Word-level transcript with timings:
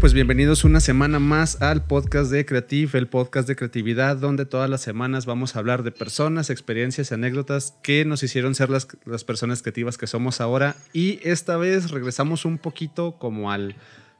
pues 0.00 0.12
bienvenidos 0.12 0.62
una 0.62 0.78
semana 0.78 1.18
más 1.18 1.60
al 1.60 1.84
podcast 1.84 2.30
de 2.30 2.46
Creative, 2.46 2.96
el 2.98 3.08
podcast 3.08 3.48
de 3.48 3.56
creatividad, 3.56 4.16
donde 4.16 4.46
todas 4.46 4.70
las 4.70 4.80
semanas 4.80 5.26
vamos 5.26 5.56
a 5.56 5.58
hablar 5.58 5.82
de 5.82 5.90
personas, 5.90 6.50
experiencias 6.50 7.10
y 7.10 7.14
anécdotas 7.14 7.76
que 7.82 8.04
nos 8.04 8.22
hicieron 8.22 8.54
ser 8.54 8.70
las, 8.70 8.86
las 9.06 9.24
personas 9.24 9.60
creativas 9.60 9.98
que 9.98 10.06
somos 10.06 10.40
ahora. 10.40 10.76
Y 10.92 11.18
esta 11.28 11.56
vez 11.56 11.90
regresamos 11.90 12.44
un 12.44 12.58
poquito 12.58 13.18
como 13.18 13.50
a 13.50 13.58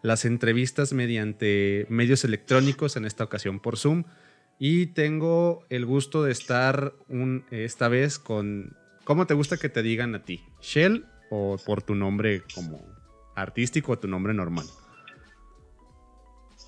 las 0.03 0.25
entrevistas 0.25 0.93
mediante 0.93 1.87
medios 1.91 2.25
electrónicos, 2.25 2.97
en 2.97 3.05
esta 3.05 3.23
ocasión 3.23 3.61
por 3.61 3.77
Zoom. 3.77 4.03
Y 4.59 4.87
tengo 4.87 5.65
el 5.69 5.87
gusto 5.87 6.25
de 6.25 6.33
estar 6.33 6.95
un, 7.09 7.45
esta 7.53 7.89
vez 7.89 8.19
con... 8.19 8.77
¿Cómo 9.05 9.27
te 9.27 9.35
gusta 9.35 9.59
que 9.59 9.69
te 9.69 9.83
digan 9.83 10.15
a 10.17 10.25
ti? 10.25 10.43
¿Shell 10.61 11.05
o 11.31 11.57
por 11.65 11.83
tu 11.83 11.95
nombre 11.95 12.43
como 12.53 12.85
artístico 13.37 13.93
o 13.93 13.99
tu 13.99 14.09
nombre 14.09 14.35
normal? 14.35 14.67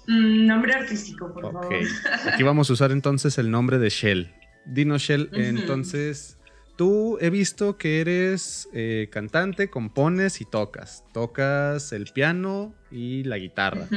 Mm, 0.07 0.47
nombre 0.47 0.73
artístico, 0.73 1.33
por 1.33 1.53
favor. 1.53 1.69
Aquí 2.33 2.43
vamos 2.43 2.71
a 2.71 2.73
usar 2.73 2.93
entonces 2.93 3.39
el 3.39 3.51
nombre 3.51 3.79
de 3.79 3.91
Shell. 3.91 4.35
Dinos, 4.67 5.03
Shell, 5.03 5.31
entonces, 5.33 6.39
tú 6.77 7.19
he 7.21 7.31
visto 7.31 7.77
que 7.77 8.01
eres 8.01 8.69
eh, 8.73 9.09
cantante, 9.11 9.71
compones 9.71 10.41
y 10.41 10.45
tocas. 10.45 11.05
Tocas 11.13 11.93
el 11.93 12.07
piano 12.07 12.75
y 12.91 13.25
la 13.25 13.39
guitarra. 13.39 13.89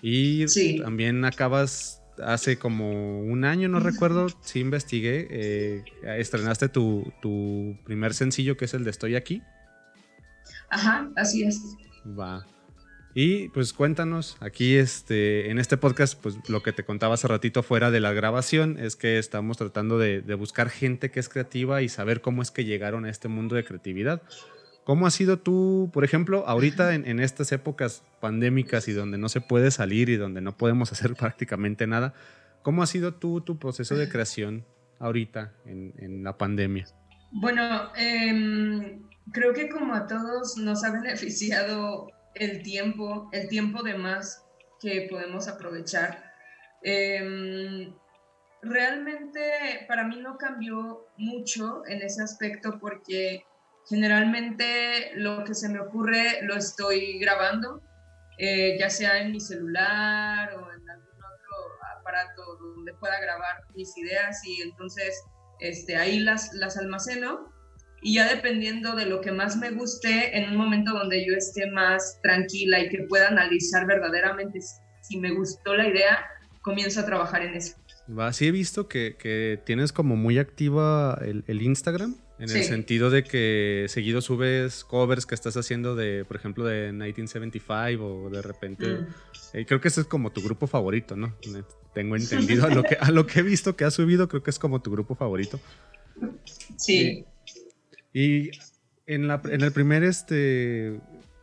Y 0.00 0.46
también 0.82 1.24
acabas 1.24 2.02
hace 2.22 2.58
como 2.58 3.20
un 3.20 3.44
año, 3.44 3.68
no 3.68 3.80
recuerdo, 3.80 4.28
sí 4.42 4.60
investigué, 4.60 5.26
eh, 5.30 5.84
estrenaste 6.18 6.68
tu, 6.68 7.12
tu 7.20 7.76
primer 7.84 8.14
sencillo 8.14 8.56
que 8.56 8.66
es 8.66 8.74
el 8.74 8.84
de 8.84 8.90
Estoy 8.90 9.16
aquí. 9.16 9.42
Ajá, 10.68 11.10
así 11.16 11.44
es. 11.44 11.60
Va. 12.18 12.46
Y 13.16 13.48
pues 13.50 13.72
cuéntanos, 13.72 14.36
aquí 14.40 14.74
este, 14.74 15.48
en 15.50 15.60
este 15.60 15.76
podcast, 15.76 16.20
pues 16.20 16.36
lo 16.48 16.64
que 16.64 16.72
te 16.72 16.84
contaba 16.84 17.14
hace 17.14 17.28
ratito 17.28 17.62
fuera 17.62 17.92
de 17.92 18.00
la 18.00 18.12
grabación 18.12 18.76
es 18.76 18.96
que 18.96 19.18
estamos 19.18 19.56
tratando 19.56 19.98
de, 19.98 20.20
buscar 20.34 20.68
gente 20.68 21.12
que 21.12 21.20
es 21.20 21.28
creativa 21.28 21.80
y 21.80 21.88
saber 21.88 22.20
cómo 22.20 22.42
es 22.42 22.50
que 22.50 22.64
llegaron 22.64 23.04
a 23.04 23.10
este 23.10 23.28
mundo 23.28 23.54
de 23.54 23.64
creatividad. 23.64 24.20
¿Cómo 24.82 25.06
ha 25.06 25.12
sido 25.12 25.38
tú, 25.38 25.90
por 25.92 26.04
ejemplo, 26.04 26.44
ahorita 26.48 26.92
en, 26.92 27.20
estas 27.20 27.52
épocas 27.52 28.02
pandémicas 28.20 28.88
y 28.88 28.92
donde 28.92 29.16
no 29.16 29.28
se 29.28 29.40
puede 29.40 29.70
salir 29.70 30.08
y 30.08 30.16
donde 30.16 30.40
no 30.40 30.56
podemos 30.56 30.90
hacer 30.92 31.14
prácticamente 31.14 31.86
nada, 31.86 32.14
¿cómo 32.62 32.82
ha 32.82 32.86
sido 32.86 33.14
tú 33.14 33.40
tu 33.40 33.60
proceso 33.60 33.94
de 33.94 34.08
creación 34.08 34.66
ahorita 34.98 35.52
en, 35.66 36.24
la 36.24 36.36
pandemia? 36.36 36.88
Bueno, 37.30 37.92
em, 37.96 39.02
creo 39.30 39.54
que 39.54 39.68
como 39.68 39.94
a 39.94 40.08
todos 40.08 40.56
nos 40.56 40.82
ha 40.82 40.90
beneficiado 41.00 42.08
el 42.34 42.62
tiempo, 42.62 43.28
el 43.32 43.48
tiempo 43.48 43.82
de 43.82 43.94
más 43.94 44.44
que 44.80 45.06
podemos 45.10 45.48
aprovechar. 45.48 46.32
Em, 46.82 47.94
realmente 48.62 49.84
para 49.88 50.04
mí 50.04 50.20
no 50.20 50.36
cambió 50.36 51.06
mucho 51.16 51.82
en 51.86 52.02
ese 52.02 52.22
aspecto 52.22 52.78
porque 52.80 53.44
generalmente 53.88 55.12
lo 55.14 55.44
que 55.44 55.54
se 55.54 55.68
me 55.68 55.80
ocurre 55.80 56.42
lo 56.42 56.56
estoy 56.56 57.18
grabando, 57.18 57.82
eh, 58.38 58.76
ya 58.78 58.90
sea 58.90 59.18
en 59.18 59.32
mi 59.32 59.40
celular 59.40 60.54
o 60.54 60.72
en 60.72 60.90
algún 60.90 61.18
otro 61.18 61.96
aparato 61.98 62.56
donde 62.56 62.94
pueda 62.94 63.20
grabar 63.20 63.62
mis 63.74 63.96
ideas 63.96 64.44
y 64.44 64.62
entonces 64.62 65.22
este, 65.60 65.96
ahí 65.96 66.20
las, 66.20 66.52
las 66.54 66.76
almaceno 66.76 67.53
y 68.04 68.16
ya 68.16 68.28
dependiendo 68.28 68.94
de 68.94 69.06
lo 69.06 69.22
que 69.22 69.32
más 69.32 69.56
me 69.56 69.70
guste, 69.70 70.36
en 70.36 70.50
un 70.50 70.56
momento 70.56 70.92
donde 70.92 71.26
yo 71.26 71.34
esté 71.34 71.70
más 71.70 72.20
tranquila 72.22 72.78
y 72.80 72.90
que 72.90 73.04
pueda 73.08 73.28
analizar 73.28 73.86
verdaderamente 73.86 74.60
si 75.00 75.18
me 75.18 75.32
gustó 75.32 75.74
la 75.74 75.88
idea, 75.88 76.18
comienzo 76.60 77.00
a 77.00 77.06
trabajar 77.06 77.42
en 77.42 77.54
eso. 77.54 77.76
Va, 78.06 78.30
sí 78.34 78.46
he 78.46 78.50
visto 78.50 78.88
que, 78.88 79.16
que 79.18 79.58
tienes 79.64 79.92
como 79.92 80.16
muy 80.16 80.38
activa 80.38 81.18
el, 81.22 81.44
el 81.46 81.62
Instagram, 81.62 82.14
en 82.38 82.50
el 82.50 82.64
sentido 82.64 83.08
de 83.08 83.24
que 83.24 83.86
seguido 83.88 84.20
subes 84.20 84.84
covers 84.84 85.24
que 85.24 85.34
estás 85.34 85.56
haciendo 85.56 85.96
de, 85.96 86.26
por 86.26 86.36
ejemplo, 86.36 86.64
de 86.64 86.92
1975 86.92 88.04
o 88.04 88.28
de 88.28 88.42
repente... 88.42 88.86
Mm. 88.86 89.06
Eh, 89.54 89.64
creo 89.64 89.80
que 89.80 89.88
ese 89.88 90.02
es 90.02 90.06
como 90.06 90.30
tu 90.30 90.42
grupo 90.42 90.66
favorito, 90.66 91.16
¿no? 91.16 91.34
Tengo 91.94 92.16
entendido 92.16 92.66
a 92.66 92.68
lo, 92.68 92.82
que, 92.82 92.98
a 93.00 93.10
lo 93.12 93.26
que 93.26 93.40
he 93.40 93.42
visto 93.42 93.76
que 93.76 93.84
has 93.84 93.94
subido, 93.94 94.28
creo 94.28 94.42
que 94.42 94.50
es 94.50 94.58
como 94.58 94.82
tu 94.82 94.90
grupo 94.90 95.14
favorito. 95.14 95.58
Sí. 96.76 97.24
Y 98.14 98.52
en, 99.06 99.28
la, 99.28 99.42
en 99.44 99.60
el 99.60 99.72
primer 99.72 100.02
este 100.02 101.00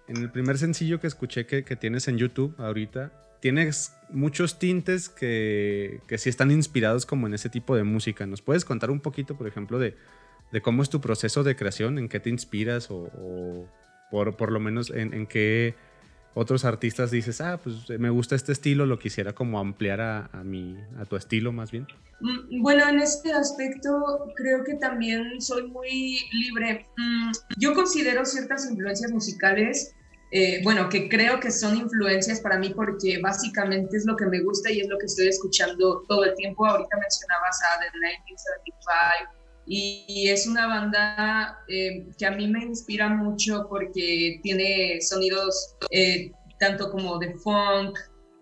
en 0.08 0.18
el 0.18 0.32
primer 0.32 0.58
sencillo 0.58 1.00
que 1.00 1.08
escuché 1.08 1.46
que, 1.46 1.64
que 1.64 1.76
tienes 1.76 2.08
en 2.08 2.18
YouTube 2.18 2.54
ahorita, 2.58 3.12
tienes 3.40 3.96
muchos 4.10 4.60
tintes 4.60 5.08
que, 5.08 6.02
que, 6.08 6.18
sí 6.18 6.30
están 6.30 6.52
inspirados 6.52 7.06
como 7.06 7.28
en 7.28 7.34
ese 7.34 7.50
tipo 7.50 7.76
de 7.76 7.84
música. 7.84 8.26
¿Nos 8.26 8.42
puedes 8.42 8.66
contar 8.66 8.92
un 8.92 9.00
poquito, 9.00 9.38
por 9.38 9.48
ejemplo, 9.48 9.80
de, 9.80 9.96
de 10.52 10.62
cómo 10.62 10.84
es 10.84 10.90
tu 10.90 11.00
proceso 11.00 11.44
de 11.44 11.56
creación? 11.56 11.98
¿En 11.98 12.10
qué 12.10 12.20
te 12.20 12.30
inspiras? 12.30 12.92
O, 12.92 13.10
o 13.16 13.70
por, 14.12 14.36
por, 14.36 14.52
lo 14.52 14.60
menos 14.60 14.90
en, 14.90 15.14
en, 15.14 15.28
qué 15.28 15.76
otros 16.34 16.66
artistas 16.66 17.12
dices, 17.12 17.42
ah, 17.42 17.60
pues 17.62 17.90
me 18.00 18.10
gusta 18.10 18.36
este 18.36 18.52
estilo, 18.52 18.86
lo 18.86 19.00
quisiera 19.00 19.34
como 19.34 19.60
ampliar 19.60 20.02
a, 20.02 20.30
mi, 20.44 20.78
a 20.98 21.06
tu 21.06 21.16
estilo 21.16 21.52
más 21.52 21.72
bien? 21.72 21.88
Mm, 22.22 22.62
bueno, 22.62 22.88
en 22.88 23.00
este 23.00 23.34
aspecto 23.34 23.92
creo 24.36 24.64
que 24.64 24.76
también 24.76 25.42
soy 25.42 25.68
muy 25.68 26.20
libre. 26.32 26.88
Mm, 26.98 27.32
yo 27.58 27.74
considero 27.74 28.26
ciertas 28.26 28.70
influencias 28.70 29.12
musicales, 29.12 29.94
eh, 30.32 30.62
bueno, 30.64 30.88
que 30.88 31.10
creo 31.10 31.40
que 31.42 31.52
son 31.52 31.76
influencias 31.76 32.40
para 32.40 32.58
mí 32.58 32.74
porque 32.74 33.20
básicamente 33.22 33.98
es 33.98 34.06
lo 34.06 34.16
que 34.16 34.26
me 34.26 34.42
gusta 34.42 34.72
y 34.72 34.80
es 34.80 34.88
lo 34.88 34.98
que 34.98 35.08
estoy 35.08 35.28
escuchando 35.28 36.06
todo 36.08 36.24
el 36.24 36.36
tiempo. 36.36 36.66
Ahorita 36.66 36.98
mencionabas 36.98 37.60
a 37.64 37.80
The 37.82 37.92
1975 38.00 39.41
y, 39.66 40.30
es 40.30 40.48
una 40.48 40.68
banda 40.68 41.60
eh, 41.68 42.08
que 42.18 42.26
a 42.26 42.32
mí 42.32 42.48
me 42.48 42.64
inspira 42.64 43.10
mucho 43.10 43.68
porque 43.70 44.40
tiene 44.44 45.00
sonidos 45.02 45.76
eh, 45.92 46.32
tanto 46.60 46.92
como 46.92 47.18
de 47.20 47.34
funk, 47.36 47.98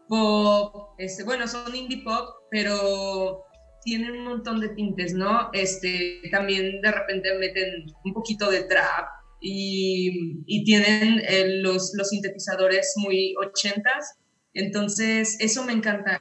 pop, 0.07 0.95
este, 0.97 1.23
bueno, 1.23 1.47
son 1.47 1.73
indie 1.75 2.03
pop, 2.03 2.29
pero 2.49 3.43
tienen 3.83 4.11
un 4.11 4.25
montón 4.25 4.59
de 4.59 4.69
tintes, 4.69 5.13
¿no? 5.13 5.49
Este, 5.53 6.21
también 6.31 6.81
de 6.81 6.91
repente 6.91 7.37
meten 7.37 7.85
un 8.03 8.13
poquito 8.13 8.49
de 8.49 8.63
trap 8.63 9.07
y, 9.41 10.63
tienen 10.65 11.21
eh, 11.27 11.61
los, 11.61 11.91
los 11.95 12.09
sintetizadores 12.09 12.93
muy 12.97 13.35
ochentas, 13.41 14.17
entonces 14.53 15.37
eso 15.39 15.63
me 15.63 15.73
encanta 15.73 16.19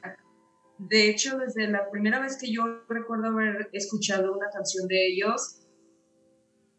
de 0.79 1.09
hecho, 1.09 1.37
desde 1.37 1.67
la 1.67 1.91
primera 1.91 2.21
vez 2.21 2.37
que 2.37 2.51
yo 2.51 2.63
recuerdo 2.87 3.27
haber 3.27 3.69
escuchado 3.73 4.33
una 4.33 4.49
canción 4.49 4.87
de 4.87 5.07
ellos, 5.07 5.57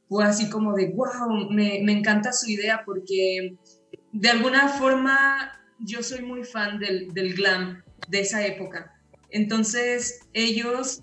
fue 0.09 0.25
así 0.25 0.49
como 0.49 0.72
de, 0.72 0.93
wow, 0.94 1.50
me, 1.50 1.77
encanta 1.93 2.33
su 2.33 2.50
idea 2.50 2.83
porque 2.87 3.56
de 4.12 4.28
alguna 4.31 4.69
forma 4.69 5.53
yo 5.81 6.03
soy 6.03 6.22
muy 6.22 6.44
fan 6.44 6.78
del, 6.78 7.34
glam 7.34 7.83
de 8.09 8.21
esa 8.21 8.44
época. 8.44 8.91
Entonces 9.28 10.21
ellos 10.32 11.03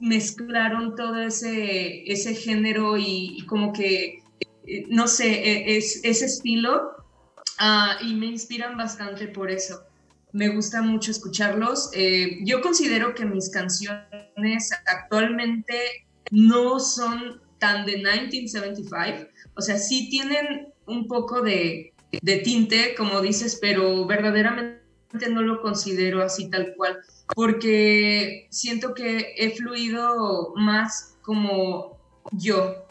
mezclaron 0.00 0.96
todo 0.96 1.20
ese, 1.20 2.10
ese 2.10 2.34
género 2.34 2.96
y, 2.96 3.44
como 3.46 3.74
que, 3.74 4.22
eh, 4.66 4.84
no 4.88 5.08
sé, 5.08 5.28
e, 5.28 5.76
es, 5.76 6.00
ese 6.04 6.24
estilo 6.24 6.90
ah, 7.58 7.98
y 8.02 8.14
me 8.14 8.26
inspiran 8.26 8.78
bastante 8.78 9.28
por 9.28 9.50
eso 9.50 9.89
me 10.32 10.48
gusta 10.48 10.82
mucho 10.82 11.10
escucharlos. 11.10 11.90
Eh, 11.94 12.38
yo 12.44 12.60
considero 12.60 13.14
que 13.14 13.24
mis 13.24 13.50
canciones 13.50 14.70
actualmente 14.86 16.06
no 16.30 16.78
son 16.80 17.40
tan 17.58 17.84
de 17.84 17.98
1975, 17.98 19.28
o 19.54 19.60
sea, 19.60 19.78
sí 19.78 20.08
tienen 20.08 20.68
un 20.86 21.06
poco 21.06 21.42
de, 21.42 21.92
de 22.22 22.36
tinte, 22.38 22.94
como 22.96 23.20
dices, 23.20 23.58
pero 23.60 24.06
verdaderamente 24.06 24.80
no 25.30 25.42
lo 25.42 25.60
considero 25.60 26.22
así 26.22 26.48
tal 26.48 26.74
cual, 26.76 26.98
porque 27.34 28.46
siento 28.50 28.94
que 28.94 29.34
he 29.36 29.50
fluido 29.50 30.54
más 30.56 31.18
como 31.22 31.98
yo, 32.32 32.86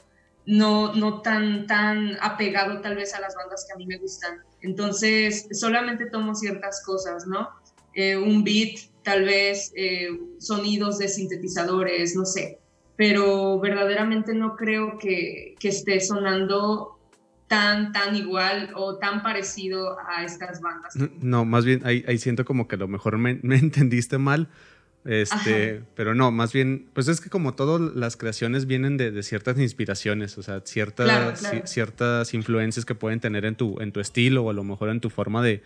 no, 0.46 0.94
no 0.94 1.22
tan, 1.22 1.68
tan 1.68 2.18
apegado 2.22 2.82
tal 2.82 2.96
vez 2.96 3.14
a 3.14 3.22
las 3.22 3.36
bandas 3.36 3.66
que 3.68 3.74
a 3.74 3.78
mí 3.78 3.86
me 3.86 3.98
gustan. 3.98 4.40
Entonces, 4.62 5.48
solamente 5.52 6.08
tomo 6.08 6.36
ciertas 6.36 6.84
cosas, 6.86 7.28
¿no? 7.28 7.50
Eh, 7.94 8.18
un 8.18 8.44
beat, 8.44 8.80
tal 9.04 9.26
vez 9.26 9.72
eh, 9.76 10.10
sonidos 10.40 11.00
de 11.00 11.08
sintetizadores, 11.08 12.16
no 12.16 12.26
sé, 12.26 12.60
pero 12.96 13.60
verdaderamente 13.60 14.34
no 14.34 14.56
creo 14.56 14.98
que, 14.98 15.56
que, 15.60 15.70
esté 15.70 16.00
sonando 16.00 17.00
tan, 17.48 17.92
tan 17.92 18.16
igual 18.16 18.72
o 18.76 18.98
tan 18.98 19.24
parecido 19.24 19.98
a 20.08 20.24
estas 20.24 20.62
bandas. 20.62 20.96
No, 21.22 21.46
más 21.46 21.66
bien 21.66 21.82
ahí, 21.84 22.18
siento 22.20 22.46
como 22.46 22.68
que 22.68 22.76
a 22.76 22.80
lo 22.80 22.88
mejor 22.88 23.18
me, 23.18 23.40
me 23.44 23.58
entendiste 23.58 24.18
mal. 24.18 24.50
Este, 25.06 25.82
pero 25.96 26.14
no, 26.14 26.30
más 26.30 26.52
bien, 26.52 26.88
pues 26.94 27.08
es 27.08 27.22
que 27.22 27.30
como 27.30 27.56
todas 27.56 27.96
las 27.96 28.18
creaciones 28.18 28.66
vienen 28.66 28.98
de, 28.98 29.12
de 29.12 29.24
ciertas 29.24 29.58
inspiraciones, 29.58 30.38
o 30.38 30.44
sea, 30.44 30.62
ciertas, 30.66 31.52
ciertas 31.66 32.34
influencias 32.34 32.86
que 32.86 32.96
pueden 32.96 33.20
tener 33.20 33.46
en 33.46 33.56
tu, 33.56 33.80
en 33.80 33.92
tu 33.92 34.02
estilo 34.02 34.44
o 34.44 34.50
a 34.50 34.54
lo 34.54 34.64
mejor 34.64 34.90
en 34.90 35.00
tu 35.00 35.10
forma 35.10 35.42
de, 35.42 35.64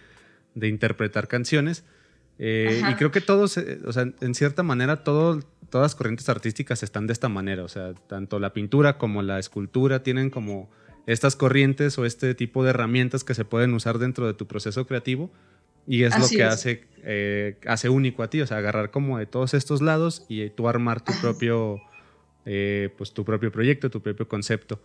de 0.55 0.67
interpretar 0.67 1.27
canciones. 1.27 1.83
Eh, 2.39 2.81
y 2.89 2.93
creo 2.95 3.11
que 3.11 3.21
todos, 3.21 3.57
eh, 3.57 3.79
o 3.85 3.93
sea, 3.93 4.11
en 4.21 4.35
cierta 4.35 4.63
manera, 4.63 5.03
todo, 5.03 5.39
todas 5.69 5.85
las 5.85 5.95
corrientes 5.95 6.29
artísticas 6.29 6.83
están 6.83 7.07
de 7.07 7.13
esta 7.13 7.29
manera. 7.29 7.63
O 7.63 7.67
sea, 7.67 7.93
tanto 8.07 8.39
la 8.39 8.53
pintura 8.53 8.97
como 8.97 9.21
la 9.21 9.39
escultura 9.39 10.03
tienen 10.03 10.29
como 10.29 10.69
estas 11.05 11.35
corrientes 11.35 11.97
o 11.97 12.05
este 12.05 12.33
tipo 12.33 12.63
de 12.63 12.69
herramientas 12.69 13.23
que 13.23 13.33
se 13.33 13.45
pueden 13.45 13.73
usar 13.73 13.99
dentro 13.99 14.25
de 14.27 14.33
tu 14.33 14.47
proceso 14.47 14.87
creativo. 14.87 15.31
Y 15.87 16.03
es 16.03 16.17
lo 16.17 16.27
que 16.27 16.43
Hace, 16.43 16.85
eh, 17.03 17.57
hace 17.67 17.89
único 17.89 18.23
a 18.23 18.29
ti, 18.29 18.41
o 18.41 18.47
sea, 18.47 18.57
agarrar 18.57 18.91
como 18.91 19.17
de 19.17 19.25
todos 19.25 19.53
estos 19.53 19.81
lados 19.81 20.25
y 20.29 20.49
tú 20.49 20.67
armar 20.67 21.01
tu 21.01 21.13
propio, 21.21 21.81
pues 22.43 23.13
tu 23.13 23.25
propio 23.25 23.51
proyecto, 23.51 23.89
tu 23.89 24.01
propio 24.01 24.27
concepto. 24.27 24.79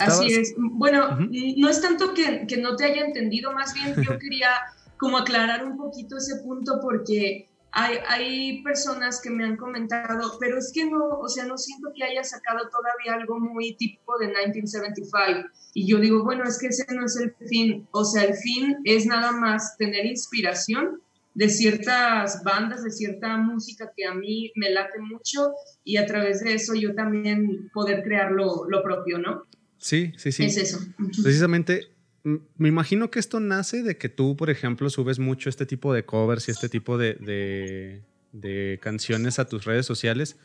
Así 0.00 0.32
es. 0.32 0.54
Bueno, 0.56 1.18
no 1.56 1.68
es 1.68 1.80
tanto 1.80 2.14
que, 2.14 2.46
que, 2.46 2.56
no 2.56 2.74
te 2.76 2.84
haya 2.84 3.04
entendido, 3.04 3.52
más 3.52 3.74
bien 3.74 3.94
yo 4.02 4.18
quería 4.18 4.48
como 4.96 5.18
aclarar 5.18 5.64
un 5.64 5.76
poquito 5.76 6.16
ese 6.16 6.36
punto 6.36 6.78
porque 6.80 7.48
hay, 7.76 7.98
hay 8.06 8.62
personas 8.62 9.20
que 9.20 9.30
me 9.30 9.44
han 9.44 9.56
comentado, 9.56 10.36
pero 10.38 10.58
es 10.58 10.70
que 10.72 10.88
no, 10.88 11.08
o 11.20 11.28
sea, 11.28 11.44
no 11.44 11.58
siento 11.58 11.88
que 11.94 12.04
haya 12.04 12.22
sacado 12.22 12.68
todavía 12.68 13.20
algo 13.20 13.40
muy 13.40 13.74
típico 13.74 14.16
de 14.18 14.28
1975. 14.28 15.48
Y 15.74 15.88
yo 15.88 15.98
digo, 15.98 16.22
bueno, 16.22 16.44
es 16.44 16.56
que 16.58 16.68
ese 16.68 16.86
no 16.94 17.04
es 17.04 17.16
el 17.16 17.34
fin, 17.48 17.88
o 17.90 18.04
sea, 18.04 18.24
el 18.24 18.34
fin 18.34 18.76
es 18.84 19.06
nada 19.06 19.32
más 19.32 19.76
tener 19.76 20.06
inspiración 20.06 21.00
de 21.34 21.48
ciertas 21.48 22.44
bandas, 22.44 22.84
de 22.84 22.92
cierta 22.92 23.36
música 23.38 23.90
que 23.96 24.06
a 24.06 24.14
mí 24.14 24.52
me 24.54 24.70
late 24.70 25.00
mucho 25.00 25.50
y 25.82 25.96
a 25.96 26.06
través 26.06 26.44
de 26.44 26.54
eso 26.54 26.74
yo 26.74 26.94
también 26.94 27.70
poder 27.74 28.04
crear 28.04 28.30
lo, 28.30 28.68
lo 28.68 28.84
propio, 28.84 29.18
¿no? 29.18 29.42
Sí, 29.78 30.12
sí, 30.16 30.30
sí. 30.30 30.44
Es 30.44 30.56
eso. 30.56 30.78
Precisamente 31.24 31.93
me 32.24 32.68
imagino 32.68 33.10
que 33.10 33.18
esto 33.18 33.38
nace 33.38 33.82
de 33.82 33.98
que 33.98 34.08
tú, 34.08 34.36
por 34.36 34.48
ejemplo, 34.48 34.88
subes 34.88 35.18
mucho 35.18 35.50
este 35.50 35.66
tipo 35.66 35.92
de 35.92 36.04
covers 36.04 36.48
y 36.48 36.52
este 36.52 36.70
tipo 36.70 36.96
de, 36.96 38.02
de, 38.32 38.78
canciones 38.80 39.38
a 39.38 39.46
tus 39.46 39.64
redes 39.64 39.84
sociales. 39.84 40.38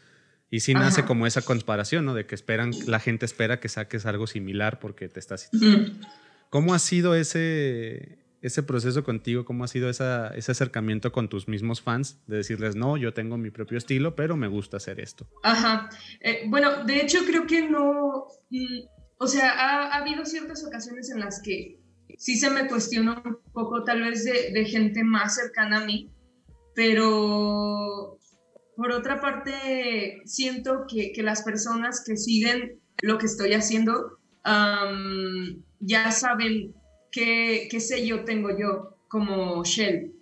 Y 0.51 0.61
sí 0.61 0.73
nace 0.73 1.05
como 1.05 1.27
esa 1.27 1.41
comparación, 1.43 2.05
¿no? 2.05 2.15
De 2.15 2.25
que 2.25 2.35
esperan, 2.35 2.71
la 2.87 2.99
gente 2.99 3.25
espera 3.25 3.59
que 3.59 3.69
saques 3.69 4.05
algo 4.05 4.27
similar 4.27 4.79
porque 4.79 5.07
te 5.07 5.19
estás... 5.19 5.49
¿Cómo 6.49 6.73
ha 6.73 6.79
sido 6.79 7.13
ese, 7.13 8.25
ese 8.41 8.63
proceso 8.63 9.03
contigo? 9.03 9.45
¿Cómo 9.45 9.63
ha 9.63 9.67
sido 9.67 9.89
esa, 9.89 10.29
ese 10.29 10.51
acercamiento 10.51 11.11
con 11.11 11.29
tus 11.29 11.47
mismos 11.47 11.81
fans? 11.81 12.19
De 12.25 12.37
decirles, 12.37 12.75
no, 12.75 12.97
yo 12.97 13.13
tengo 13.13 13.37
mi 13.37 13.51
propio 13.51 13.77
estilo, 13.77 14.15
pero 14.15 14.35
me 14.35 14.47
gusta 14.47 14.77
hacer 14.77 14.99
esto. 14.99 15.29
Ajá. 15.43 15.89
Eh, 16.19 16.45
bueno, 16.47 16.83
de 16.83 17.01
hecho 17.01 17.19
creo 17.25 17.45
que 17.45 17.69
no... 17.69 18.25
O 19.21 19.27
sea, 19.27 19.51
ha, 19.51 19.97
habido 19.97 20.25
ciertas 20.25 20.65
ocasiones 20.65 21.11
en 21.11 21.19
las 21.19 21.41
que 21.41 21.77
sí 22.17 22.37
se 22.37 22.49
me 22.49 22.67
cuestiona 22.67 23.21
un 23.23 23.37
poco, 23.51 23.83
tal 23.83 24.01
vez 24.01 24.23
de, 24.23 24.65
gente 24.65 25.03
más 25.03 25.35
cercana 25.35 25.81
a 25.81 25.85
mí, 25.85 26.09
pero 26.73 28.17
por 28.77 28.91
otra 28.91 29.19
parte, 29.19 30.21
siento 30.23 30.85
que, 30.87 31.11
las 31.21 31.43
personas 31.43 32.01
que 32.05 32.15
siguen 32.15 32.79
lo 33.01 33.17
que 33.17 33.25
estoy 33.25 33.53
haciendo 33.53 34.19
ya 35.81 36.11
saben 36.11 36.73
qué, 37.11 37.67
qué 37.69 37.79
sello 37.81 38.23
tengo 38.23 38.57
yo 38.57 38.95
como 39.09 39.63
Shell. 39.65 40.13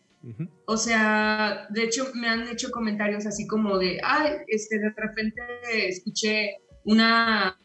O 0.65 0.75
sea, 0.75 1.67
de 1.69 1.83
hecho 1.83 2.11
me 2.15 2.27
han 2.27 2.47
hecho 2.47 2.71
comentarios 2.71 3.27
así 3.27 3.45
como 3.45 3.77
de, 3.77 3.99
ay, 4.03 4.37
este, 4.47 4.79
de 4.79 4.89
repente 4.89 5.41
escuché 5.87 6.57
una 6.83 7.57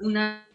una 0.00 0.46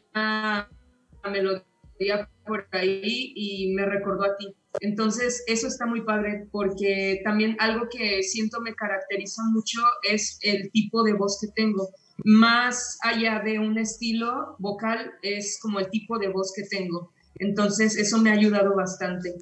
melodía 1.32 2.30
por 2.46 2.68
ahí 2.72 3.34
y 3.36 3.74
me 3.74 3.86
recordó 3.86 4.24
a 4.24 4.36
ti. 4.38 4.54
Entonces, 4.82 5.44
eso 5.48 5.68
está 5.68 5.86
muy 5.86 6.02
padre 6.02 6.48
porque 6.52 7.22
también 7.24 7.56
algo 7.60 7.88
que 7.90 8.24
siento 8.24 8.60
me 8.62 8.74
caracteriza 8.74 9.44
mucho 9.52 9.82
es 10.10 10.40
el 10.42 10.72
tipo 10.72 11.04
de 11.04 11.14
voz 11.14 11.40
que 11.40 11.48
tengo. 11.56 11.90
Más 12.26 12.98
allá 13.04 13.42
de 13.44 13.60
un 13.60 13.78
estilo 13.78 14.56
vocal, 14.60 15.12
es 15.22 15.60
como 15.62 15.80
el 15.80 15.90
tipo 15.90 16.18
de 16.18 16.30
voz 16.30 16.54
que 16.56 16.64
tengo. 16.64 17.12
Entonces, 17.36 17.98
eso 17.98 18.20
me 18.20 18.30
ha 18.30 18.34
ayudado 18.34 18.76
bastante. 18.76 19.36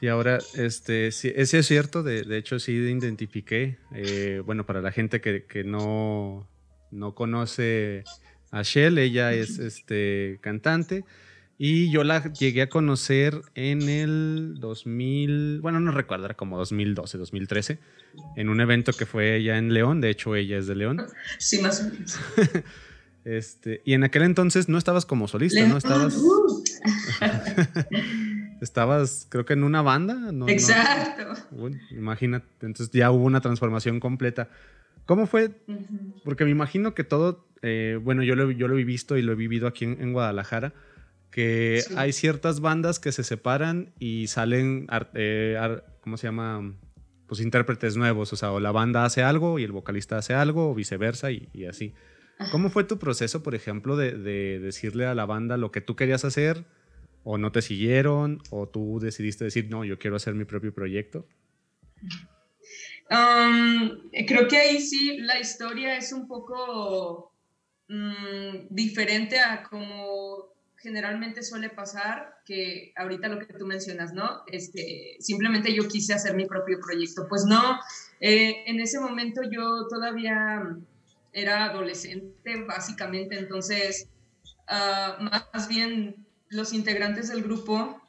Y 0.00 0.08
ahora, 0.08 0.38
este, 0.54 1.08
ese 1.08 1.34
es 1.36 1.66
cierto, 1.66 2.02
de, 2.02 2.22
de 2.22 2.38
hecho 2.38 2.58
sí 2.58 2.72
identifiqué, 2.72 3.78
eh, 3.94 4.42
bueno, 4.44 4.66
para 4.66 4.80
la 4.80 4.90
gente 4.90 5.20
que, 5.20 5.44
que 5.46 5.62
no, 5.62 6.48
no 6.92 7.14
conoce 7.14 8.04
a 8.52 8.62
Shell, 8.62 8.98
ella 8.98 9.32
es 9.32 9.58
este, 9.58 10.38
cantante. 10.40 11.04
Y 11.58 11.90
yo 11.90 12.02
la 12.02 12.32
llegué 12.32 12.62
a 12.62 12.68
conocer 12.68 13.40
en 13.54 13.88
el 13.88 14.54
2000, 14.58 15.60
bueno, 15.60 15.80
no 15.80 15.92
recuerdo, 15.92 16.24
era 16.24 16.34
como 16.34 16.58
2012, 16.58 17.18
2013, 17.18 17.78
en 18.36 18.48
un 18.48 18.60
evento 18.60 18.92
que 18.92 19.06
fue 19.06 19.36
ella 19.36 19.58
en 19.58 19.72
León, 19.72 20.00
de 20.00 20.10
hecho 20.10 20.34
ella 20.34 20.58
es 20.58 20.66
de 20.66 20.74
León. 20.74 21.06
Sí, 21.38 21.60
más 21.60 21.80
o 21.80 21.84
menos. 21.84 22.18
este, 23.24 23.80
y 23.84 23.92
en 23.92 24.02
aquel 24.02 24.22
entonces 24.22 24.68
no 24.68 24.76
estabas 24.76 25.06
como 25.06 25.28
solista, 25.28 25.64
¿no? 25.66 25.76
Estabas... 25.76 26.16
Uh. 26.16 26.64
estabas, 28.60 29.26
creo 29.28 29.44
que 29.44 29.52
en 29.52 29.64
una 29.64 29.82
banda. 29.82 30.14
¿no? 30.32 30.48
Exacto. 30.48 31.34
imagínate, 31.90 32.46
entonces 32.62 32.90
ya 32.92 33.10
hubo 33.10 33.24
una 33.24 33.40
transformación 33.40 34.00
completa. 34.00 34.48
¿Cómo 35.06 35.26
fue? 35.26 35.50
Porque 36.24 36.44
me 36.44 36.50
imagino 36.50 36.94
que 36.94 37.04
todo, 37.04 37.46
eh, 37.62 37.98
bueno, 38.02 38.22
yo 38.22 38.36
lo, 38.36 38.50
yo 38.50 38.68
lo 38.68 38.78
he 38.78 38.84
visto 38.84 39.16
y 39.16 39.22
lo 39.22 39.32
he 39.32 39.36
vivido 39.36 39.66
aquí 39.66 39.84
en, 39.84 40.12
Guadalajara, 40.12 40.72
que 41.30 41.82
hay 41.96 42.12
ciertas 42.12 42.60
bandas 42.60 43.00
que 43.00 43.10
se 43.10 43.24
separan 43.24 43.92
y 43.98 44.28
salen, 44.28 44.86
eh, 45.14 45.80
¿cómo 46.02 46.16
se 46.16 46.28
llama? 46.28 46.74
Pues 47.26 47.40
intérpretes 47.40 47.96
nuevos, 47.96 48.32
o 48.32 48.36
sea, 48.36 48.52
o 48.52 48.60
la 48.60 48.72
banda 48.72 49.04
hace 49.04 49.22
algo 49.22 49.58
y 49.58 49.64
el 49.64 49.72
vocalista 49.72 50.18
hace 50.18 50.34
algo, 50.34 50.70
o 50.70 50.74
viceversa 50.74 51.30
y, 51.30 51.66
así. 51.68 51.94
¿Cómo 52.50 52.70
fue 52.70 52.84
tu 52.84 52.98
proceso, 52.98 53.42
por 53.42 53.54
ejemplo, 53.54 53.96
de, 53.96 54.12
de, 54.12 54.58
decirle 54.58 55.06
a 55.06 55.14
la 55.14 55.26
banda 55.26 55.56
lo 55.56 55.70
que 55.70 55.80
tú 55.80 55.96
querías 55.96 56.24
hacer, 56.24 56.64
o 57.24 57.38
no 57.38 57.52
te 57.52 57.62
siguieron, 57.62 58.40
o 58.50 58.68
tú 58.68 58.98
decidiste 59.00 59.44
decir, 59.44 59.68
no, 59.70 59.84
yo 59.84 59.98
quiero 59.98 60.16
hacer 60.16 60.34
mi 60.34 60.44
propio 60.44 60.74
proyecto? 60.74 61.26
Creo 64.26 64.48
que 64.48 64.56
ahí 64.56 64.80
sí 64.80 65.18
la 65.18 65.38
historia 65.38 65.96
es 65.96 66.12
un 66.12 66.26
poco 66.26 67.32
mm, 67.88 68.68
diferente 68.70 69.38
a 69.38 69.62
como 69.64 70.52
generalmente 70.82 71.42
suele 71.42 71.70
pasar, 71.70 72.40
que 72.44 72.92
ahorita 72.96 73.28
lo 73.28 73.38
que 73.38 73.54
tú 73.54 73.66
mencionas, 73.66 74.12
¿no? 74.12 74.42
Este, 74.48 75.16
simplemente 75.20 75.72
yo 75.72 75.86
quise 75.86 76.12
hacer 76.12 76.34
mi 76.34 76.46
propio 76.46 76.80
proyecto. 76.80 77.28
Pues 77.28 77.44
no, 77.44 77.78
eh, 78.20 78.64
en 78.66 78.80
ese 78.80 78.98
momento 78.98 79.42
yo 79.48 79.86
todavía 79.88 80.76
era 81.32 81.66
adolescente, 81.66 82.64
básicamente, 82.66 83.38
entonces, 83.38 84.08
ah, 84.66 85.46
más 85.52 85.68
bien 85.68 86.26
los 86.48 86.72
integrantes 86.72 87.28
del 87.28 87.42
grupo 87.42 88.01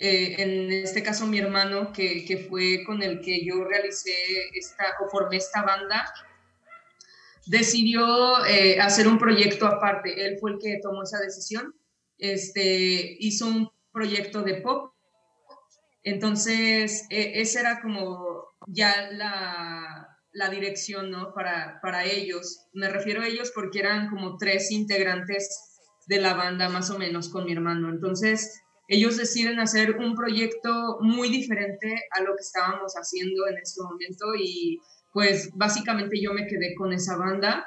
eh, 0.00 0.36
en 0.38 0.70
este 0.70 1.02
caso 1.02 1.26
mi 1.26 1.40
hermano, 1.40 1.92
que, 1.92 2.24
que, 2.24 2.38
fue 2.38 2.84
con 2.86 3.02
el 3.02 3.20
que 3.20 3.44
yo 3.44 3.64
realicé 3.64 4.14
esta, 4.54 4.84
o 5.04 5.10
formé 5.10 5.38
esta 5.38 5.62
banda, 5.62 6.14
decidió 7.46 8.46
eh, 8.46 8.78
hacer 8.80 9.08
un 9.08 9.18
proyecto 9.18 9.66
aparte. 9.66 10.24
Él 10.24 10.38
fue 10.38 10.52
el 10.52 10.58
que 10.58 10.78
tomó 10.80 11.02
esa 11.02 11.18
decisión. 11.18 11.74
Este, 12.16 13.16
hizo 13.18 13.46
un 13.46 13.70
proyecto 13.92 14.42
de 14.42 14.60
pop. 14.60 14.92
Entonces, 16.04 17.06
e, 17.10 17.40
esa 17.40 17.60
era 17.60 17.80
como 17.80 18.44
ya 18.68 19.10
la, 19.10 20.16
la 20.30 20.48
dirección, 20.48 21.10
¿no? 21.10 21.34
Para, 21.34 21.80
para 21.82 22.04
ellos. 22.04 22.68
Me 22.72 22.88
refiero 22.88 23.22
a 23.22 23.26
ellos 23.26 23.50
porque 23.52 23.80
eran 23.80 24.10
como 24.10 24.36
tres 24.36 24.70
integrantes 24.70 25.80
de 26.06 26.20
la 26.20 26.34
banda, 26.34 26.68
más 26.68 26.90
o 26.90 26.98
menos, 26.98 27.30
con 27.30 27.46
mi 27.46 27.52
hermano. 27.52 27.88
Entonces, 27.88 28.62
ellos 28.88 29.18
deciden 29.18 29.60
hacer 29.60 29.96
un 29.98 30.14
proyecto 30.14 30.98
muy 31.00 31.28
diferente 31.28 32.02
a 32.10 32.22
lo 32.22 32.34
que 32.34 32.40
estábamos 32.40 32.94
haciendo 32.94 33.46
en 33.46 33.58
ese 33.58 33.82
momento 33.82 34.34
y 34.34 34.80
pues 35.12 35.50
básicamente 35.54 36.20
yo 36.20 36.32
me 36.32 36.46
quedé 36.46 36.74
con 36.74 36.92
esa 36.92 37.16
banda, 37.16 37.66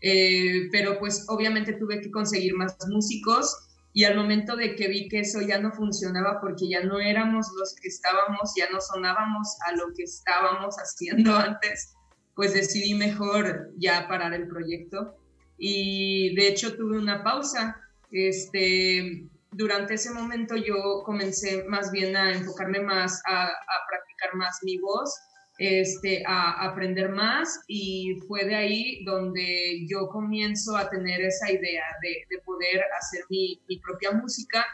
eh, 0.00 0.68
pero 0.70 0.98
pues 0.98 1.26
obviamente 1.28 1.72
tuve 1.72 2.00
que 2.00 2.10
conseguir 2.10 2.54
más 2.54 2.76
músicos 2.88 3.68
y 3.92 4.04
al 4.04 4.16
momento 4.16 4.54
de 4.54 4.76
que 4.76 4.86
vi 4.86 5.08
que 5.08 5.20
eso 5.20 5.40
ya 5.40 5.58
no 5.60 5.72
funcionaba 5.72 6.40
porque 6.40 6.68
ya 6.68 6.84
no 6.84 7.00
éramos 7.00 7.48
los 7.58 7.74
que 7.74 7.88
estábamos, 7.88 8.52
ya 8.56 8.70
no 8.70 8.80
sonábamos 8.80 9.56
a 9.66 9.72
lo 9.72 9.92
que 9.96 10.04
estábamos 10.04 10.76
haciendo 10.76 11.34
antes, 11.36 11.94
pues 12.36 12.54
decidí 12.54 12.94
mejor 12.94 13.72
ya 13.76 14.06
parar 14.06 14.34
el 14.34 14.46
proyecto 14.46 15.16
y 15.58 16.32
de 16.36 16.48
hecho 16.48 16.76
tuve 16.76 16.96
una 16.96 17.24
pausa. 17.24 17.76
Este, 18.12 19.28
durante 19.60 19.94
ese 19.94 20.10
momento 20.10 20.56
yo 20.56 21.02
comencé 21.04 21.64
más 21.64 21.92
bien 21.92 22.16
a 22.16 22.32
enfocarme 22.32 22.80
más 22.80 23.20
a, 23.26 23.50
practicar 23.88 24.34
más 24.34 24.58
mi 24.62 24.78
voz, 24.78 25.14
este, 25.58 26.22
a, 26.26 26.64
aprender 26.66 27.10
más 27.10 27.60
y 27.68 28.18
fue 28.26 28.46
de 28.46 28.54
ahí 28.54 29.04
donde 29.04 29.86
yo 29.86 30.08
comienzo 30.08 30.78
a 30.78 30.88
tener 30.88 31.20
esa 31.20 31.52
idea 31.52 31.84
de, 32.02 32.38
poder 32.46 32.80
hacer 32.98 33.22
mi, 33.28 33.60
propia 33.82 34.12
música 34.12 34.64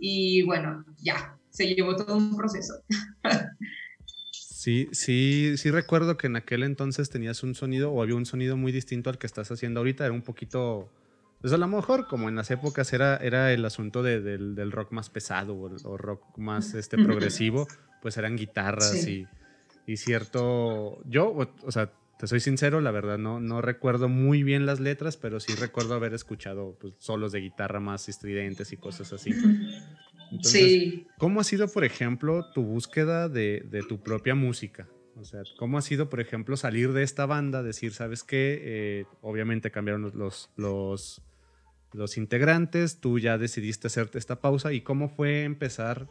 y 0.00 0.42
bueno, 0.42 0.84
ya, 0.98 1.38
se 1.50 1.72
llevó 1.72 1.94
todo 1.94 2.16
un 2.16 2.36
proceso. 2.36 2.74
Sí, 4.32 4.88
sí, 4.92 5.56
sí 5.56 5.70
recuerdo 5.70 6.16
que 6.16 6.26
en 6.26 6.36
aquel 6.36 6.62
entonces 6.64 7.10
tenías 7.10 7.42
un 7.42 7.54
sonido 7.54 7.92
o 7.92 8.02
había 8.02 8.16
un 8.16 8.26
sonido 8.26 8.56
muy 8.56 8.72
distinto 8.72 9.10
al 9.10 9.18
que 9.18 9.26
estás 9.26 9.50
haciendo 9.50 9.80
ahorita. 9.80 10.04
Era 10.04 10.12
un 10.12 10.22
poquito, 10.22 10.88
pues 11.42 11.52
a 11.52 11.58
lo 11.58 11.66
mejor 11.66 12.06
como 12.06 12.28
en 12.28 12.36
las 12.36 12.50
épocas 12.52 12.92
era, 12.92 13.16
era 13.16 13.52
el 13.52 13.64
asunto 13.64 14.02
del, 14.02 14.72
rock 14.72 14.92
más 14.92 15.10
pesado 15.10 15.56
o, 15.58 15.96
rock 15.98 16.38
más 16.38 16.72
este, 16.74 16.96
progresivo, 16.96 17.66
pues 18.00 18.16
eran 18.16 18.36
guitarras 18.36 19.06
y, 19.06 19.26
y, 19.84 19.96
cierto, 19.96 21.02
yo, 21.04 21.36
o, 21.64 21.72
sea, 21.72 21.92
te 22.16 22.28
soy 22.28 22.38
sincero, 22.38 22.80
la 22.80 22.92
verdad 22.92 23.18
no, 23.18 23.40
no 23.40 23.60
recuerdo 23.60 24.08
muy 24.08 24.44
bien 24.44 24.66
las 24.66 24.78
letras, 24.78 25.16
pero 25.16 25.40
sí 25.40 25.52
recuerdo 25.56 25.94
haber 25.94 26.14
escuchado 26.14 26.76
pues, 26.80 26.94
solos 26.98 27.32
de 27.32 27.40
guitarra 27.40 27.80
más 27.80 28.08
estridentes 28.08 28.72
y 28.72 28.76
cosas 28.76 29.12
así. 29.12 29.34
sí. 30.42 31.08
¿Cómo 31.18 31.40
ha 31.40 31.44
sido, 31.44 31.66
por 31.66 31.82
ejemplo, 31.82 32.52
tu 32.54 32.62
búsqueda 32.62 33.28
de, 33.28 33.66
de, 33.68 33.82
tu 33.82 34.00
propia 34.00 34.36
música? 34.36 34.86
O 35.16 35.24
sea, 35.24 35.42
¿cómo 35.58 35.78
ha 35.78 35.82
sido, 35.82 36.08
por 36.08 36.20
ejemplo, 36.20 36.56
salir 36.56 36.92
de 36.92 37.02
esta 37.02 37.26
banda, 37.26 37.64
decir, 37.64 37.92
¿sabes 37.92 38.22
qué? 38.22 38.60
Eh, 38.62 39.04
obviamente 39.20 39.70
cambiaron 39.70 40.12
los, 40.14 40.50
los, 40.56 41.22
los, 41.92 42.16
integrantes, 42.16 42.98
tú 42.98 43.18
ya 43.18 43.38
decidiste 43.38 43.86
hacerte 43.86 44.18
esta 44.18 44.40
pausa 44.40 44.72
y 44.72 44.80
cómo 44.80 45.08
fue 45.08 45.44
empezar 45.44 46.08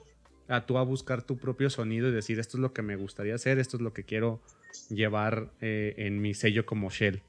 a 0.47 0.65
tú 0.65 0.77
a 0.77 0.83
buscar 0.83 1.23
tu 1.23 1.37
propio 1.37 1.69
sonido 1.69 2.09
y 2.09 2.11
decir, 2.11 2.39
esto 2.39 2.57
es 2.57 2.61
lo 2.61 2.73
que 2.73 2.81
me 2.81 2.95
gustaría 2.95 3.35
hacer, 3.35 3.59
esto 3.59 3.77
es 3.77 3.81
lo 3.81 3.93
que 3.93 4.03
quiero 4.03 4.41
llevar 4.89 5.51
eh, 5.61 5.93
en 5.97 6.21
mi 6.21 6.33
sello 6.33 6.65
como 6.65 6.89
Shell. 6.89 7.21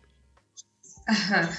Ajá. 1.07 1.51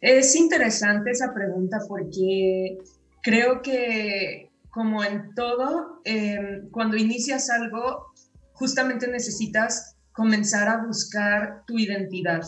Es 0.00 0.34
interesante 0.34 1.10
esa 1.10 1.34
pregunta 1.34 1.78
porque 1.86 2.78
creo 3.22 3.60
que 3.60 4.50
como 4.70 5.04
en 5.04 5.34
todo, 5.34 6.00
em, 6.04 6.70
cuando 6.70 6.96
inicias 6.96 7.50
algo, 7.50 8.12
justamente 8.52 9.08
necesitas 9.08 9.96
comenzar 10.12 10.68
a 10.68 10.84
buscar 10.86 11.64
tu 11.66 11.78
identidad. 11.78 12.42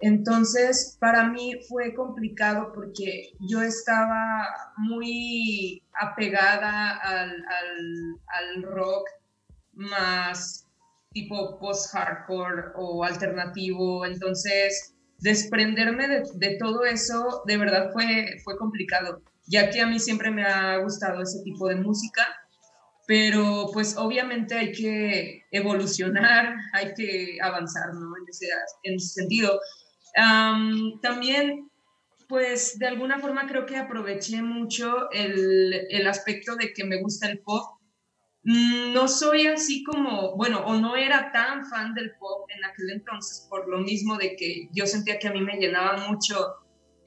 Entonces, 0.00 0.96
para 1.00 1.28
mí 1.28 1.54
fue 1.68 1.94
complicado 1.94 2.72
porque 2.74 3.30
yo 3.40 3.62
estaba 3.62 4.46
muy 4.76 5.82
apegada 6.00 6.98
al, 6.98 8.62
rock 8.62 9.08
más 9.72 10.66
tipo 11.12 11.58
post-hardcore 11.58 12.72
o 12.76 13.04
alternativo. 13.04 14.04
Entonces, 14.04 14.94
desprenderme 15.20 16.08
de, 16.08 16.22
de, 16.34 16.56
todo 16.58 16.84
eso 16.84 17.42
de 17.46 17.56
verdad 17.56 17.90
fue, 17.92 18.36
fue 18.44 18.56
complicado 18.58 19.22
ya 19.46 19.70
que 19.70 19.80
a 19.80 19.86
mí 19.86 19.98
siempre 19.98 20.30
me 20.30 20.44
ha 20.44 20.78
gustado 20.78 21.22
ese 21.22 21.42
tipo 21.42 21.68
de 21.68 21.76
música, 21.76 22.26
pero 23.06 23.68
pues 23.72 23.96
obviamente 23.96 24.54
hay 24.54 24.72
que 24.72 25.42
evolucionar, 25.50 26.54
hay 26.72 26.94
que 26.94 27.38
avanzar, 27.42 27.92
¿no? 27.94 28.16
En 28.16 28.24
ese, 28.28 28.46
en 28.84 28.94
ese 28.94 29.08
sentido. 29.20 29.60
También, 30.14 31.70
pues 32.28 32.78
de 32.78 32.86
alguna 32.86 33.18
forma 33.18 33.46
creo 33.46 33.66
que 33.66 33.76
aproveché 33.76 34.42
mucho 34.42 35.10
el, 35.10 35.72
el 35.90 36.06
aspecto 36.06 36.56
de 36.56 36.72
que 36.72 36.84
me 36.84 37.00
gusta 37.00 37.28
el 37.28 37.40
pop. 37.40 37.78
Mm, 38.44 38.92
no 38.92 39.08
soy 39.08 39.46
así 39.46 39.82
como, 39.84 40.36
bueno, 40.36 40.60
o 40.66 40.74
no 40.74 40.96
era 40.96 41.32
tan 41.32 41.64
fan 41.64 41.94
del 41.94 42.12
pop 42.18 42.46
en 42.54 42.64
aquel 42.64 42.90
entonces, 42.90 43.46
por 43.48 43.68
lo 43.68 43.78
mismo 43.78 44.16
de 44.16 44.36
que 44.36 44.68
yo 44.72 44.86
sentía 44.86 45.18
que 45.18 45.28
a 45.28 45.32
mí 45.32 45.40
me 45.40 45.56
llenaba 45.56 45.96
mucho 46.08 46.56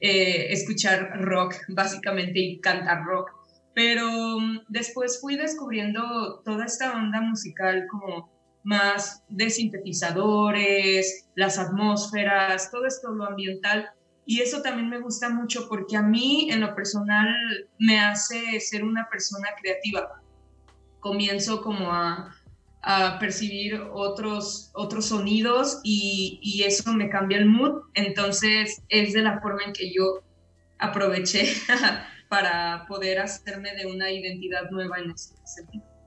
eh, 0.00 0.52
escuchar 0.52 1.20
rock, 1.20 1.54
básicamente, 1.68 2.38
y 2.40 2.60
cantar 2.60 3.04
rock. 3.04 3.30
Pero 3.74 4.40
mm, 4.40 4.64
después 4.68 5.20
fui 5.20 5.36
descubriendo 5.36 6.42
toda 6.44 6.64
esta 6.64 6.92
onda 6.96 7.20
musical 7.20 7.86
como 7.88 8.37
más 8.68 9.24
de 9.30 9.48
sintetizadores, 9.48 11.26
las 11.34 11.58
atmósferas, 11.58 12.70
todo 12.70 12.84
esto 12.84 13.08
lo 13.10 13.24
ambiental. 13.24 13.88
Y 14.26 14.42
eso 14.42 14.60
también 14.60 14.90
me 14.90 15.00
gusta 15.00 15.30
mucho 15.30 15.66
porque 15.70 15.96
a 15.96 16.02
mí 16.02 16.50
en 16.50 16.60
lo 16.60 16.74
personal 16.74 17.34
me 17.78 17.98
hace 17.98 18.60
ser 18.60 18.84
una 18.84 19.08
persona 19.08 19.48
creativa. 19.58 20.20
Comienzo 21.00 21.62
como 21.62 21.90
a 21.90 22.34
a 22.82 23.18
percibir 23.18 23.80
otros, 23.92 24.70
otros 24.72 25.06
sonidos 25.06 25.80
y, 25.82 26.38
y, 26.42 26.62
eso 26.62 26.92
me 26.92 27.10
cambia 27.10 27.38
el 27.38 27.46
mood. 27.46 27.82
Entonces 27.94 28.80
es 28.88 29.12
de 29.12 29.22
la 29.22 29.40
forma 29.40 29.64
en 29.64 29.72
que 29.72 29.92
yo 29.92 30.22
aproveché 30.78 31.54
para 32.28 32.86
poder 32.86 33.18
hacerme 33.18 33.74
de 33.74 33.86
una 33.86 34.10
identidad 34.10 34.70
nueva 34.70 35.00
en 35.00 35.10
ese 35.10 35.34
sentido. 35.44 35.97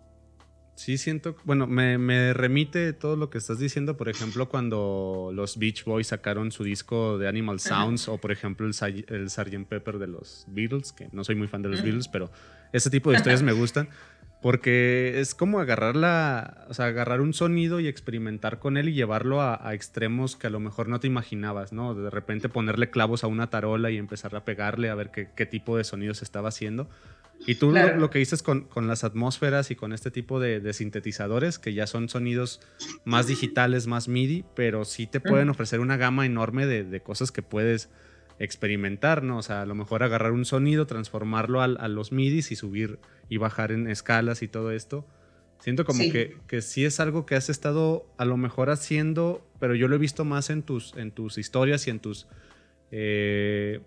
Sí, 0.81 0.97
siento, 0.97 1.35
bueno, 1.43 1.67
me, 1.67 1.99
me, 1.99 2.33
remite 2.33 2.91
todo 2.93 3.15
lo 3.15 3.29
que 3.29 3.37
estás 3.37 3.59
diciendo, 3.59 3.97
por 3.97 4.09
ejemplo, 4.09 4.49
cuando 4.49 5.29
los 5.31 5.59
Beach 5.59 5.85
Boys 5.85 6.07
sacaron 6.07 6.51
su 6.51 6.63
disco 6.63 7.19
de 7.19 7.27
Animal 7.27 7.59
Sounds 7.59 8.07
o, 8.07 8.17
por 8.17 8.31
ejemplo, 8.31 8.65
el, 8.65 9.05
el 9.07 9.29
Sgt. 9.29 9.67
Pepper 9.69 9.99
de 9.99 10.07
los 10.07 10.43
Beatles, 10.47 10.91
que 10.91 11.07
no 11.11 11.23
soy 11.23 11.35
muy 11.35 11.47
fan 11.47 11.61
de 11.61 11.69
los 11.69 11.83
Beatles, 11.83 12.07
pero 12.07 12.31
ese 12.73 12.89
tipo 12.89 13.11
de 13.11 13.17
historias 13.17 13.43
me 13.43 13.51
gustan. 13.51 13.89
Porque 14.41 15.19
es 15.19 15.35
como 15.35 15.59
agarrar 15.59 15.95
la, 15.95 16.65
o 16.67 16.73
sea, 16.73 16.87
agarrar 16.87 17.21
un 17.21 17.31
sonido 17.31 17.79
y 17.79 17.87
experimentar 17.87 18.57
con 18.57 18.75
él 18.75 18.89
y 18.89 18.93
llevarlo 18.93 19.39
a, 19.39 19.75
extremos 19.75 20.35
que 20.35 20.47
a 20.47 20.49
lo 20.49 20.59
mejor 20.59 20.87
no 20.87 20.99
te 20.99 21.05
imaginabas, 21.05 21.73
¿no? 21.73 21.93
De 21.93 22.09
repente 22.09 22.49
ponerle 22.49 22.89
clavos 22.89 23.23
a 23.23 23.27
una 23.27 23.51
tarola 23.51 23.91
y 23.91 23.97
empezar 23.97 24.35
a 24.35 24.43
pegarle 24.43 24.89
a 24.89 24.95
ver 24.95 25.11
qué, 25.11 25.45
tipo 25.45 25.77
de 25.77 25.83
sonido 25.83 26.15
se 26.15 26.25
estaba 26.25 26.49
haciendo. 26.49 26.89
Y 27.47 27.55
tú 27.55 27.71
lo, 27.71 28.09
que 28.09 28.19
dices 28.19 28.43
con, 28.43 28.67
las 28.87 29.03
atmósferas 29.03 29.71
y 29.71 29.75
con 29.75 29.93
este 29.93 30.11
tipo 30.11 30.39
de, 30.39 30.73
sintetizadores, 30.73 31.57
que 31.59 31.73
ya 31.73 31.87
son 31.87 32.07
sonidos 32.07 32.61
más 33.03 33.27
digitales, 33.27 33.87
más 33.87 34.07
MIDI, 34.07 34.45
pero 34.55 34.85
sí 34.85 35.07
te 35.07 35.19
pueden 35.19 35.49
ofrecer 35.49 35.79
una 35.79 35.97
gama 35.97 36.25
enorme 36.25 36.65
de, 36.65 36.83
de 36.83 37.01
cosas 37.01 37.31
que 37.31 37.41
puedes 37.41 37.89
experimentar, 38.41 39.21
¿no? 39.21 39.37
O 39.37 39.43
sea, 39.43 39.61
a 39.61 39.65
lo 39.67 39.75
mejor 39.75 40.01
agarrar 40.01 40.31
un 40.31 40.45
sonido, 40.45 40.87
transformarlo 40.87 41.61
a, 41.61 41.67
los 41.67 42.11
midis 42.11 42.51
y 42.51 42.55
subir 42.55 42.97
y 43.29 43.37
bajar 43.37 43.71
en 43.71 43.87
escalas 43.87 44.41
y 44.41 44.47
todo 44.47 44.71
esto. 44.71 45.05
Siento 45.59 45.85
como 45.85 45.99
Que, 46.11 46.37
que 46.47 46.63
sí 46.63 46.83
es 46.83 46.99
algo 46.99 47.27
que 47.27 47.35
has 47.35 47.49
estado 47.49 48.07
a 48.17 48.25
lo 48.25 48.37
mejor 48.37 48.71
haciendo, 48.71 49.47
pero 49.59 49.75
yo 49.75 49.87
lo 49.87 49.95
he 49.95 49.99
visto 49.99 50.25
más 50.25 50.49
en 50.49 50.63
tus, 50.63 50.97
en 50.97 51.11
tus 51.11 51.37
historias 51.37 51.85
y 51.85 51.91
en 51.91 51.99
tus... 51.99 52.27
Eh, 52.89 53.81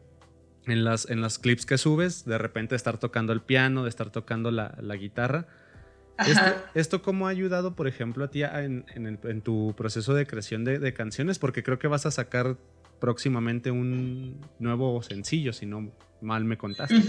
en 0.67 0.85
las, 0.85 1.09
en 1.11 1.21
las 1.21 1.39
clips 1.39 1.67
que 1.67 1.79
subes, 1.79 2.25
de 2.25 2.39
repente 2.39 2.75
estar 2.75 2.99
tocando 2.99 3.33
el 3.33 3.41
piano, 3.41 3.85
de 3.85 3.89
estar 3.89 4.11
tocando 4.11 4.51
la, 4.51 4.97
guitarra. 4.97 5.47
Esto, 6.19 6.55
¿Esto, 6.75 7.03
cómo 7.03 7.27
ha 7.27 7.31
ayudado, 7.31 7.75
por 7.75 7.89
ejemplo, 7.89 8.25
a 8.25 8.31
ti 8.31 8.43
en, 8.45 8.85
en, 8.95 9.43
tu 9.43 9.75
proceso 9.77 10.15
de 10.15 10.27
creación 10.27 10.65
de, 10.65 10.79
de, 10.79 10.95
canciones? 10.95 11.39
Porque 11.39 11.63
creo 11.63 11.79
que 11.79 11.89
vas 11.89 12.07
a 12.07 12.11
sacar 12.11 12.57
próximamente 13.01 13.71
un 13.71 14.41
nuevo 14.59 15.03
sencillo, 15.03 15.53
si 15.53 15.67
no 15.67 15.93
mal 16.21 16.45
me 16.45 16.57
contaste. 16.57 17.03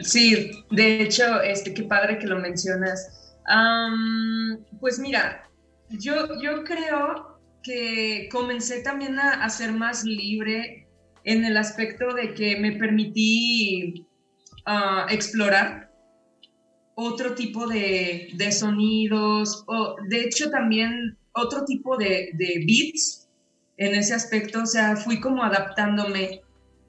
Sí, 0.00 0.64
de 0.70 1.02
hecho, 1.02 1.40
este, 1.42 1.74
qué 1.74 1.82
padre 1.82 2.18
que 2.18 2.26
lo 2.26 2.38
mencionas. 2.38 3.36
pues 4.80 4.98
mira, 4.98 5.48
yo, 5.90 6.40
yo 6.40 6.64
creo 6.64 7.40
que 7.62 8.28
comencé 8.30 8.82
también 8.82 9.18
a, 9.18 9.48
ser 9.50 9.72
más 9.72 10.04
libre 10.04 10.87
en 11.28 11.44
el 11.44 11.58
aspecto 11.58 12.14
de 12.14 12.32
que 12.32 12.56
me 12.56 12.72
permití 12.72 14.06
ah, 14.64 15.06
explorar 15.10 15.92
otro 16.94 17.34
tipo 17.34 17.66
de, 17.66 18.30
de, 18.34 18.50
sonidos, 18.50 19.62
o 19.66 19.96
de 20.08 20.22
hecho 20.22 20.50
también 20.50 21.18
otro 21.32 21.66
tipo 21.66 21.98
de, 21.98 22.30
beats 22.66 23.28
en 23.76 23.94
ese 23.94 24.14
aspecto, 24.14 24.62
o 24.62 24.66
sea, 24.66 24.96
fui 24.96 25.20
como 25.20 25.44
adaptándome 25.44 26.40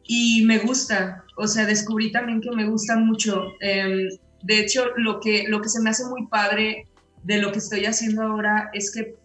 y 0.05 0.46
me 0.46 0.58
gusta, 0.60 1.25
o 1.36 1.46
sea, 1.46 1.65
descubrí 1.65 2.10
también 2.10 2.39
que 2.39 2.51
me 2.51 2.65
gusta 2.65 2.96
mucho. 2.96 3.43
Em, 3.60 4.08
de 4.43 4.60
hecho, 4.62 4.86
lo 4.96 5.19
que, 5.19 5.50
lo 5.50 5.62
que 5.62 5.67
se 5.67 5.81
me 5.81 5.89
hace 5.89 6.05
muy 6.05 6.27
padre 6.27 6.88
de 7.24 7.39
lo 7.39 7.51
que 7.51 7.60
estoy 7.60 7.86
haciendo 7.86 8.24
ahora 8.24 8.69
es 8.74 8.89
que 8.91 9.15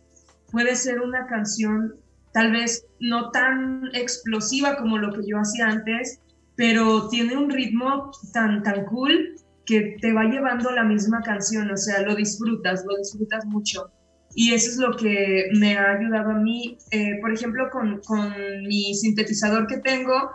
puede 0.50 0.75
ser 0.75 1.00
una 1.00 1.28
canción 1.28 2.03
tal 2.35 2.50
vez 2.53 2.85
no 3.00 3.31
tan 3.31 3.88
explosiva 3.95 4.76
como 4.76 4.99
lo 4.99 5.12
que 5.12 5.26
yo 5.26 5.38
hacía 5.38 5.69
antes, 5.69 6.21
pero 6.57 7.09
tiene 7.09 7.37
un 7.37 7.49
ritmo 7.49 8.11
tan, 8.33 8.62
tan 8.62 8.85
cool 8.87 9.37
que 9.64 9.97
te 10.00 10.12
va 10.12 10.25
llevando 10.25 10.71
la 10.73 10.83
misma 10.83 11.23
canción, 11.23 11.71
o 11.71 11.76
sea, 11.76 12.03
lo 12.03 12.14
disfrutas, 12.14 12.85
lo 12.87 12.97
disfrutas 12.99 13.47
mucho. 13.47 13.91
Y 14.35 14.53
eso 14.53 14.71
es 14.71 14.76
lo 14.79 14.97
que 14.97 15.49
me 15.55 15.79
ha 15.79 15.93
ayudado 15.93 16.33
a 16.33 16.38
mí. 16.38 16.76
Eh, 16.91 17.19
por 17.21 17.33
ejemplo, 17.33 17.71
con, 17.71 18.00
con, 18.00 18.33
mi 18.67 18.95
sintetizador 18.95 19.69
que 19.69 19.79
tengo, 19.79 20.31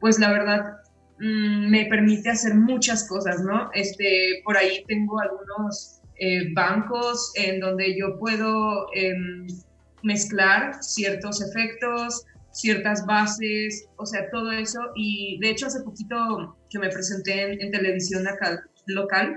pues 0.00 0.18
la 0.18 0.32
verdad 0.32 0.78
mm, 1.20 1.68
me 1.70 1.84
permite 1.86 2.30
hacer 2.30 2.54
muchas 2.54 3.06
cosas, 3.06 3.42
¿no? 3.42 3.70
Este, 3.74 4.40
por 4.44 4.56
ahí 4.56 4.82
tengo 4.88 5.20
algunos 5.20 6.00
eh, 6.16 6.52
bancos 6.54 7.32
en 7.36 7.60
donde 7.60 7.98
yo 7.98 8.18
puedo 8.18 8.86
em, 8.94 9.46
mezclar 10.04 10.82
ciertos 10.82 11.42
efectos, 11.42 12.24
ciertas 12.52 13.04
bases, 13.06 13.86
o 13.96 14.06
sea, 14.06 14.30
todo 14.30 14.52
eso. 14.52 14.80
Y 14.94 15.38
de 15.40 15.50
hecho, 15.50 15.66
hace 15.66 15.82
poquito 15.82 16.56
que 16.70 16.78
me 16.78 16.88
presenté 16.88 17.52
en, 17.52 17.70
televisión 17.70 18.24
local, 18.86 19.36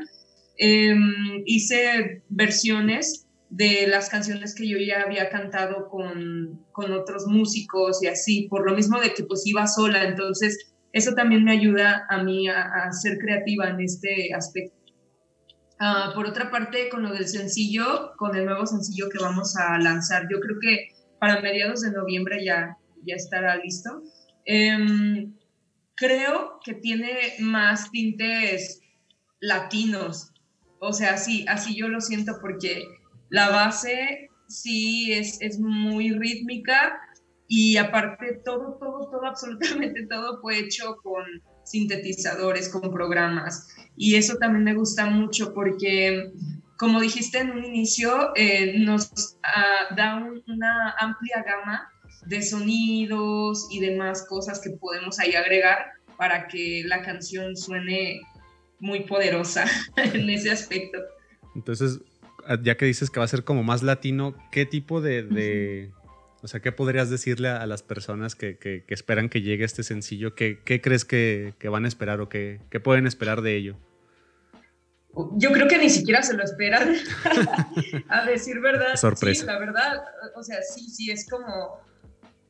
em, 0.57 1.43
hice 1.45 2.21
versiones 2.29 3.25
de 3.49 3.87
las 3.87 4.09
canciones 4.09 4.53
que 4.53 4.67
yo 4.67 4.77
ya 4.77 5.01
había 5.01 5.29
cantado 5.29 5.87
con, 5.89 6.65
con, 6.73 6.91
otros 6.91 7.25
músicos 7.27 8.03
y 8.03 8.07
así, 8.07 8.47
por 8.49 8.69
lo 8.69 8.75
mismo 8.75 8.99
de 8.99 9.13
que 9.13 9.23
pues 9.23 9.45
iba 9.45 9.65
sola, 9.67 10.03
entonces 10.03 10.73
eso 10.97 11.13
también 11.13 11.43
me 11.43 11.51
ayuda 11.51 12.05
a 12.09 12.23
mí 12.23 12.47
a, 12.49 12.91
ser 12.91 13.17
creativa 13.19 13.69
en 13.69 13.81
este 13.81 14.33
aspecto. 14.33 14.76
Ah, 15.79 16.11
por 16.15 16.25
otra 16.25 16.49
parte, 16.49 16.89
con 16.89 17.03
lo 17.03 17.11
del 17.13 17.27
sencillo, 17.27 18.13
con 18.17 18.35
el 18.35 18.45
nuevo 18.45 18.65
sencillo 18.65 19.09
que 19.09 19.19
vamos 19.19 19.55
a 19.57 19.77
lanzar, 19.77 20.27
yo 20.31 20.39
creo 20.39 20.57
que 20.59 20.87
para 21.19 21.41
mediados 21.41 21.81
de 21.81 21.91
noviembre 21.91 22.43
ya, 22.43 22.77
ya 23.05 23.15
estará 23.15 23.57
listo. 23.57 24.01
Em, 24.45 25.35
creo 25.95 26.59
que 26.63 26.73
tiene 26.73 27.33
más 27.39 27.91
tintes 27.91 28.81
latinos, 29.39 30.31
o 30.79 30.93
sea, 30.93 31.17
sí, 31.17 31.45
así 31.47 31.75
yo 31.75 31.89
lo 31.89 32.01
siento 32.01 32.33
porque 32.41 32.83
la 33.29 33.49
base 33.49 34.29
sí 34.47 35.11
es, 35.13 35.41
es 35.41 35.59
muy 35.59 36.11
rítmica 36.11 36.99
y 37.47 37.77
aparte 37.77 38.41
todo, 38.45 38.77
todo, 38.79 39.09
todo, 39.09 39.25
absolutamente 39.27 40.07
todo 40.07 40.39
fue 40.41 40.59
hecho 40.59 40.95
con 41.03 41.23
sintetizadores, 41.67 42.69
con 42.69 42.91
programas. 42.91 43.67
Y 43.95 44.15
eso 44.15 44.37
también 44.37 44.63
me 44.63 44.73
gusta 44.73 45.05
mucho 45.07 45.53
porque, 45.53 46.31
como 46.77 46.99
dijiste 47.01 47.39
en 47.39 47.51
un 47.51 47.65
inicio, 47.65 48.31
eh, 48.35 48.79
nos 48.79 49.37
ah, 49.43 49.93
da 49.95 50.23
una 50.47 50.91
amplia 50.99 51.43
gama 51.43 51.89
de 52.25 52.41
sonidos 52.41 53.67
y 53.71 53.79
demás 53.79 54.25
cosas 54.27 54.59
que 54.59 54.71
podemos 54.71 55.19
ahí 55.19 55.33
agregar 55.33 55.93
para 56.17 56.47
que 56.47 56.83
la 56.85 57.01
canción 57.01 57.55
suene 57.55 58.21
muy 58.79 59.01
poderosa 59.01 59.65
en 59.97 60.29
ese 60.29 60.51
aspecto. 60.51 60.99
Entonces, 61.55 61.99
ya 62.63 62.75
que 62.77 62.85
dices 62.85 63.09
que 63.09 63.19
va 63.19 63.25
a 63.25 63.29
ser 63.29 63.43
como 63.43 63.63
más 63.63 63.83
latino, 63.83 64.35
¿qué 64.51 64.65
tipo 64.65 65.01
de, 65.01 65.91
o 66.41 66.47
sea, 66.47 66.59
qué 66.59 66.71
podrías 66.71 67.09
decirle 67.09 67.49
a, 67.49 67.65
las 67.65 67.83
personas 67.83 68.35
que, 68.35 68.83
esperan 68.87 69.29
que 69.29 69.41
llegue 69.41 69.65
este 69.65 69.83
sencillo? 69.83 70.35
¿Qué, 70.35 70.59
crees 70.81 71.05
que, 71.05 71.53
van 71.63 71.85
a 71.85 71.87
esperar 71.87 72.21
o 72.21 72.29
qué, 72.29 72.59
pueden 72.83 73.07
esperar 73.07 73.41
de 73.41 73.55
ello? 73.55 73.77
Yo 75.33 75.51
creo 75.51 75.67
que 75.67 75.79
ni 75.79 75.89
siquiera 75.89 76.21
se 76.21 76.35
lo 76.35 76.43
esperan. 76.43 76.95
a 78.09 78.25
decir 78.25 78.59
verdad. 78.59 78.95
Sorpresa. 78.95 79.41
Sí, 79.41 79.47
la 79.47 79.57
verdad, 79.57 80.03
o 80.35 80.43
sea, 80.43 80.61
sí, 80.61 80.89
sí, 80.89 81.09
es 81.09 81.27
como 81.27 81.81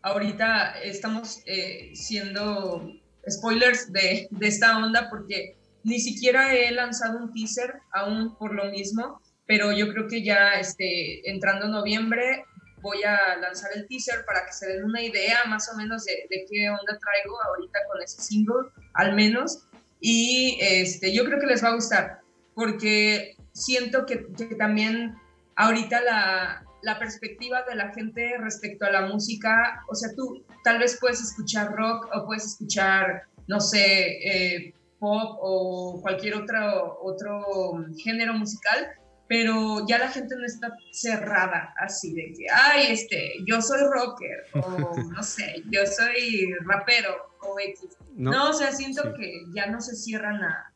ahorita 0.02 0.80
estamos 0.82 1.42
eh, 1.46 1.92
siendo 1.94 2.92
spoilers 3.30 3.92
de, 3.92 4.28
de 4.32 4.48
esta 4.48 4.78
onda 4.78 5.10
porque 5.10 5.56
ni 5.84 6.00
siquiera 6.00 6.54
he 6.56 6.72
lanzado 6.72 7.20
un 7.20 7.34
teaser 7.34 7.76
aún 7.92 8.38
por 8.38 8.54
lo 8.54 8.70
mismo 8.72 9.22
pero 9.48 9.72
yo 9.72 9.88
creo 9.92 10.08
que 10.08 10.22
ya 10.22 10.60
este, 10.60 11.28
entrando 11.32 11.70
noviembre 11.70 12.44
voy 12.82 13.04
a 13.04 13.38
lanzar 13.38 13.72
el 13.76 13.88
teaser 13.88 14.26
para 14.26 14.46
que 14.46 14.54
se 14.54 14.68
den 14.68 14.84
una 14.84 15.02
idea 15.02 15.40
más 15.48 15.72
o 15.74 15.78
menos 15.78 16.06
de, 16.06 16.46
qué 16.50 16.70
onda 16.70 16.98
traigo 17.00 17.42
ahorita 17.44 17.80
con 17.92 18.02
ese 18.02 18.22
single, 18.22 18.70
al 18.94 19.16
menos. 19.16 19.66
Y 20.00 20.58
este, 20.62 21.14
yo 21.14 21.26
creo 21.26 21.40
que 21.40 21.48
les 21.48 21.64
va 21.64 21.70
a 21.70 21.76
gustar, 21.76 22.20
porque 22.54 23.36
siento 23.52 24.06
que, 24.06 24.28
también 24.58 25.16
ahorita 25.56 26.02
la, 26.02 26.64
la, 26.84 27.00
perspectiva 27.00 27.64
de 27.64 27.76
la 27.76 27.92
gente 27.94 28.38
respecto 28.38 28.86
a 28.86 28.92
la 28.92 29.08
música, 29.08 29.84
o 29.90 29.96
sea, 29.96 30.14
tú 30.16 30.46
tal 30.64 30.78
vez 30.78 30.98
puedes 31.02 31.22
escuchar 31.22 31.72
rock 31.74 32.08
o 32.14 32.26
puedes 32.26 32.46
escuchar, 32.46 33.24
no 33.48 33.60
sé, 33.60 34.20
eh, 34.24 34.74
pop 35.00 35.38
o 35.42 36.00
cualquier 36.02 36.36
otro, 36.36 37.00
otro 37.02 37.86
género 37.98 38.34
musical, 38.34 38.88
pero 39.28 39.86
ya 39.88 39.98
la 39.98 40.10
gente 40.10 40.36
no 40.36 40.46
está 40.46 40.76
cerrada 40.92 41.74
así 41.78 42.14
de 42.14 42.34
que, 42.34 42.46
ay, 42.54 42.88
este, 42.92 43.34
yo 43.46 43.62
soy 43.62 43.82
rocker, 43.92 44.46
o 44.54 44.96
no 45.12 45.24
sé, 45.24 45.64
yo 45.70 45.86
soy 45.86 46.54
rapero, 46.66 47.34
o 47.42 47.60
X. 47.60 47.98
No, 48.16 48.50
o 48.50 48.54
sea, 48.54 48.72
siento 48.72 49.14
que 49.14 49.44
ya 49.54 49.68
no 49.68 49.82
se 49.82 49.96
cierran 49.96 50.42
a, 50.42 50.74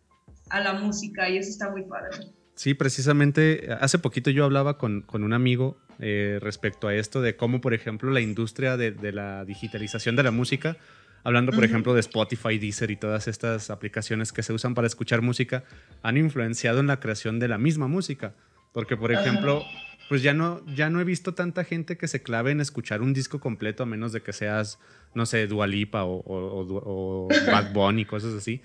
la 0.59 0.73
música 0.73 1.29
y 1.29 1.37
eso 1.37 1.49
está 1.49 1.69
muy 1.69 1.83
padre. 1.83 2.09
Sí, 2.55 2.73
precisamente, 2.73 3.69
hace 3.79 3.99
poquito 3.99 4.29
yo 4.31 4.43
hablaba 4.43 4.77
con, 4.77 5.05
un 5.11 5.33
amigo 5.33 5.77
eh, 5.99 6.39
respecto 6.41 6.89
a 6.89 6.93
esto, 6.93 7.21
de 7.21 7.37
cómo, 7.37 7.61
por 7.61 7.73
ejemplo, 7.73 8.11
la 8.11 8.19
industria 8.19 8.75
de, 8.75 9.11
la 9.13 9.45
digitalización 9.45 10.17
de 10.17 10.23
la 10.23 10.31
música, 10.31 10.75
hablando, 11.23 11.51
por 11.51 11.63
ejemplo, 11.63 11.93
de 11.93 11.99
Spotify, 11.99 12.57
Deezer 12.57 12.91
y 12.91 12.95
todas 12.95 13.27
estas 13.27 13.69
aplicaciones 13.69 14.31
que 14.31 14.43
se 14.43 14.53
usan 14.53 14.73
para 14.73 14.87
escuchar 14.87 15.21
música, 15.21 15.63
han 16.01 16.17
influenciado 16.17 16.79
en 16.79 16.87
la 16.87 16.99
creación 16.99 17.39
de 17.39 17.47
la 17.47 17.57
misma 17.57 17.87
música. 17.87 18.33
Porque, 18.73 18.95
por 18.95 19.11
ejemplo, 19.11 19.63
pues 20.09 20.21
ya 20.23 20.33
no, 20.33 20.61
ya 20.65 20.89
no 20.89 20.99
he 20.99 21.03
visto 21.03 21.33
tanta 21.33 21.63
gente 21.63 21.97
que 21.97 22.07
se 22.07 22.21
clave 22.21 22.51
en 22.51 22.61
escuchar 22.61 23.01
un 23.01 23.13
disco 23.13 23.39
completo, 23.39 23.83
a 23.83 23.85
menos 23.85 24.11
de 24.11 24.21
que 24.21 24.33
seas, 24.33 24.79
no 25.13 25.25
sé, 25.25 25.47
Dualipa 25.47 26.03
o, 26.03 26.21
o, 26.25 27.27
Bad 27.47 27.73
Bunny, 27.73 28.05
cosas 28.05 28.33
así. 28.33 28.61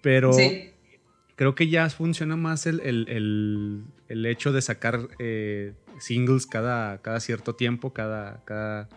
Pero 0.00 0.30
creo 1.36 1.54
que 1.54 1.68
ya 1.68 1.88
funciona 1.90 2.36
más 2.36 2.66
el, 2.66 2.80
el, 2.80 3.84
el, 4.08 4.26
hecho 4.26 4.52
de 4.52 4.62
sacar 4.62 5.08
eh, 5.18 5.74
singles 5.98 6.46
cada, 6.46 7.02
cada 7.02 7.20
cierto 7.20 7.54
tiempo, 7.54 7.92
cada, 7.92 8.44
cada, 8.44 8.88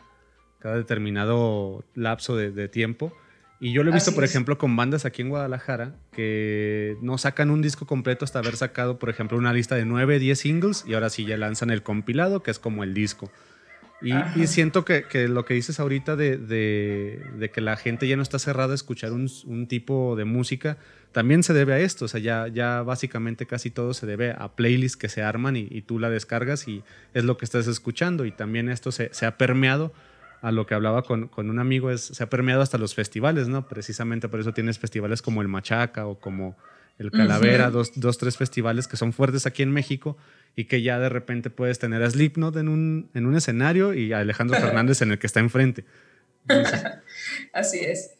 cada 0.59 0.75
determinado 0.75 1.83
lapso 1.95 2.35
de, 2.35 2.51
de 2.51 2.67
tiempo 2.67 3.13
y 3.61 3.73
yo 3.73 3.83
lo 3.83 3.91
he 3.91 3.93
visto, 3.93 4.15
por 4.15 4.23
ejemplo, 4.23 4.57
con 4.57 4.75
bandas 4.77 5.03
aquí 5.03 5.21
en 5.21 5.29
Guadalajara 5.29 5.95
que 6.13 6.95
no 7.01 7.17
sacan 7.17 7.49
un 7.49 7.61
disco 7.61 7.85
completo 7.85 8.23
hasta 8.23 8.39
haber 8.39 8.55
sacado, 8.55 8.99
por 8.99 9.09
ejemplo, 9.09 9.37
una 9.37 9.51
lista 9.51 9.75
de 9.75 9.83
9, 9.83 10.17
10 10.17 10.39
singles 10.39 10.85
y 10.87 10.93
ahora 10.93 11.09
sí 11.09 11.25
ya 11.25 11.35
lanzan 11.35 11.69
el 11.69 11.83
compilado, 11.83 12.41
que 12.41 12.51
es 12.51 12.59
como 12.59 12.83
el 12.85 12.93
disco. 12.93 13.29
Y, 14.01 14.47
siento 14.47 14.85
que, 14.85 15.03
que, 15.03 15.27
lo 15.27 15.43
que 15.43 15.55
dices 15.55 15.77
ahorita 15.81 16.15
de, 16.15 16.37
de, 16.37 17.51
que 17.51 17.59
la 17.59 17.75
gente 17.75 18.07
ya 18.07 18.15
no 18.15 18.21
está 18.21 18.39
cerrada 18.39 18.71
a 18.71 18.75
escuchar 18.75 19.11
un, 19.11 19.29
un, 19.45 19.67
tipo 19.67 20.15
de 20.15 20.23
música, 20.23 20.77
también 21.11 21.43
se 21.43 21.51
debe 21.51 21.73
a 21.73 21.79
esto. 21.79 22.05
O 22.05 22.07
sea, 22.07 22.21
ya, 22.21 22.47
ya 22.47 22.81
básicamente 22.81 23.45
casi 23.45 23.71
todo 23.71 23.93
se 23.93 24.05
debe 24.05 24.31
a 24.31 24.55
playlists 24.55 24.95
que 24.95 25.09
se 25.09 25.21
arman 25.21 25.57
y, 25.57 25.67
y 25.69 25.81
tú 25.81 25.99
la 25.99 26.09
descargas 26.09 26.69
y 26.69 26.81
es 27.13 27.25
lo 27.25 27.35
que 27.35 27.43
estás 27.43 27.67
escuchando. 27.67 28.23
Y 28.23 28.31
también 28.31 28.69
esto 28.69 28.93
se, 28.93 29.13
se 29.13 29.25
ha 29.25 29.37
permeado 29.37 29.91
a 30.41 30.51
lo 30.51 30.65
que 30.65 30.73
hablaba 30.73 31.03
con, 31.03 31.27
con, 31.27 31.49
un 31.49 31.59
amigo, 31.59 31.91
es, 31.91 32.01
se 32.01 32.23
ha 32.23 32.29
permeado 32.29 32.61
hasta 32.61 32.77
los 32.77 32.95
festivales, 32.95 33.47
¿no? 33.47 33.67
Precisamente 33.67 34.29
por 34.29 34.39
eso 34.39 34.53
tienes 34.53 34.79
festivales 34.79 35.21
como 35.21 35.41
el 35.41 35.47
Machaca 35.47 36.07
o 36.07 36.19
como 36.19 36.57
el 36.97 37.11
Calavera, 37.11 37.71
dos, 37.71 37.93
dos, 37.95 38.17
tres 38.17 38.35
festivales 38.35 38.87
que 38.87 38.97
son 38.97 39.13
fuertes 39.13 39.45
aquí 39.45 39.63
en 39.63 39.71
México 39.71 40.17
y 40.55 40.65
que 40.65 40.81
ya 40.81 40.99
de 40.99 41.07
repente 41.07 41.49
puedes 41.49 41.79
tener 41.79 42.03
a 42.03 42.09
Slipknot 42.09 42.57
en 42.57 42.67
un, 42.67 43.09
en 43.13 43.25
un 43.25 43.35
escenario 43.35 43.93
y 43.93 44.11
a 44.11 44.19
Alejandro 44.19 44.57
Fernández 44.61 45.01
en 45.01 45.11
el 45.11 45.19
que 45.19 45.27
está 45.27 45.39
enfrente. 45.39 45.85
Así 47.53 47.79
es. 47.79 48.15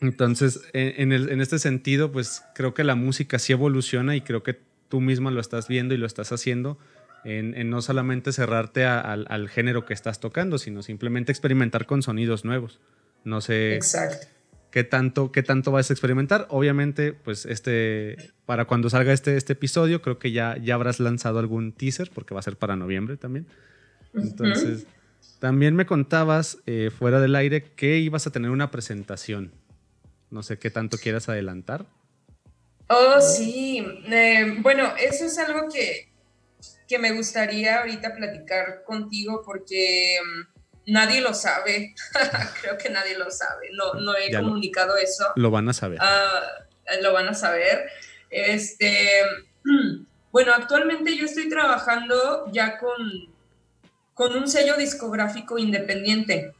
Entonces, 0.00 0.60
en, 0.72 1.12
el, 1.12 1.30
en, 1.30 1.40
este 1.40 1.58
sentido, 1.58 2.12
pues 2.12 2.42
creo 2.54 2.74
que 2.74 2.84
la 2.84 2.94
música 2.94 3.38
sí 3.38 3.52
evoluciona 3.52 4.16
y 4.16 4.22
creo 4.22 4.42
que 4.42 4.58
tú 4.88 5.00
misma 5.00 5.30
lo 5.30 5.40
estás 5.40 5.68
viendo 5.68 5.94
y 5.94 5.98
lo 5.98 6.06
estás 6.06 6.32
haciendo 6.32 6.78
en, 7.24 7.70
no 7.70 7.82
solamente 7.82 8.32
cerrarte 8.32 8.84
al 8.84 9.48
género 9.48 9.84
que 9.84 9.94
estás 9.94 10.20
tocando, 10.20 10.58
sino 10.58 10.82
simplemente 10.82 11.32
experimentar 11.32 11.86
con 11.86 12.02
sonidos 12.02 12.44
nuevos. 12.44 12.80
No 13.24 13.40
sé 13.40 13.74
Exacto. 13.74 14.26
qué 14.70 14.84
tanto, 14.84 15.32
qué 15.32 15.42
tanto 15.42 15.72
vas 15.72 15.90
a 15.90 15.92
experimentar. 15.94 16.46
Obviamente, 16.50 17.12
pues 17.12 17.46
este, 17.46 18.16
para 18.46 18.66
cuando 18.66 18.90
salga 18.90 19.12
este, 19.12 19.36
este 19.36 19.54
episodio, 19.54 20.02
creo 20.02 20.18
que 20.18 20.30
ya, 20.32 20.56
ya 20.58 20.74
habrás 20.74 21.00
lanzado 21.00 21.38
algún 21.38 21.72
teaser, 21.72 22.10
porque 22.14 22.34
va 22.34 22.40
a 22.40 22.42
ser 22.42 22.56
para 22.56 22.76
noviembre 22.76 23.16
también. 23.16 23.46
Entonces, 24.14 24.86
también 25.40 25.74
me 25.74 25.86
contabas 25.86 26.58
eh, 26.66 26.90
fuera 26.96 27.20
del 27.20 27.34
aire 27.34 27.62
que 27.62 27.98
ibas 27.98 28.26
a 28.26 28.30
tener 28.30 28.50
una 28.50 28.70
presentación. 28.70 29.52
No 30.30 30.42
sé 30.42 30.58
qué 30.58 30.70
tanto 30.70 30.98
quieras 30.98 31.28
adelantar. 31.28 31.86
Oh, 32.88 33.20
sí. 33.20 33.84
Eh, 34.06 34.58
bueno, 34.60 34.92
eso 34.96 35.24
es 35.24 35.38
algo 35.38 35.68
que, 35.72 36.12
que 36.88 36.98
me 36.98 37.12
gustaría 37.12 37.80
ahorita 37.80 38.14
platicar 38.14 38.82
contigo 38.84 39.42
porque 39.44 40.18
mm, 40.22 40.92
nadie 40.92 41.20
lo 41.20 41.34
sabe. 41.34 41.94
Creo 42.60 42.78
que 42.78 42.90
nadie 42.90 43.16
lo 43.16 43.30
sabe. 43.30 43.70
No, 43.72 43.94
no 43.94 44.16
he 44.16 44.32
comunicado 44.32 44.96
eso. 44.96 45.32
Lo 45.36 45.50
van 45.50 45.68
a 45.68 45.72
saber. 45.72 45.98
Ah, 46.00 46.42
lo 47.02 47.12
van 47.12 47.28
a 47.28 47.34
saber. 47.34 47.88
Este, 48.30 49.22
bueno, 50.32 50.52
actualmente 50.54 51.16
yo 51.16 51.24
estoy 51.24 51.48
trabajando 51.48 52.50
ya 52.52 52.78
con, 52.78 53.34
con 54.12 54.36
un 54.36 54.48
sello 54.48 54.76
discográfico 54.76 55.58
independiente. 55.58 56.52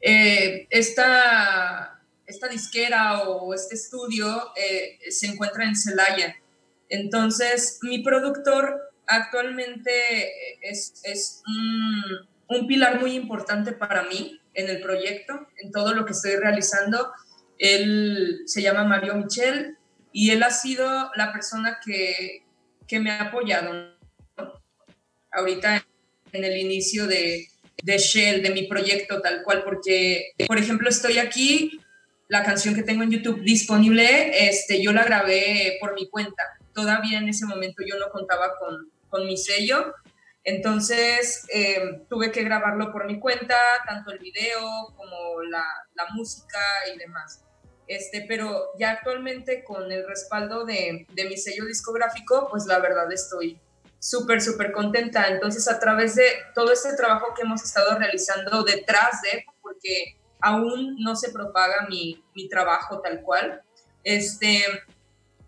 Eh, 0.00 0.66
esta, 0.68 2.00
esta 2.26 2.48
disquera 2.48 3.22
o 3.22 3.54
este 3.54 3.76
estudio 3.76 4.52
eh, 4.56 4.98
se 5.10 5.26
encuentra 5.28 5.64
en 5.64 5.76
Celaya. 5.76 6.36
Entonces, 6.92 7.78
mi 7.80 8.02
productor 8.02 8.78
actualmente 9.06 9.90
es, 10.60 11.42
un, 11.46 12.66
pilar 12.68 13.00
muy 13.00 13.14
importante 13.14 13.72
para 13.72 14.02
mí 14.02 14.38
en 14.52 14.68
el 14.68 14.82
proyecto, 14.82 15.48
en 15.56 15.72
todo 15.72 15.94
lo 15.94 16.04
que 16.04 16.12
estoy 16.12 16.36
realizando. 16.36 17.10
Él 17.56 18.42
se 18.44 18.60
llama 18.60 18.84
Mario 18.84 19.14
Michel, 19.14 19.78
y 20.12 20.32
él 20.32 20.42
ha 20.42 20.50
sido 20.50 21.10
la 21.16 21.32
persona 21.32 21.78
que, 21.82 22.44
que 22.86 23.00
me 23.00 23.10
ha 23.10 23.22
apoyado 23.22 23.96
ahorita 25.32 25.86
en 26.32 26.44
el 26.44 26.58
inicio 26.58 27.06
de, 27.06 27.48
de 27.82 27.96
Shell, 27.96 28.42
de 28.42 28.50
mi 28.50 28.64
proyecto 28.64 29.22
tal 29.22 29.42
cual, 29.44 29.64
porque, 29.64 30.32
por 30.46 30.58
ejemplo, 30.58 30.90
estoy 30.90 31.16
aquí, 31.16 31.80
la 32.28 32.44
canción 32.44 32.74
que 32.74 32.82
tengo 32.82 33.02
en 33.02 33.12
YouTube 33.12 33.40
disponible, 33.40 34.46
este, 34.46 34.82
yo 34.82 34.92
la 34.92 35.04
grabé 35.04 35.78
por 35.80 35.94
mi 35.94 36.10
cuenta. 36.10 36.42
Todavía 36.74 37.18
en 37.18 37.28
ese 37.28 37.46
momento 37.46 37.82
yo 37.86 37.98
no 37.98 38.10
contaba 38.10 38.56
con, 38.58 38.90
con 39.08 39.26
mi 39.26 39.36
sello, 39.36 39.94
entonces 40.44 41.46
eh, 41.52 42.02
tuve 42.08 42.32
que 42.32 42.42
grabarlo 42.42 42.90
por 42.92 43.06
mi 43.06 43.20
cuenta, 43.20 43.56
tanto 43.86 44.10
el 44.10 44.18
video 44.18 44.60
como 44.96 45.42
la, 45.42 45.64
la, 45.94 46.06
música 46.14 46.58
y 46.92 46.98
demás. 46.98 47.44
Este, 47.86 48.24
pero 48.26 48.70
ya 48.78 48.90
actualmente 48.90 49.62
con 49.62 49.92
el 49.92 50.06
respaldo 50.06 50.64
de, 50.64 51.06
de 51.08 51.24
mi 51.26 51.36
sello 51.36 51.64
discográfico, 51.66 52.48
pues 52.50 52.66
la 52.66 52.80
verdad 52.80 53.12
estoy 53.12 53.60
súper, 54.02 54.42
súper 54.42 54.72
contenta. 54.72 55.28
Entonces, 55.28 55.68
a 55.68 55.78
través 55.78 56.16
de 56.16 56.26
todo 56.54 56.72
este 56.72 56.96
trabajo 56.96 57.34
que 57.34 57.42
hemos 57.42 57.62
estado 57.62 57.96
realizando 57.96 58.64
detrás 58.64 59.22
de, 59.22 59.44
porque 59.60 60.16
aún 60.40 60.96
no 60.98 61.14
se 61.14 61.30
propaga 61.30 61.86
mi, 61.88 62.22
mi 62.34 62.48
trabajo 62.48 63.00
tal 63.00 63.22
cual, 63.22 63.62
este, 64.02 64.64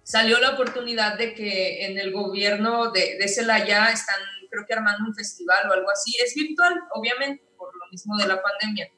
salió 0.05 0.39
la 0.39 0.51
oportunidad 0.51 1.19
de 1.19 1.35
que 1.35 1.87
en 1.87 1.99
el 1.99 2.13
gobierno 2.13 2.93
de, 2.93 3.17
de 3.19 3.29
Celaya 3.29 3.87
están, 3.91 4.21
creo 4.51 4.65
que 4.67 4.75
armando 4.75 5.09
un 5.09 5.15
festival 5.15 5.69
o 5.69 5.73
algo 5.73 5.91
así. 5.91 6.15
Es 6.25 6.35
virtual, 6.35 6.81
obviamente, 6.93 7.45
por 7.57 7.75
lo 7.75 7.91
mismo 7.91 8.17
de 8.17 8.29
la 8.29 8.41
pandemia. 8.41 8.89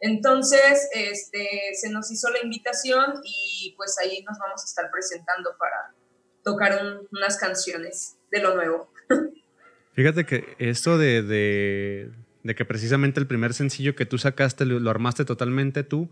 Entonces, 0.00 0.88
este, 0.94 1.48
se 1.74 1.90
nos 1.90 2.10
hizo 2.10 2.30
la 2.30 2.40
invitación 2.42 3.20
y 3.24 3.74
pues 3.76 3.98
ahí 3.98 4.22
nos 4.22 4.38
vamos 4.38 4.62
a 4.62 4.64
estar 4.64 4.90
presentando 4.90 5.50
para 5.58 5.94
tocar 6.42 7.02
unas 7.10 7.36
canciones 7.36 8.16
de 8.30 8.40
lo 8.40 8.54
nuevo. 8.54 8.92
Fíjate 9.92 10.24
que 10.24 10.56
esto 10.58 10.96
de, 10.96 11.22
de, 11.22 12.54
que 12.54 12.64
precisamente 12.64 13.20
el 13.20 13.26
primer 13.26 13.52
sencillo 13.52 13.94
que 13.94 14.06
tú 14.06 14.16
sacaste 14.16 14.64
lo, 14.64 14.88
armaste 14.88 15.26
totalmente 15.26 15.84
tú, 15.84 16.10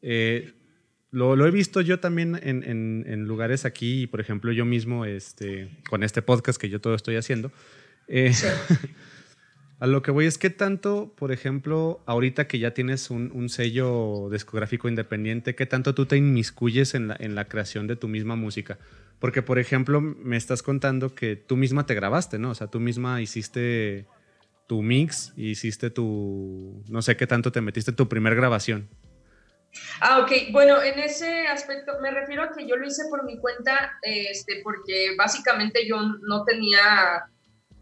eh, 0.00 0.54
lo, 1.12 1.36
lo, 1.36 1.46
he 1.46 1.50
visto 1.50 1.82
yo 1.82 2.00
también 2.00 2.40
en, 2.42 2.64
en, 2.64 3.04
en, 3.06 3.24
lugares 3.26 3.66
aquí, 3.66 4.06
por 4.06 4.20
ejemplo, 4.20 4.50
yo 4.50 4.64
mismo, 4.64 5.04
este, 5.04 5.68
con 5.88 6.02
este 6.02 6.22
podcast 6.22 6.58
que 6.58 6.70
yo 6.70 6.80
todo 6.80 6.94
estoy 6.94 7.16
haciendo. 7.16 7.52
Eh, 8.08 8.32
a 9.78 9.86
lo 9.86 10.00
que 10.00 10.10
voy 10.10 10.24
es 10.24 10.38
que 10.38 10.48
tanto, 10.48 11.12
por 11.16 11.30
ejemplo, 11.30 12.02
ahorita 12.06 12.48
que 12.48 12.58
ya 12.58 12.72
tienes 12.72 13.10
un, 13.10 13.30
un, 13.34 13.50
sello 13.50 14.30
discográfico 14.30 14.88
independiente, 14.88 15.54
¿qué 15.54 15.66
tanto 15.66 15.94
tú 15.94 16.06
te 16.06 16.16
inmiscuyes 16.16 16.94
en 16.94 17.08
la, 17.08 17.16
en 17.20 17.34
la 17.34 17.44
creación 17.44 17.86
de 17.86 17.96
tu 17.96 18.08
misma 18.08 18.34
música? 18.34 18.78
Porque, 19.18 19.42
por 19.42 19.58
ejemplo, 19.58 20.00
me 20.00 20.38
estás 20.38 20.62
contando 20.62 21.14
que 21.14 21.36
tú 21.36 21.58
misma 21.58 21.84
te 21.84 21.94
grabaste, 21.94 22.38
¿no? 22.38 22.50
O 22.50 22.54
sea, 22.54 22.68
tú 22.68 22.80
misma 22.80 23.20
hiciste 23.20 24.06
tu 24.66 24.80
mix, 24.80 25.34
hiciste 25.36 25.90
tu, 25.90 26.82
no 26.88 27.02
sé 27.02 27.18
qué 27.18 27.26
tanto 27.26 27.52
te 27.52 27.60
metiste, 27.60 27.92
tu 27.92 28.08
primer 28.08 28.34
grabación. 28.34 28.88
Ah, 30.00 30.20
ok. 30.20 30.30
Bueno, 30.50 30.82
en 30.82 30.98
ese 30.98 31.46
aspecto 31.46 31.92
me 32.00 32.10
refiero 32.10 32.42
a 32.42 32.50
que 32.50 32.66
yo 32.66 32.76
lo 32.76 32.86
hice 32.86 33.04
por 33.08 33.24
mi 33.24 33.38
cuenta, 33.38 33.98
este, 34.02 34.60
porque 34.62 35.14
básicamente 35.16 35.86
yo 35.86 35.96
no 36.00 36.44
tenía 36.44 37.24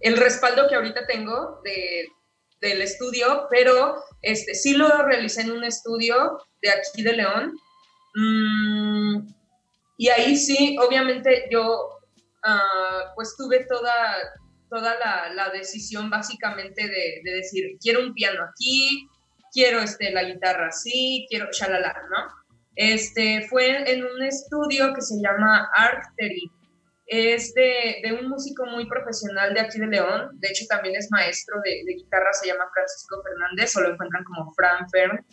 el 0.01 0.17
respaldo 0.17 0.69
que 0.69 0.77
ahorita 0.77 1.07
tengo 1.07 1.61
de, 1.65 2.09
del 2.61 2.83
estudio, 2.83 3.47
pero 3.51 4.03
este, 4.23 4.55
sí 4.55 4.75
lo 4.75 5.03
realicé 5.03 5.43
en 5.43 5.53
un 5.53 5.65
estudio 5.65 6.39
de 6.63 6.71
aquí 6.71 7.03
de 7.03 7.13
León. 7.15 7.55
Mm, 8.15 9.29
y 9.99 10.09
ahí 10.09 10.37
sí, 10.37 10.77
obviamente 10.81 11.49
yo 11.51 12.01
uh, 12.45 13.15
pues 13.15 13.37
tuve 13.37 13.67
toda, 13.67 14.17
toda 14.69 14.99
la, 14.99 15.33
la 15.35 15.51
decisión 15.51 16.11
básicamente 16.11 16.89
de, 16.89 17.21
de, 17.25 17.31
decir, 17.37 17.77
quiero 17.81 18.01
un 18.01 18.15
piano 18.15 18.45
aquí, 18.45 19.09
quiero 19.53 19.81
este, 19.81 20.11
la 20.13 20.25
guitarra 20.25 20.69
así, 20.69 21.27
quiero 21.29 21.49
shalala, 21.53 21.95
¿no? 22.11 22.41
Este, 22.77 23.47
fue 23.49 23.91
en 23.93 24.05
un 24.05 24.23
estudio 24.23 24.95
que 24.95 25.03
se 25.03 25.17
llama 25.21 25.71
Arctery. 25.75 26.51
Es 27.07 27.53
de, 27.55 28.01
de, 28.05 28.13
un 28.13 28.29
músico 28.29 28.65
muy 28.67 28.89
profesional 28.89 29.53
de 29.53 29.61
aquí 29.61 29.79
de 29.81 29.89
León. 29.89 30.31
De 30.35 30.49
hecho, 30.49 30.65
también 30.69 30.95
es 30.97 31.11
maestro 31.11 31.57
de, 31.65 31.83
guitarra, 31.95 32.33
se 32.33 32.47
llama 32.47 32.71
Francisco 32.73 33.21
Fernández, 33.23 33.77
o 33.77 33.81
lo 33.81 33.93
encuentran 33.93 34.25
como 34.25 34.53
Fran 34.55 34.89
Fern. 34.91 35.27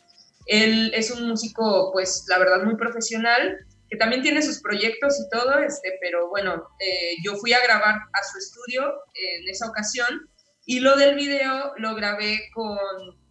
Él 0.47 0.91
es 0.95 1.11
un 1.11 1.27
músico, 1.27 1.91
pues, 1.93 2.25
la 2.29 2.39
verdad, 2.39 2.63
muy 2.63 2.75
profesional 2.75 3.57
que 3.89 3.97
también 3.97 4.21
tiene 4.21 4.41
sus 4.41 4.61
proyectos 4.61 5.17
y 5.19 5.29
todo, 5.29 5.59
este, 5.59 5.97
pero 6.01 6.27
bueno, 6.27 6.67
eh, 6.79 7.15
yo 7.23 7.35
fui 7.35 7.53
a 7.53 7.63
grabar 7.63 7.95
a 7.95 8.23
su 8.23 8.37
estudio 8.37 8.83
en 9.13 9.47
esa 9.47 9.69
ocasión 9.69 10.29
y 10.65 10.81
lo 10.81 10.97
del 10.97 11.15
video 11.15 11.71
lo 11.77 11.95
grabé 11.95 12.49
con, 12.53 12.67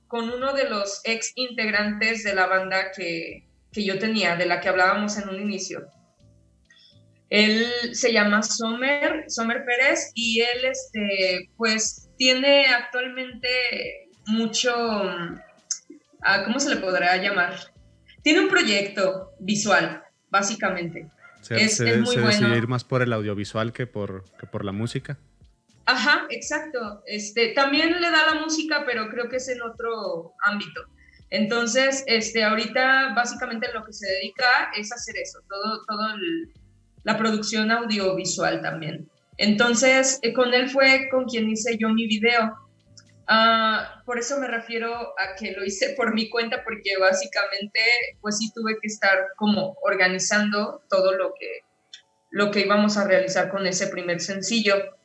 con 0.07 0.31
uno 0.31 0.53
de 0.53 0.69
los 0.69 1.01
ex 1.05 1.33
integrantes 1.35 2.23
de 2.25 2.35
la 2.35 2.47
banda 2.47 2.92
que, 2.92 3.47
que 3.73 3.85
yo 3.85 3.99
tenía, 3.99 4.37
de 4.37 4.47
la 4.47 4.61
que 4.61 4.69
hablábamos 4.69 5.19
en 5.19 5.29
un 5.29 5.40
inicio. 5.40 5.87
Él 7.29 7.66
se 7.92 8.12
llama 8.12 8.42
Sommer, 8.42 9.25
Sommer 9.29 9.64
Pérez, 9.64 10.12
y 10.14 10.40
él, 10.40 10.64
este, 10.64 11.51
pues, 11.57 12.09
tiene 12.16 12.66
actualmente 12.66 13.49
mucho, 14.27 14.73
ah, 16.23 16.45
¿cómo 16.45 16.61
se 16.61 16.71
le 16.71 16.77
podrá 16.77 17.16
llamar? 17.16 17.55
Tiene 18.23 18.40
un 18.40 18.49
proyecto 18.49 19.33
visual, 19.40 20.03
básicamente. 20.31 21.11
es, 21.51 21.81
muy 21.81 22.16
bueno. 22.16 22.57
ir 22.57 22.69
más 22.69 22.85
por 22.85 23.03
el 23.03 23.12
audiovisual 23.12 23.73
que 23.73 23.87
por, 23.87 24.25
que 24.38 24.47
por 24.47 24.64
la 24.64 24.73
música. 24.73 25.19
Ajá, 25.87 26.27
exacto. 26.31 27.03
Este, 27.07 27.49
también 27.49 28.01
le 28.01 28.11
da 28.11 28.35
la 28.35 28.40
música, 28.40 28.83
pero 28.85 29.09
creo 29.09 29.29
que 29.29 29.37
es 29.37 29.49
en 29.49 29.62
otro 29.62 30.35
ámbito. 30.44 30.83
Entonces, 31.31 32.05
este, 32.07 32.44
ahorita 32.44 33.14
básicamente 33.14 33.72
lo 33.72 33.85
que 33.85 33.92
se 33.92 34.07
dedica 34.07 34.70
es 34.77 34.92
hacer 34.92 35.16
eso, 35.16 35.40
todo, 35.49 35.85
todo 35.87 36.09
la 37.05 37.16
producción 37.16 37.70
audiovisual 37.70 38.61
también. 38.62 39.09
Entonces, 39.38 40.18
eh, 40.22 40.33
con 40.33 40.55
él 40.55 40.68
fue 40.68 41.09
con 41.11 41.25
quien 41.27 41.49
hice 41.49 41.77
yo 41.79 41.88
mi 41.88 42.07
video. 42.07 42.57
Uh, 43.29 44.05
por 44.05 44.18
eso 44.18 44.38
me 44.38 44.46
refiero 44.46 44.92
a 45.18 45.35
que 45.37 45.53
lo 45.53 45.64
hice 45.64 45.94
por 45.96 46.14
mi 46.14 46.31
cuenta, 46.31 46.62
porque 46.64 46.96
básicamente, 46.99 47.81
pues 48.20 48.38
sí 48.38 48.53
tuve 48.53 48.79
que 48.81 48.87
estar 48.87 49.18
como 49.37 49.77
organizando 49.83 50.83
todo 50.88 51.12
lo 51.12 51.35
que, 51.38 51.61
lo 52.31 52.51
que 52.51 52.61
íbamos 52.61 52.96
a 52.96 53.07
realizar 53.07 53.51
con 53.51 53.66
ese 53.66 53.88
primer 53.88 54.20
sencillo. 54.20 54.96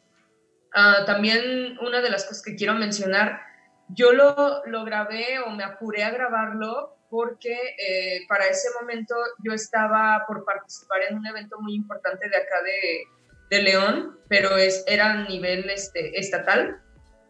Uh, 0.74 1.06
también 1.06 1.78
una 1.80 2.02
de 2.02 2.10
las 2.10 2.24
cosas 2.26 2.42
que 2.44 2.56
quiero 2.56 2.74
mencionar, 2.76 3.42
yo 3.90 4.14
lo, 4.14 4.66
lo 4.66 4.86
grabé 4.86 5.40
o 5.40 5.50
me 5.50 5.64
apuré 5.64 6.04
a 6.04 6.12
grabarlo 6.12 6.96
porque 7.10 7.54
eh, 7.78 8.22
para 8.30 8.48
ese 8.48 8.70
momento 8.80 9.14
yo 9.44 9.52
estaba 9.52 10.24
por 10.26 10.46
participar 10.46 11.02
en 11.10 11.18
un 11.18 11.28
evento 11.28 11.60
muy 11.60 11.76
importante 11.76 12.30
de 12.30 12.38
acá 12.38 12.56
de, 12.64 13.58
de 13.58 13.64
León, 13.64 14.18
pero 14.30 14.56
es, 14.56 14.86
era 14.88 15.12
a 15.12 15.28
nivel 15.28 15.70
este, 15.70 16.18
estatal. 16.18 16.82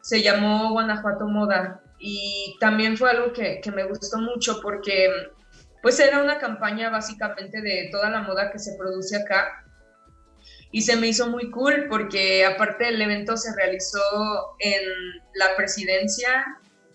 Se 0.01 0.21
llamó 0.21 0.71
Guanajuato 0.73 1.25
Moda 1.25 1.81
y 1.97 2.55
también 2.59 2.95
fue 2.95 3.09
algo 3.09 3.33
que, 3.33 3.59
que, 3.59 3.71
me 3.71 3.83
gustó 3.83 4.19
mucho 4.19 4.61
porque 4.61 5.09
pues 5.81 5.99
era 5.99 6.21
una 6.21 6.37
campaña 6.37 6.91
básicamente 6.91 7.61
de 7.61 7.89
toda 7.91 8.11
la 8.11 8.21
moda 8.21 8.51
que 8.51 8.59
se 8.59 8.77
produce 8.77 9.17
acá 9.17 9.65
y 10.71 10.81
se 10.81 10.95
me 10.95 11.07
hizo 11.07 11.29
muy 11.29 11.51
cool 11.51 11.87
porque 11.89 12.45
aparte 12.45 12.87
el 12.87 13.01
evento 13.01 13.35
se 13.37 13.55
realizó 13.55 14.55
en 14.59 14.81
la 15.35 15.55
presidencia 15.55 16.45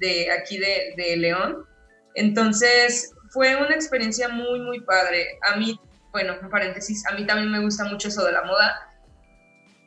de 0.01 0.31
aquí 0.31 0.59
de, 0.59 0.95
de 0.97 1.17
León, 1.17 1.65
entonces 2.15 3.13
fue 3.31 3.57
una 3.57 3.75
experiencia 3.75 4.29
muy 4.29 4.61
muy 4.61 4.81
padre. 4.81 5.39
A 5.43 5.57
mí, 5.57 5.79
bueno, 6.13 6.35
en 6.41 6.49
paréntesis, 6.49 7.05
a 7.07 7.15
mí 7.15 7.27
también 7.27 7.51
me 7.51 7.61
gusta 7.61 7.85
mucho 7.85 8.09
eso 8.09 8.25
de 8.25 8.33
la 8.33 8.45
moda 8.45 8.87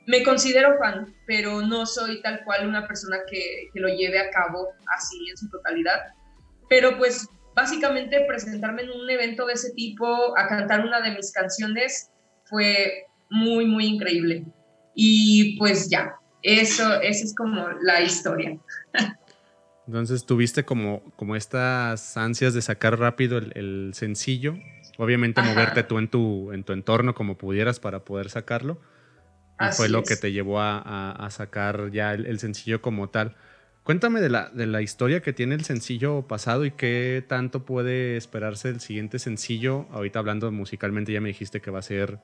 me 0.10 0.24
considero 0.24 0.76
fan, 0.80 1.14
pero 1.28 1.62
no 1.62 1.86
soy 1.86 2.20
tal 2.24 2.44
cual 2.44 2.68
una 2.68 2.88
persona 2.88 3.18
que, 3.30 3.70
que, 3.72 3.80
lo 3.80 3.90
lleve 3.90 4.18
a 4.18 4.32
cabo 4.32 4.70
así 4.98 5.30
en 5.30 5.38
su 5.38 5.48
totalidad. 5.52 6.00
Pero 6.68 6.98
pues 6.98 7.28
básicamente 7.56 8.26
presentarme 8.28 8.82
en 8.82 8.90
un 8.90 9.08
evento 9.08 9.46
de 9.46 9.54
ese 9.54 9.72
tipo, 9.74 10.36
a 10.36 10.48
cantar 10.48 10.84
una 10.84 11.02
de 11.02 11.12
mis 11.12 11.32
canciones, 11.32 12.10
fue 12.46 13.06
muy, 13.30 13.66
muy 13.66 13.86
increíble. 13.86 14.46
Y 14.96 15.58
pues 15.58 15.90
ya, 15.90 16.16
eso, 16.42 17.02
esa 17.02 17.24
es 17.26 17.36
como 17.36 17.68
la 17.82 18.02
historia. 18.02 18.58
Entonces 19.88 20.26
tuviste 20.26 20.66
como, 20.66 21.02
como 21.16 21.36
estas 21.36 22.16
ansias 22.18 22.54
de 22.54 22.62
sacar 22.62 23.00
rápido 23.00 23.38
el, 23.38 23.52
el 23.56 23.92
sencillo, 23.94 24.56
obviamente 24.98 25.42
Ajá. 25.42 25.50
moverte 25.50 25.84
tú 25.84 25.98
en 25.98 26.08
tu, 26.08 26.52
en 26.52 26.64
tu 26.64 26.74
entorno 26.74 27.16
como 27.16 27.38
pudieras 27.38 27.80
para 27.80 28.06
poder 28.06 28.30
sacarlo 28.30 28.80
fue 29.72 29.90
lo 29.90 30.04
que 30.04 30.16
te 30.16 30.32
llevó 30.32 30.60
a, 30.60 31.12
a, 31.12 31.30
sacar 31.30 31.92
ya 31.92 32.14
el, 32.14 32.26
el, 32.26 32.40
sencillo 32.40 32.82
como 32.82 33.10
tal. 33.10 33.36
Cuéntame 33.84 34.22
de 34.22 34.30
la, 34.30 34.50
de 34.50 34.66
la 34.66 34.82
historia 34.82 35.22
que 35.22 35.34
tiene 35.34 35.56
el 35.56 35.66
sencillo 35.66 36.28
pasado 36.28 36.66
y 36.66 36.72
qué 36.72 37.24
tanto 37.28 37.66
puede 37.66 38.18
esperarse 38.18 38.70
el 38.70 38.80
siguiente 38.80 39.20
sencillo. 39.20 39.88
Ahorita 39.92 40.20
hablando 40.20 40.52
musicalmente 40.52 41.12
ya 41.12 41.22
me 41.22 41.30
dijiste 41.30 41.62
que 41.62 41.72
va 41.72 41.80
a 41.80 41.84
ser 41.84 42.20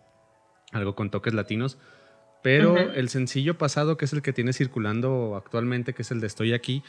algo 0.71 0.95
con 0.95 1.09
toques 1.09 1.33
latinos. 1.33 1.77
Pero 2.41 2.77
el 2.77 3.09
sencillo 3.09 3.57
pasado, 3.57 3.97
que 3.97 4.05
es 4.05 4.13
el 4.13 4.21
que 4.21 4.31
tiene 4.31 4.53
circulando 4.53 5.35
actualmente, 5.35 5.93
que 5.93 6.03
es 6.03 6.11
el 6.11 6.21
de 6.21 6.27
Estoy 6.27 6.53
aquí, 6.53 6.83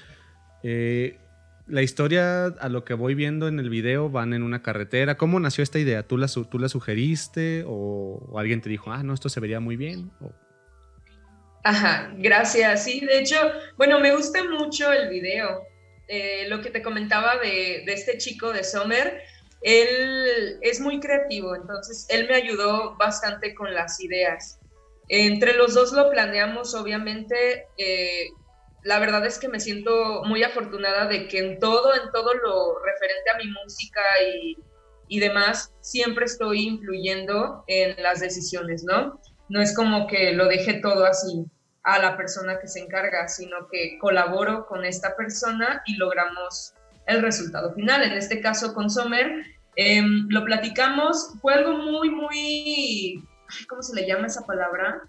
eh, 0.62 1.18
la 1.66 1.82
historia, 1.82 2.46
a 2.46 2.68
lo 2.68 2.84
que 2.84 2.94
voy 2.94 3.14
viendo 3.14 3.48
en 3.48 3.58
el 3.58 3.70
video, 3.70 4.08
van 4.08 4.34
en 4.34 4.42
una 4.42 4.62
carretera. 4.62 5.16
¿Cómo 5.16 5.40
nació 5.40 5.64
esta 5.64 5.78
idea? 5.78 6.04
¿Tú 6.04 6.16
la, 6.16 6.28
tú 6.28 6.58
la 6.58 6.68
sugeriste 6.68 7.64
o, 7.66 8.34
alguien 8.38 8.60
te 8.60 8.68
dijo, 8.68 8.92
ah, 8.92 9.02
no, 9.02 9.14
esto 9.14 9.28
se 9.28 9.40
vería 9.40 9.58
muy 9.58 9.76
bien? 9.76 10.10
Ajá, 11.64 12.12
gracias. 12.18 12.84
Sí, 12.84 13.00
de 13.00 13.18
hecho, 13.18 13.36
bueno, 13.76 13.98
me 13.98 14.14
gusta 14.14 14.44
mucho 14.44 14.92
el 14.92 15.08
video. 15.08 15.62
Eh, 16.06 16.46
lo 16.48 16.60
que 16.60 16.70
te 16.70 16.82
comentaba 16.82 17.38
de, 17.38 17.82
de, 17.84 17.92
este 17.92 18.16
chico 18.18 18.52
de 18.52 18.62
Sommer, 18.62 19.22
él 19.62 20.58
es 20.62 20.80
muy 20.80 21.00
creativo, 21.00 21.54
entonces 21.54 22.06
él 22.08 22.26
me 22.28 22.34
ayudó 22.36 22.96
bastante 22.96 23.54
con 23.54 23.74
las 23.74 24.00
ideas. 24.00 24.58
Entre 25.08 25.54
los 25.54 25.74
dos 25.74 25.92
lo 25.92 26.10
planeamos, 26.10 26.74
obviamente. 26.74 27.68
Eh, 27.78 28.28
la 28.82 28.98
verdad 28.98 29.24
es 29.26 29.38
que 29.38 29.48
me 29.48 29.60
siento 29.60 30.22
muy 30.24 30.42
afortunada 30.42 31.06
de 31.06 31.26
que 31.28 31.38
en 31.38 31.58
todo, 31.58 31.94
en 31.94 32.10
todo 32.12 32.34
lo 32.34 32.78
referente 32.84 33.30
a 33.34 33.38
mi 33.38 33.50
música 33.50 34.00
y, 34.22 34.56
y 35.08 35.20
demás, 35.20 35.72
siempre 35.80 36.26
estoy 36.26 36.66
influyendo 36.66 37.64
en 37.66 38.00
las 38.02 38.20
decisiones, 38.20 38.84
¿no? 38.84 39.20
No 39.48 39.60
es 39.60 39.74
como 39.74 40.06
que 40.06 40.32
lo 40.32 40.46
deje 40.46 40.74
todo 40.74 41.04
así 41.04 41.46
a 41.82 42.00
la 42.00 42.16
persona 42.16 42.58
que 42.60 42.66
se 42.66 42.80
encarga, 42.80 43.28
sino 43.28 43.68
que 43.70 43.98
colaboro 44.00 44.66
con 44.66 44.84
esta 44.84 45.16
persona 45.16 45.82
y 45.86 45.96
logramos 45.96 46.74
el 47.06 47.22
resultado 47.22 47.72
final. 47.74 48.02
En 48.02 48.12
este 48.12 48.40
caso 48.40 48.74
con 48.74 48.90
Sommer, 48.90 49.44
em, 49.76 50.26
lo 50.28 50.44
platicamos, 50.44 51.34
fue 51.40 51.54
algo 51.54 51.78
muy, 51.78 52.10
muy, 52.10 53.24
¿cómo 53.68 53.82
se 53.82 53.94
le 53.94 54.06
llama 54.06 54.26
esa 54.26 54.44
palabra? 54.44 55.02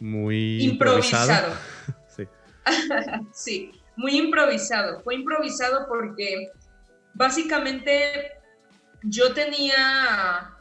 Muy 0.00 0.62
improvisado. 0.62 1.54
sí. 2.08 2.26
sí, 3.32 3.72
muy 3.96 4.16
improvisado. 4.16 5.00
Fue 5.02 5.14
improvisado 5.14 5.86
porque 5.88 6.48
básicamente 7.14 8.32
yo 9.02 9.32
tenía 9.32 10.56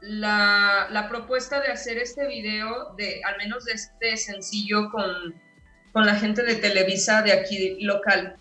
la, 0.00 1.06
propuesta 1.08 1.60
de 1.60 1.68
hacer 1.68 1.98
este 1.98 2.26
video, 2.26 2.94
de, 2.96 3.20
al 3.24 3.36
menos 3.36 3.64
de 3.64 3.72
este 3.72 4.16
sencillo 4.16 4.90
con, 4.90 5.34
con 5.92 6.06
la 6.06 6.14
gente 6.14 6.42
de 6.42 6.56
Televisa 6.56 7.22
de 7.22 7.32
aquí 7.32 7.80
local. 7.82 8.36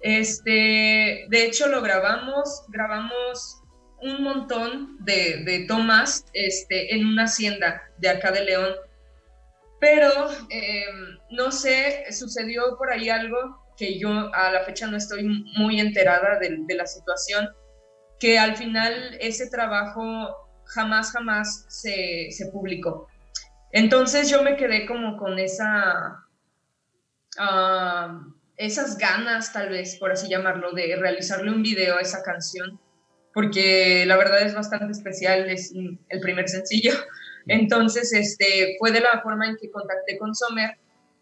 Este, 0.00 1.26
de 1.28 1.44
hecho 1.44 1.68
lo 1.68 1.82
grabamos, 1.82 2.64
grabamos 2.68 3.62
un 4.00 4.22
montón 4.22 4.96
de, 5.00 5.64
tomas 5.66 6.24
este, 6.32 6.94
en 6.94 7.06
una 7.06 7.24
hacienda 7.24 7.82
de 7.98 8.08
acá 8.08 8.30
de 8.30 8.44
León. 8.44 8.74
Pero, 9.80 10.10
em, 10.50 11.18
no 11.30 11.50
sé, 11.50 12.04
sucedió 12.12 12.76
por 12.76 12.90
ahí 12.90 13.08
algo 13.08 13.68
que 13.76 13.98
yo 13.98 14.10
a 14.34 14.50
la 14.50 14.64
fecha 14.64 14.88
no 14.88 14.96
estoy 14.96 15.22
muy 15.56 15.78
enterada 15.78 16.38
de, 16.38 16.74
la 16.74 16.86
situación, 16.86 17.48
que 18.18 18.38
al 18.38 18.56
final 18.56 19.16
ese 19.20 19.48
trabajo 19.48 20.34
jamás, 20.64 21.12
jamás 21.12 21.64
se, 21.68 22.28
publicó. 22.52 23.08
Entonces 23.70 24.28
yo 24.28 24.42
me 24.42 24.56
quedé 24.56 24.86
como 24.86 25.16
con 25.16 25.38
esa, 25.38 26.24
ah, 27.38 28.20
esas 28.58 28.98
ganas, 28.98 29.52
tal 29.52 29.70
vez, 29.70 29.96
por 29.96 30.10
así 30.10 30.28
llamarlo, 30.28 30.72
de 30.72 30.96
realizarle 30.96 31.50
un 31.50 31.62
video 31.62 31.96
a 31.96 32.00
esa 32.00 32.22
canción, 32.22 32.78
porque 33.32 34.04
la 34.06 34.16
verdad 34.16 34.42
es 34.42 34.54
bastante 34.54 34.92
especial, 34.92 35.48
es 35.48 35.72
el 35.72 36.20
primer 36.20 36.48
sencillo. 36.48 36.92
Entonces, 37.46 38.12
este, 38.12 38.76
fue 38.78 38.90
de 38.90 39.00
la 39.00 39.22
forma 39.22 39.46
en 39.46 39.56
que 39.56 39.70
contacté 39.70 40.18
con 40.18 40.34
Sommer 40.34 40.76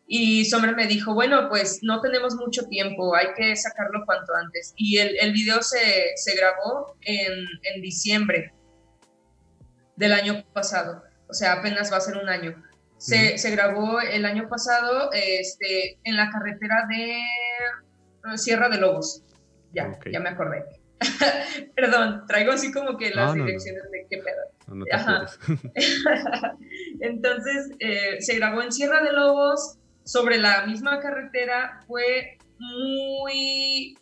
y 0.09 0.44
Sommer 0.44 0.75
me 0.75 0.87
dijo, 0.87 1.14
bueno, 1.14 1.49
pues 1.49 1.81
no 1.83 2.01
tenemos 2.01 2.37
mucho 2.37 2.66
tiempo, 2.66 3.14
hay 3.14 3.29
que 3.37 3.55
sacarlo 3.55 4.05
cuanto 4.07 4.35
antes. 4.35 4.72
Y 4.77 4.99
el, 4.99 5.16
el 5.20 5.33
video 5.33 5.62
se, 5.62 6.14
grabó 6.37 6.96
en, 7.03 7.33
en 7.62 7.83
diciembre 7.83 8.53
del 9.96 10.12
año 10.12 10.44
pasado, 10.53 11.03
o 11.29 11.35
sea, 11.35 11.55
apenas 11.55 11.92
va 11.92 11.96
a 11.96 12.01
ser 12.01 12.16
un 12.16 12.29
año. 12.29 12.62
Se, 12.98 13.38
se 13.38 13.50
grabó 13.50 14.00
el 14.00 14.24
año 14.24 14.48
pasado 14.48 15.11
este, 15.12 15.98
en 16.04 16.16
la 16.16 16.30
carretera 16.30 16.87
de 16.88 18.38
Sierra 18.38 18.68
de 18.68 18.78
Lobos. 18.78 19.22
Ya, 19.72 19.98
ya 20.11 20.20
me 20.20 20.30
acordé. 20.30 20.64
Perdón, 21.76 22.24
traigo 22.26 22.52
así 22.52 22.72
como 22.72 22.96
que 22.96 23.11
las 23.11 23.35
direcciones 23.35 23.82
de 23.90 24.06
qué 24.09 24.18
pedo. 24.18 24.56
Entonces, 27.00 27.70
eh, 27.78 28.20
se 28.20 28.37
grabó 28.37 28.62
en 28.62 28.72
Sierra 28.72 29.02
de 29.02 29.12
Lobos, 29.12 29.78
sobre 30.06 30.38
la 30.38 30.64
misma 30.66 31.00
carretera. 31.00 31.80
Fue 31.87 32.38
muy 32.59 33.98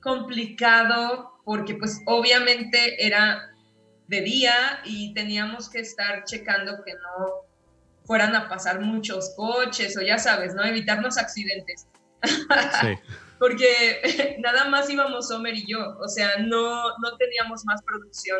complicado 0.00 1.32
porque 1.44 1.74
pues 1.74 2.00
obviamente 2.06 3.04
era 3.04 3.50
de 4.06 4.22
día 4.22 4.80
y 4.84 5.12
teníamos 5.12 5.68
que 5.68 5.80
estar 5.80 6.24
checando 6.24 6.82
que 6.84 6.94
no 6.94 7.47
fueran 8.08 8.34
a 8.34 8.48
pasar 8.48 8.80
muchos 8.80 9.34
coches 9.36 9.96
o 9.98 10.00
ya 10.00 10.18
sabes, 10.18 10.54
¿no? 10.54 10.64
Evitarnos 10.64 11.16
accidentes. 11.16 11.86
Sí. 12.80 12.94
Porque 13.38 14.36
nada 14.40 14.68
más 14.68 14.90
íbamos 14.90 15.30
Homer 15.30 15.54
y 15.54 15.70
yo, 15.70 15.78
o 16.00 16.08
sea, 16.08 16.38
no, 16.38 16.88
no 16.98 17.16
teníamos 17.18 17.64
más 17.66 17.80
producción 17.84 18.38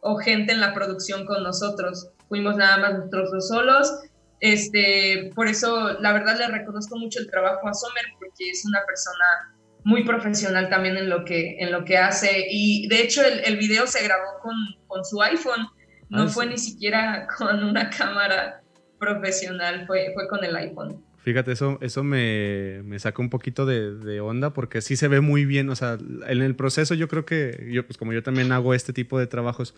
o 0.00 0.16
gente 0.18 0.52
en 0.52 0.60
la 0.60 0.74
producción 0.74 1.24
con 1.24 1.42
nosotros. 1.42 2.10
Fuimos 2.28 2.56
nada 2.56 2.76
más 2.76 2.94
nosotros 2.94 3.30
dos 3.30 3.48
solos. 3.48 4.00
Este, 4.40 5.30
por 5.34 5.48
eso, 5.48 5.94
la 6.00 6.12
verdad, 6.12 6.36
le 6.38 6.48
reconozco 6.48 6.98
mucho 6.98 7.20
el 7.20 7.30
trabajo 7.30 7.66
a 7.68 7.72
Sommer 7.72 8.04
porque 8.18 8.50
es 8.50 8.64
una 8.66 8.80
persona 8.84 9.56
muy 9.84 10.04
profesional 10.04 10.68
también 10.68 10.96
en 10.96 11.08
lo 11.08 11.24
que, 11.24 11.56
en 11.58 11.72
lo 11.72 11.84
que 11.84 11.96
hace. 11.96 12.46
Y 12.50 12.88
de 12.88 13.00
hecho 13.00 13.24
el, 13.24 13.40
el 13.44 13.56
video 13.56 13.86
se 13.86 14.02
grabó 14.04 14.40
con, 14.42 14.54
con 14.86 15.04
su 15.04 15.22
iPhone, 15.22 15.68
no 16.10 16.24
ah, 16.24 16.28
fue 16.28 16.46
ni 16.46 16.58
siquiera 16.58 17.26
con 17.38 17.64
una 17.64 17.88
cámara 17.88 18.62
profesional, 18.98 19.86
fue, 19.86 20.10
fue 20.14 20.28
con 20.28 20.44
el 20.44 20.54
iPhone. 20.56 21.02
Fíjate, 21.18 21.52
eso, 21.52 21.78
eso 21.82 22.04
me, 22.04 22.82
me 22.84 22.98
saca 22.98 23.20
un 23.20 23.28
poquito 23.28 23.66
de, 23.66 23.94
de, 23.94 24.20
onda 24.20 24.52
porque 24.52 24.80
sí 24.80 24.96
se 24.96 25.08
ve 25.08 25.20
muy 25.20 25.44
bien, 25.44 25.68
o 25.68 25.76
sea, 25.76 25.98
en 26.26 26.42
el 26.42 26.54
proceso 26.54 26.94
yo 26.94 27.08
creo 27.08 27.26
que, 27.26 27.68
yo, 27.70 27.86
pues 27.86 27.98
como 27.98 28.12
yo 28.12 28.22
también 28.22 28.50
hago 28.52 28.72
este 28.72 28.92
tipo 28.92 29.18
de 29.18 29.26
trabajos, 29.26 29.74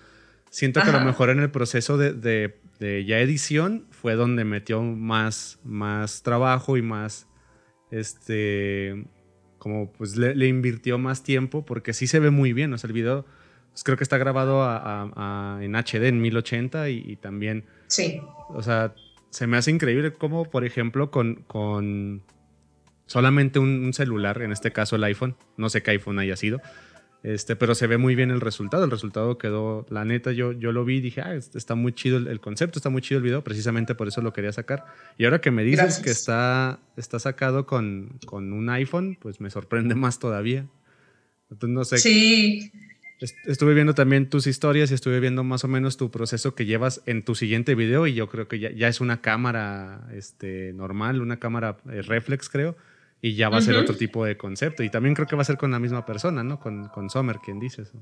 siento 0.50 0.82
que 0.82 0.90
a 0.90 0.98
lo 0.98 1.04
mejor 1.04 1.30
en 1.30 1.40
el 1.40 1.50
proceso 1.50 1.96
de, 1.96 2.12
de, 2.12 2.58
de, 2.78 3.04
ya 3.04 3.18
edición 3.18 3.86
fue 3.90 4.14
donde 4.14 4.44
metió 4.44 4.82
más, 4.82 5.58
más 5.64 6.22
trabajo 6.22 6.76
y 6.76 6.82
más, 6.82 7.26
este, 7.90 9.06
como 9.58 9.92
pues 9.92 10.16
le, 10.16 10.46
invirtió 10.46 10.98
más 10.98 11.22
tiempo 11.22 11.64
porque 11.64 11.92
sí 11.92 12.06
se 12.06 12.18
ve 12.18 12.30
muy 12.30 12.52
bien. 12.52 12.72
O 12.72 12.78
sea, 12.78 12.88
el 12.88 12.94
video 12.94 13.24
pues, 13.70 13.84
creo 13.84 13.96
que 13.96 14.04
está 14.04 14.18
grabado 14.18 14.62
en 15.60 15.74
HD 15.76 16.08
en 16.08 16.20
1080 16.20 16.88
y, 16.88 17.16
también... 17.16 17.64
Sí. 17.86 18.20
O 18.48 18.62
sea, 18.62 18.94
se 19.30 19.46
me 19.46 19.56
hace 19.56 19.70
increíble 19.70 20.12
como, 20.12 20.44
por 20.50 20.64
ejemplo, 20.64 21.10
con, 21.10 21.36
con 21.46 22.22
solamente 23.06 23.58
un, 23.58 23.92
celular, 23.94 24.42
en 24.42 24.52
este 24.52 24.72
caso 24.72 24.96
el 24.96 25.04
iPhone, 25.04 25.36
no 25.56 25.68
sé 25.70 25.82
qué 25.82 25.92
iPhone 25.92 26.18
haya 26.18 26.36
sido, 26.36 26.60
este, 27.22 27.54
pero 27.54 27.74
se 27.74 27.86
ve 27.86 27.98
muy 27.98 28.14
bien 28.14 28.30
el 28.30 28.40
resultado. 28.40 28.84
El 28.84 28.90
resultado 28.90 29.36
quedó, 29.38 29.86
la 29.90 30.04
neta, 30.04 30.32
yo, 30.32 30.52
yo 30.52 30.72
lo 30.72 30.84
vi 30.84 30.96
y 30.96 31.00
dije, 31.00 31.20
ah, 31.20 31.34
está 31.34 31.74
muy 31.74 31.92
chido 31.92 32.16
el, 32.16 32.40
concepto, 32.40 32.78
está 32.78 32.88
muy 32.88 33.02
chido 33.02 33.18
el 33.18 33.24
video, 33.24 33.44
precisamente 33.44 33.94
por 33.94 34.08
eso 34.08 34.20
lo 34.20 34.32
quería 34.32 34.52
sacar. 34.52 34.86
Y 35.18 35.24
ahora 35.24 35.40
que 35.40 35.50
me 35.50 35.62
dices 35.62 35.98
que 35.98 36.10
está, 36.10 36.80
está 36.96 37.18
sacado 37.18 37.66
con, 37.66 38.18
con, 38.26 38.52
un 38.52 38.68
iPhone, 38.70 39.18
pues 39.20 39.40
me 39.40 39.50
sorprende 39.50 39.94
más 39.96 40.18
todavía. 40.18 40.66
Entonces, 41.50 41.74
no 41.74 41.84
sé. 41.84 41.98
Sí. 41.98 42.72
Estuve 43.20 43.74
viendo 43.74 43.94
también 43.94 44.28
tus 44.30 44.46
historias 44.46 44.90
y 44.90 44.94
estuve 44.94 45.20
viendo 45.20 45.44
más 45.44 45.64
o 45.64 45.68
menos 45.68 45.96
tu 45.96 46.10
proceso 46.10 46.54
que 46.54 46.64
llevas 46.64 47.02
en 47.06 47.24
tu 47.24 47.34
siguiente 47.34 47.74
video 47.74 48.06
y 48.06 48.14
yo 48.14 48.28
creo 48.28 48.48
que 48.48 48.58
ya, 48.58 48.70
ya 48.70 48.88
es 48.88 49.00
una 49.00 49.20
cámara 49.20 50.08
este, 50.14 50.72
normal, 50.72 51.20
una 51.20 51.38
cámara 51.38 51.76
eh, 51.90 52.02
reflex, 52.02 52.48
creo 52.48 52.76
y 53.22 53.34
ya 53.34 53.48
va 53.48 53.58
a 53.58 53.62
ser 53.62 53.76
otro 53.76 53.96
tipo 53.96 54.24
de 54.24 54.36
concepto. 54.36 54.82
Y 54.82 54.90
también 54.90 55.14
creo 55.14 55.26
que 55.26 55.36
va 55.36 55.42
a 55.42 55.44
ser 55.44 55.58
con 55.58 55.70
la 55.70 55.78
misma 55.78 56.06
persona, 56.06 56.42
¿no? 56.42 56.58
Con, 56.58 56.88
con 56.88 57.10
Sommer, 57.10 57.38
quien 57.38 57.60
dices. 57.60 57.92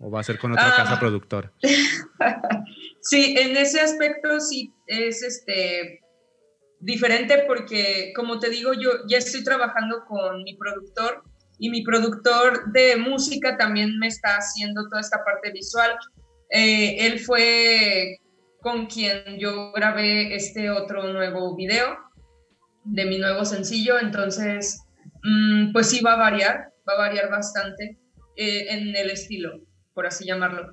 O 0.00 0.10
va 0.10 0.20
a 0.20 0.24
ser 0.24 0.38
con 0.38 0.52
otra 0.52 0.74
casa 0.76 0.94
ah. 0.94 1.00
productora. 1.00 1.52
sí, 3.00 3.34
en 3.38 3.56
ese 3.56 3.80
aspecto 3.80 4.40
sí 4.40 4.72
es 4.86 5.22
este 5.22 6.00
diferente 6.80 7.44
porque, 7.46 8.12
como 8.14 8.38
te 8.38 8.50
digo, 8.50 8.72
yo 8.74 9.06
ya 9.08 9.18
estoy 9.18 9.42
trabajando 9.42 10.04
con 10.06 10.42
mi 10.44 10.54
productor 10.56 11.24
y 11.58 11.70
mi 11.70 11.82
productor 11.82 12.72
de 12.72 12.96
música 12.96 13.56
también 13.56 13.98
me 13.98 14.06
está 14.06 14.36
haciendo 14.36 14.88
toda 14.88 15.00
esta 15.00 15.24
parte 15.24 15.50
visual. 15.52 15.90
Eh, 16.50 17.06
él 17.06 17.18
fue 17.18 18.18
con 18.60 18.86
quien 18.86 19.38
yo 19.38 19.72
grabé 19.72 20.34
este 20.34 20.70
otro 20.70 21.12
nuevo 21.12 21.54
video 21.56 21.98
de 22.84 23.04
mi 23.06 23.18
nuevo 23.18 23.44
sencillo, 23.44 23.98
entonces, 24.00 24.82
mm, 25.22 25.72
pues 25.72 25.90
sí 25.90 26.00
va 26.00 26.14
a 26.14 26.16
variar, 26.16 26.72
va 26.88 26.94
a 26.94 26.98
variar 26.98 27.30
bastante 27.30 27.98
eh, 28.36 28.66
en 28.70 28.96
el 28.96 29.10
estilo, 29.10 29.60
por 29.94 30.06
así 30.06 30.24
llamarlo. 30.24 30.72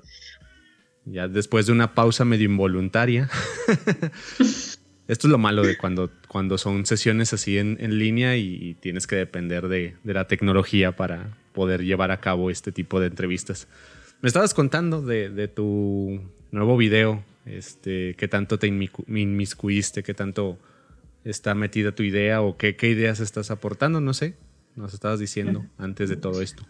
ya 1.04 1.28
después 1.28 1.66
de 1.66 1.72
una 1.72 1.94
pausa 1.94 2.24
medio 2.24 2.46
involuntaria. 2.46 3.28
Esto 5.08 5.28
es 5.28 5.30
lo 5.30 5.38
malo 5.38 5.62
de 5.62 5.76
cuando, 5.76 6.10
cuando 6.28 6.58
son 6.58 6.84
sesiones 6.84 7.32
así 7.32 7.58
en, 7.58 7.76
línea 7.98 8.36
y, 8.36 8.74
tienes 8.80 9.06
que 9.06 9.16
depender 9.16 9.68
de, 9.68 9.94
la 10.04 10.26
tecnología 10.26 10.96
para 10.96 11.36
poder 11.52 11.84
llevar 11.84 12.10
a 12.10 12.20
cabo 12.20 12.50
este 12.50 12.72
tipo 12.72 13.00
de 13.00 13.06
entrevistas. 13.06 13.68
Me 14.20 14.28
estabas 14.28 14.54
contando 14.54 15.02
de, 15.02 15.48
tu 15.48 16.20
nuevo 16.50 16.76
video, 16.76 17.22
este, 17.44 18.14
qué 18.16 18.28
tanto 18.28 18.58
te 18.58 18.66
inmiscuiste, 18.66 20.02
qué 20.02 20.14
tanto 20.14 20.58
está 21.24 21.54
metida 21.54 21.92
tu 21.92 22.02
idea 22.02 22.42
o 22.42 22.56
qué, 22.56 22.76
qué 22.76 22.88
ideas 22.88 23.20
estás 23.20 23.50
aportando, 23.50 24.00
no 24.00 24.14
sé, 24.14 24.34
nos 24.74 24.94
estabas 24.94 25.20
diciendo 25.20 25.64
antes 25.78 26.08
de 26.08 26.16
todo 26.16 26.42
esto. 26.42 26.64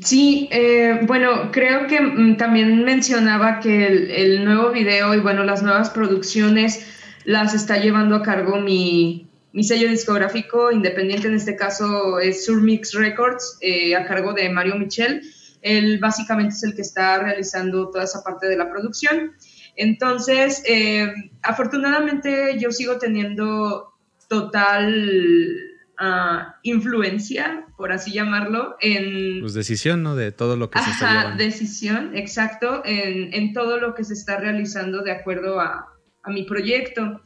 Sí, 0.00 0.48
eh, 0.50 1.00
bueno, 1.06 1.50
creo 1.52 1.86
que 1.86 2.00
mm, 2.00 2.36
también 2.36 2.84
mencionaba 2.84 3.60
que 3.60 3.86
el, 3.86 4.44
nuevo 4.44 4.70
video 4.70 5.14
y 5.14 5.20
bueno, 5.20 5.44
las 5.44 5.62
nuevas 5.62 5.90
producciones 5.90 6.86
las 7.24 7.54
está 7.54 7.78
llevando 7.78 8.16
a 8.16 8.22
cargo 8.22 8.60
mi, 8.60 9.28
sello 9.62 9.88
discográfico 9.88 10.70
independiente, 10.70 11.28
en 11.28 11.34
este 11.34 11.56
caso 11.56 12.18
es 12.18 12.44
Surmix 12.44 12.92
Records, 12.92 13.58
eh, 13.60 13.94
a 13.96 14.06
cargo 14.06 14.32
de 14.32 14.48
Mario 14.50 14.76
Michel. 14.76 15.22
Él 15.62 15.98
básicamente 15.98 16.54
es 16.54 16.62
el 16.62 16.74
que 16.74 16.82
está 16.82 17.18
realizando 17.22 17.90
toda 17.90 18.04
esa 18.04 18.22
parte 18.22 18.46
de 18.46 18.56
la 18.56 18.70
producción. 18.70 19.32
Entonces, 19.76 20.62
eh, 20.66 21.12
afortunadamente 21.42 22.58
yo 22.60 22.70
sigo 22.70 22.98
teniendo 22.98 23.94
total 24.28 25.56
ah, 25.98 26.56
influencia, 26.62 27.66
por 27.76 27.92
así 27.92 28.12
llamarlo, 28.12 28.76
en... 28.80 29.40
Pues 29.40 29.54
decisión, 29.54 30.02
¿no? 30.02 30.14
De 30.16 30.32
todo 30.32 30.56
lo 30.56 30.68
que 30.68 30.80
se 30.80 30.90
está 30.90 31.10
llevando. 31.10 31.42
decisión, 31.42 32.16
exacto, 32.16 32.82
en, 32.84 33.52
todo 33.52 33.78
lo 33.78 33.94
que 33.94 34.04
se 34.04 34.12
está 34.12 34.38
realizando 34.38 35.02
de 35.02 35.12
acuerdo 35.12 35.60
a, 35.60 35.93
mi 36.30 36.44
proyecto. 36.44 37.20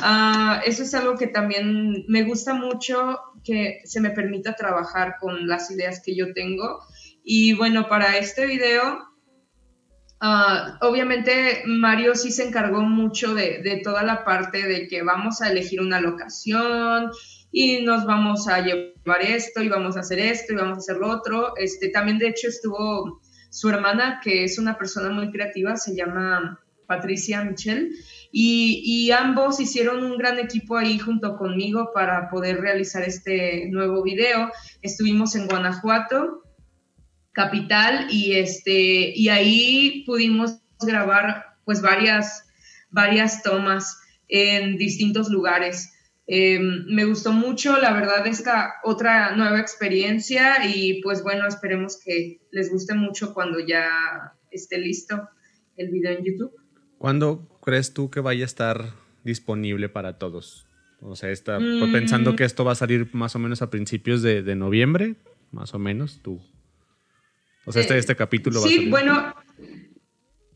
Ah, 0.00 0.60
eso 0.66 0.82
es 0.82 0.94
algo 0.94 1.16
que 1.16 1.28
también 1.28 2.04
me 2.08 2.24
gusta 2.24 2.54
mucho, 2.54 3.18
que 3.44 3.80
se 3.84 4.00
me 4.00 4.10
permita 4.10 4.56
trabajar 4.56 5.16
con 5.20 5.46
las 5.46 5.70
ideas 5.70 6.02
que 6.04 6.16
yo 6.16 6.32
tengo. 6.32 6.80
Y 7.22 7.54
bueno, 7.54 7.88
para 7.88 8.18
este 8.18 8.46
video 8.46 9.14
Ah, 10.26 10.78
obviamente 10.80 11.64
Mario 11.66 12.14
sí 12.14 12.30
se 12.30 12.48
encargó 12.48 12.80
mucho 12.80 13.34
de, 13.34 13.82
toda 13.84 14.02
la 14.04 14.24
parte 14.24 14.66
de 14.66 14.88
que 14.88 15.02
vamos 15.02 15.42
a 15.42 15.50
elegir 15.50 15.82
una 15.82 16.00
locación 16.00 17.10
y 17.52 17.82
nos 17.82 18.06
vamos 18.06 18.48
a 18.48 18.60
llevar 18.60 19.20
esto 19.20 19.62
y 19.62 19.68
vamos 19.68 19.98
a 19.98 20.00
hacer 20.00 20.20
esto 20.20 20.54
y 20.54 20.56
vamos 20.56 20.78
a 20.78 20.80
hacer 20.80 20.96
lo 20.96 21.10
otro. 21.10 21.52
Este, 21.58 21.90
también 21.90 22.18
de 22.18 22.28
hecho 22.28 22.48
estuvo 22.48 23.20
su 23.50 23.68
hermana, 23.68 24.20
que 24.24 24.44
es 24.44 24.58
una 24.58 24.78
persona 24.78 25.10
muy 25.10 25.30
creativa, 25.30 25.76
se 25.76 25.94
llama 25.94 26.58
Patricia 26.86 27.44
Michel, 27.44 27.90
y, 28.36 29.12
ambos 29.12 29.60
hicieron 29.60 30.02
un 30.02 30.18
gran 30.18 30.40
equipo 30.40 30.76
ahí 30.76 30.98
junto 30.98 31.36
conmigo 31.36 31.92
para 31.94 32.28
poder 32.30 32.60
realizar 32.60 33.04
este 33.04 33.68
nuevo 33.70 34.02
video. 34.02 34.50
Estuvimos 34.82 35.36
en 35.36 35.46
Guanajuato 35.46 36.42
capital 37.30 38.08
y 38.10 38.34
este 38.34 39.12
y 39.16 39.28
ahí 39.28 40.02
pudimos 40.04 40.58
grabar 40.80 41.58
pues 41.64 41.80
varias 41.80 42.44
varias 42.90 43.44
tomas 43.44 44.00
en 44.26 44.78
distintos 44.78 45.28
lugares. 45.28 45.92
Em, 46.26 46.86
me 46.86 47.04
gustó 47.04 47.32
mucho, 47.32 47.76
la 47.76 47.92
verdad, 47.92 48.26
esta 48.26 48.74
otra 48.82 49.36
nueva 49.36 49.60
experiencia 49.60 50.66
y 50.66 51.00
pues 51.02 51.22
bueno, 51.22 51.46
esperemos 51.46 52.00
que 52.04 52.40
les 52.50 52.72
guste 52.72 52.94
mucho 52.94 53.32
cuando 53.32 53.60
ya 53.60 53.88
esté 54.50 54.78
listo 54.78 55.28
el 55.76 55.90
video 55.90 56.18
en 56.18 56.24
YouTube. 56.24 56.63
¿Cuándo 56.98 57.48
crees 57.62 57.94
tú 57.94 58.10
que 58.10 58.20
vaya 58.20 58.44
a 58.44 58.46
estar 58.46 58.92
disponible 59.24 59.88
para 59.88 60.18
todos? 60.18 60.66
O 61.00 61.16
sea, 61.16 61.30
está 61.30 61.58
mm. 61.58 61.92
pensando 61.92 62.34
que 62.36 62.44
esto 62.44 62.64
va 62.64 62.72
a 62.72 62.76
salir 62.76 63.08
más 63.12 63.36
o 63.36 63.38
menos 63.38 63.62
a 63.62 63.70
principios 63.70 64.22
de, 64.22 64.42
de 64.42 64.54
noviembre, 64.56 65.16
más 65.50 65.74
o 65.74 65.78
menos, 65.78 66.20
tú 66.22 66.40
o 67.66 67.72
sea, 67.72 67.82
este, 67.82 67.98
este 67.98 68.16
capítulo 68.16 68.60
va 68.60 68.66
a 68.66 68.68
Sí, 68.68 68.88
bueno, 68.88 69.34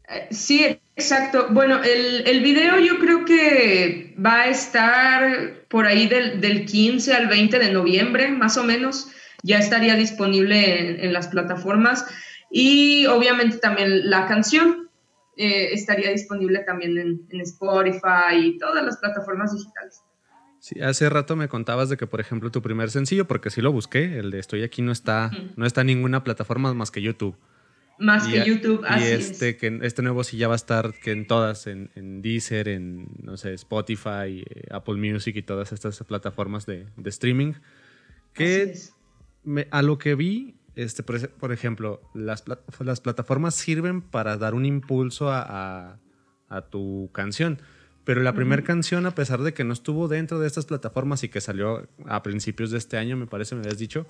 eh, 0.09 0.29
sí, 0.31 0.65
exacto. 0.97 1.49
Bueno, 1.51 1.83
el, 1.83 2.27
el, 2.27 2.43
video 2.43 2.79
yo 2.79 2.99
creo 2.99 3.25
que 3.25 4.15
va 4.25 4.43
a 4.43 4.49
estar 4.49 5.65
por 5.69 5.87
ahí 5.87 6.07
del, 6.07 6.41
del, 6.41 6.67
15 6.67 7.15
al 7.15 7.29
20 7.29 7.59
de 7.59 7.73
noviembre, 7.73 8.29
más 8.29 8.57
o 8.57 8.65
menos. 8.65 9.09
Ya 9.43 9.59
estaría 9.59 9.95
disponible 9.95 11.03
en, 11.05 11.13
las 11.13 11.29
plataformas. 11.29 12.07
Y 12.51 13.07
obviamente 13.07 13.59
también 13.59 14.11
la 14.11 14.27
canción 14.27 14.88
eh, 15.39 15.73
estaría 15.73 16.11
disponible 16.11 16.59
también 16.65 16.99
en, 16.99 17.27
en 17.31 17.41
Spotify 17.43 18.35
y 18.37 18.59
todas 18.59 18.85
las 18.85 18.99
plataformas 18.99 19.55
digitales. 19.55 20.03
Sí, 20.59 20.81
hace 20.81 21.09
rato 21.09 21.37
me 21.37 21.49
contabas 21.49 21.89
de 21.89 21.97
que, 21.97 22.09
por 22.09 22.21
ejemplo, 22.21 22.51
tu 22.51 22.61
primer 22.61 22.91
sencillo, 22.91 23.29
porque 23.29 23.49
sí 23.49 23.63
lo 23.63 23.71
busqué, 23.71 24.19
el 24.19 24.33
de 24.33 24.41
Estoy 24.41 24.65
aquí 24.65 24.83
no 24.83 24.91
está, 24.91 25.31
no 25.55 25.65
está 25.65 25.83
en 25.83 25.87
ninguna 25.87 26.25
plataforma 26.25 26.75
más 26.75 26.91
que 26.91 27.01
YouTube. 27.01 27.37
Más 28.01 28.27
que 28.27 28.45
YouTube, 28.45 28.85
así 28.87 29.05
Y 29.05 29.09
este, 29.13 29.57
que 29.57 29.79
este 29.83 30.03
nuevo 30.03 30.25
sí 30.25 30.37
ya 30.37 30.49
va 30.49 30.55
a 30.55 30.57
estar 30.57 30.95
que 30.95 31.13
en 31.13 31.27
todas, 31.27 31.69
en, 31.69 31.91
en 31.95 32.21
Deezer, 32.21 32.69
en, 32.69 33.09
no 33.23 33.37
sé, 33.37 33.55
Spotify, 33.55 34.45
eh, 34.45 34.65
Apple 34.71 34.97
Music 34.97 35.37
y 35.37 35.43
todas 35.43 35.73
estas 35.73 36.03
plataformas 36.03 36.67
de, 36.67 36.87
de 36.97 37.11
streaming. 37.11 37.55
Que 38.35 38.75
a 39.71 39.83
lo 39.83 39.99
que 39.99 40.17
vi, 40.17 40.58
este, 40.79 41.03
por, 41.03 41.53
ejemplo, 41.53 42.01
las, 42.15 42.45
las 42.81 43.01
plataformas 43.01 43.55
sirven 43.55 44.01
para 44.01 44.37
dar 44.37 44.55
un 44.55 44.65
impulso 44.65 45.31
a, 45.31 45.99
a 46.49 46.63
tu 46.63 47.11
canción 47.13 47.61
pero 48.09 48.23
la 48.23 48.33
primera 48.33 48.65
canción, 48.65 49.05
a 49.05 49.15
pesar 49.15 49.43
de 49.43 49.53
que 49.53 49.65
no 49.65 49.75
estuvo 49.75 50.09
dentro 50.09 50.41
de 50.41 50.47
estas 50.47 50.65
plataformas 50.65 51.25
y 51.25 51.29
que 51.29 51.43
salió 51.43 51.87
a 52.07 52.23
principios 52.23 52.71
de 52.71 52.79
este 52.79 52.97
año, 52.97 53.19
me 53.19 53.27
parece, 53.27 53.55
me 53.55 53.61
habías 53.61 53.77
dicho, 53.77 54.07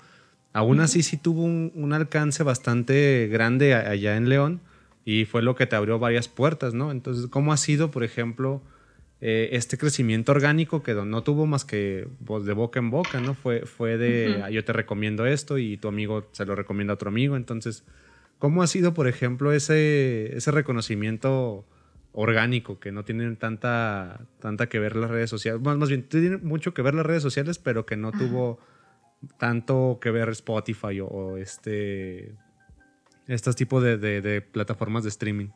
aún 0.53 0.79
así 0.79 1.03
sí 1.03 1.17
tuvo 1.17 1.43
un, 1.43 1.91
alcance 1.91 2.43
bastante 2.43 3.27
grande 3.29 3.73
allá 3.73 4.15
en 4.15 4.29
León 4.29 4.61
y 5.03 5.25
fue 5.25 5.41
lo 5.41 5.53
que 5.55 5.65
te 5.65 5.75
abrió 5.75 5.99
varias 5.99 6.29
puertas, 6.29 6.73
¿no? 6.73 6.91
Entonces, 6.91 7.27
¿cómo 7.27 7.51
ha 7.51 7.57
sido, 7.57 7.91
por 7.91 8.05
ejemplo, 8.05 8.61
eh, 9.21 9.49
este 9.53 9.77
crecimiento 9.77 10.31
orgánico 10.31 10.81
que 10.81 10.93
no 10.93 11.23
tuvo 11.23 11.45
más 11.45 11.65
que 11.65 12.07
voz 12.19 12.45
de 12.45 12.53
boca 12.53 12.79
en 12.79 12.89
boca, 12.89 13.19
¿no? 13.19 13.33
Fue, 13.33 13.65
fue 13.65 13.97
de 13.97 14.43
yo 14.51 14.63
te 14.63 14.73
recomiendo 14.73 15.25
esto 15.25 15.57
y 15.57 15.77
tu 15.77 15.87
amigo 15.87 16.27
se 16.31 16.45
lo 16.45 16.55
recomienda 16.55 16.93
a 16.93 16.95
otro 16.95 17.09
amigo. 17.09 17.35
Entonces, 17.35 17.83
¿cómo 18.37 18.63
ha 18.63 18.67
sido, 18.67 18.93
por 18.93 19.07
ejemplo, 19.07 19.51
ese, 19.51 20.35
ese 20.35 20.51
reconocimiento? 20.51 21.65
orgánico, 22.11 22.79
que 22.79 22.91
no 22.91 23.05
tienen 23.05 23.37
tanta, 23.37 24.21
tanta 24.39 24.67
que 24.67 24.79
ver 24.79 24.95
las 24.95 25.11
redes 25.11 25.29
sociales. 25.29 25.61
Más, 25.61 25.77
más 25.77 25.89
bien, 25.89 26.03
tiene 26.03 26.37
mucho 26.37 26.73
que 26.73 26.81
ver 26.81 26.95
las 26.95 27.05
redes 27.05 27.21
sociales, 27.21 27.59
pero 27.59 27.85
que 27.85 27.97
no 27.97 28.11
tuvo 28.11 28.59
tanto 29.37 29.99
que 30.01 30.11
ver 30.11 30.29
Spotify 30.29 30.99
o, 31.01 31.37
este 31.37 32.35
estos 33.27 33.55
tipos 33.55 33.83
de, 33.83 34.41
plataformas 34.51 35.03
de 35.03 35.09
streaming. 35.09 35.49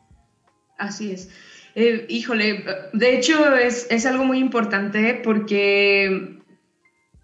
Así 0.78 1.10
es. 1.10 1.30
Eh, 1.74 2.06
híjole, 2.08 2.64
de 2.92 3.16
hecho 3.16 3.56
es, 3.56 3.88
es, 3.90 4.06
algo 4.06 4.24
muy 4.24 4.38
importante 4.38 5.20
porque 5.24 6.38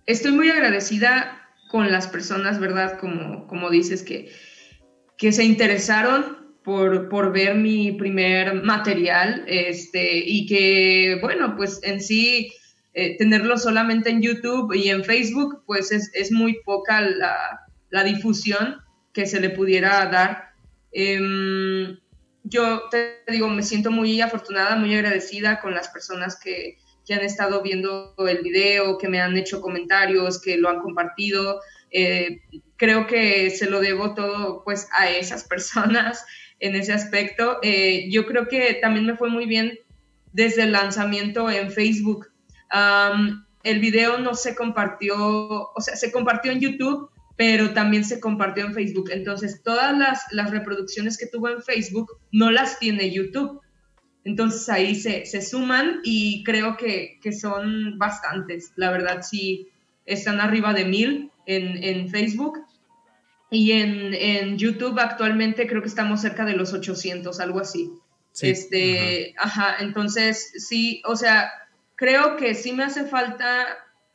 estoy 0.06 0.32
muy 0.32 0.50
agradecida 0.50 1.48
con 1.68 1.92
las 1.92 2.08
personas, 2.08 2.58
¿verdad? 2.58 2.98
Como, 2.98 3.46
como 3.46 3.70
dices, 3.70 4.02
que, 4.02 4.32
que 5.16 5.30
se 5.30 5.44
interesaron 5.44 6.40
por, 6.64 7.32
ver 7.32 7.54
mi 7.54 7.92
primer 7.92 8.62
material 8.62 9.44
este, 9.46 10.18
y 10.18 10.46
que, 10.46 11.18
bueno, 11.20 11.56
pues 11.56 11.80
en 11.82 12.00
sí 12.00 12.52
eh, 12.92 13.16
tenerlo 13.18 13.56
solamente 13.56 14.10
en 14.10 14.22
YouTube 14.22 14.72
y 14.74 14.88
en 14.88 15.04
Facebook, 15.04 15.62
pues 15.66 15.90
es, 15.92 16.32
muy 16.32 16.60
poca 16.64 17.00
la, 17.00 18.04
difusión 18.04 18.76
que 19.12 19.26
se 19.26 19.40
le 19.40 19.50
pudiera 19.50 20.06
dar. 20.06 20.50
Em, 20.92 21.98
yo 22.50 22.88
te 22.90 23.22
digo, 23.28 23.48
me 23.48 23.62
siento 23.62 23.90
muy 23.90 24.20
afortunada, 24.20 24.76
muy 24.76 24.94
agradecida 24.94 25.60
con 25.60 25.72
las 25.72 25.88
personas 25.88 26.38
que, 26.38 26.78
han 27.10 27.24
estado 27.24 27.60
viendo 27.60 28.14
el 28.18 28.38
video, 28.40 28.96
que 28.96 29.08
me 29.08 29.20
han 29.20 29.36
hecho 29.36 29.60
comentarios, 29.60 30.40
que 30.40 30.56
lo 30.56 30.68
han 30.68 30.80
compartido. 30.80 31.60
Eh, 31.90 32.40
creo 32.76 33.08
que 33.08 33.50
se 33.50 33.68
lo 33.68 33.80
debo 33.80 34.14
todo 34.14 34.62
pues 34.62 34.86
a 34.96 35.10
esas 35.10 35.42
personas 35.48 36.24
en 36.60 36.76
ese 36.76 36.92
aspecto. 36.92 37.58
Eh, 37.62 38.06
yo 38.12 38.26
creo 38.26 38.46
que 38.46 38.74
también 38.74 39.06
me 39.06 39.16
fue 39.16 39.28
muy 39.28 39.46
bien 39.46 39.80
desde 40.32 40.62
el 40.62 40.70
lanzamiento 40.70 41.50
en 41.50 41.72
Facebook. 41.72 42.28
el 43.64 43.80
video 43.80 44.18
no 44.18 44.34
se 44.34 44.54
compartió, 44.54 45.16
o 45.16 45.80
sea, 45.80 45.96
se 45.96 46.12
compartió 46.12 46.52
en 46.52 46.60
YouTube, 46.60 47.09
pero 47.40 47.72
también 47.72 48.04
se 48.04 48.20
compartió 48.20 48.66
en 48.66 48.74
Facebook. 48.74 49.08
Entonces, 49.10 49.62
todas 49.62 49.96
las, 49.96 50.26
las 50.30 50.50
reproducciones 50.50 51.16
que 51.16 51.24
tuvo 51.24 51.48
en 51.48 51.62
Facebook 51.62 52.18
no 52.32 52.50
las 52.50 52.78
tiene 52.78 53.10
YouTube. 53.10 53.62
Entonces 54.24 54.68
ahí 54.68 54.94
se, 54.94 55.24
se 55.24 55.40
suman 55.40 56.00
y 56.04 56.44
creo 56.44 56.76
que, 56.76 57.18
que, 57.22 57.32
son 57.32 57.96
bastantes. 57.96 58.74
La 58.76 58.90
verdad, 58.90 59.22
sí, 59.22 59.70
están 60.04 60.38
arriba 60.38 60.74
de 60.74 60.84
mil 60.84 61.30
en, 61.46 61.82
en 61.82 62.10
Facebook 62.10 62.58
y 63.50 63.72
en, 63.72 64.12
en, 64.12 64.58
YouTube 64.58 64.98
actualmente 64.98 65.66
creo 65.66 65.80
que 65.80 65.88
estamos 65.88 66.20
cerca 66.20 66.44
de 66.44 66.56
los 66.56 66.74
800, 66.74 67.40
algo 67.40 67.60
así. 67.60 67.90
este, 68.42 69.34
ajá. 69.38 69.76
entonces 69.80 70.52
sí, 70.68 71.00
o 71.06 71.16
sea, 71.16 71.50
creo 71.96 72.36
que 72.36 72.54
sí 72.54 72.74
me 72.74 72.84
hace 72.84 73.06
falta 73.06 73.66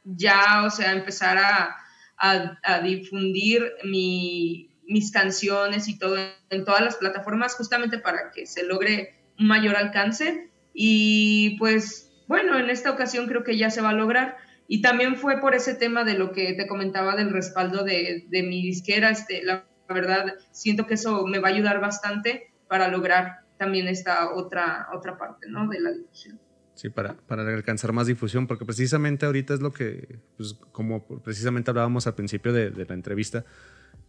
ya, 0.04 0.64
o 0.64 0.70
sea, 0.70 0.92
empezar 0.92 1.40
a, 1.40 1.76
a, 2.18 2.80
difundir 2.82 3.74
mi, 3.84 4.70
mis 4.88 5.12
canciones 5.12 5.88
y 5.88 5.98
todo 5.98 6.18
en 6.50 6.66
todas 6.66 6.82
las 6.82 6.96
plataformas 6.96 7.56
justamente 7.56 7.98
para 8.00 8.32
que 8.32 8.46
se 8.46 8.66
logre 8.66 9.16
un 9.40 9.48
mayor 9.48 9.76
alcance. 9.76 10.50
Y 10.74 11.58
pues 11.58 12.12
bueno, 12.28 12.58
en 12.58 12.70
esta 12.70 12.92
ocasión 12.92 13.28
creo 13.28 13.44
que 13.44 13.58
ya 13.58 13.70
se 13.70 13.82
va 13.82 13.90
a 13.90 13.94
lograr. 13.94 14.38
Y 14.68 14.82
también 14.82 15.18
fue 15.18 15.40
por 15.40 15.54
ese 15.54 15.76
tema 15.76 16.04
de 16.04 16.16
lo 16.16 16.32
que 16.32 16.54
te 16.54 16.68
comentaba 16.68 17.16
del 17.16 17.32
respaldo 17.32 17.84
de, 17.84 18.26
de 18.30 18.44
mi 18.44 18.64
disquera. 18.64 19.10
Este, 19.10 19.44
la, 19.44 19.66
verdad, 19.88 20.34
siento 20.52 20.88
que 20.88 20.96
eso 20.96 21.26
me 21.28 21.40
va 21.40 21.50
a 21.50 21.52
ayudar 21.52 21.80
bastante 21.80 22.52
para 22.68 22.88
lograr 22.88 23.42
también 23.58 23.88
esta 23.88 24.34
otra, 24.34 24.88
otra 24.94 25.18
parte 25.18 25.48
¿no? 25.48 25.68
de 25.68 25.80
la 25.80 25.92
difusión. 25.92 26.40
Sí, 26.76 26.90
para, 26.90 27.14
para 27.14 27.42
alcanzar 27.54 27.94
más 27.94 28.06
difusión, 28.06 28.48
porque 28.48 28.66
precisamente 28.66 29.26
ahorita 29.26 29.54
es 29.54 29.62
lo 29.62 29.72
que, 29.72 30.20
pues, 30.36 30.56
como 30.74 31.06
precisamente 31.24 31.72
hablábamos 31.72 32.06
al 32.06 32.16
principio 32.16 32.52
de, 32.52 32.70
de 32.70 32.86
la 32.86 32.94
entrevista 32.94 33.46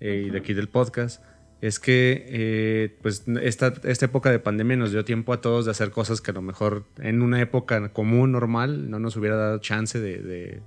eh, 0.01 0.25
y 0.27 0.31
de 0.31 0.39
aquí 0.39 0.53
del 0.53 0.69
podcast, 0.69 1.23
es 1.61 1.79
que 1.79 2.27
eh, 2.29 2.99
pues 3.01 3.25
esta, 3.41 3.73
esta 3.85 4.05
época 4.05 4.31
de 4.31 4.39
pandemia 4.39 4.77
nos 4.77 4.93
dio 4.93 5.05
tiempo 5.05 5.33
a 5.33 5.41
todos 5.41 5.64
de 5.64 5.71
hacer 5.71 5.91
cosas 5.91 6.21
que 6.21 6.33
a 6.33 6.35
lo 6.35 6.43
mejor 6.43 6.85
en 6.99 7.23
una 7.23 7.41
época 7.41 7.89
común, 7.93 8.33
normal, 8.33 8.91
no 8.91 8.99
nos 8.99 9.17
hubiera 9.17 9.37
dado 9.37 9.59
chance 9.59 9.99
de... 9.99 10.61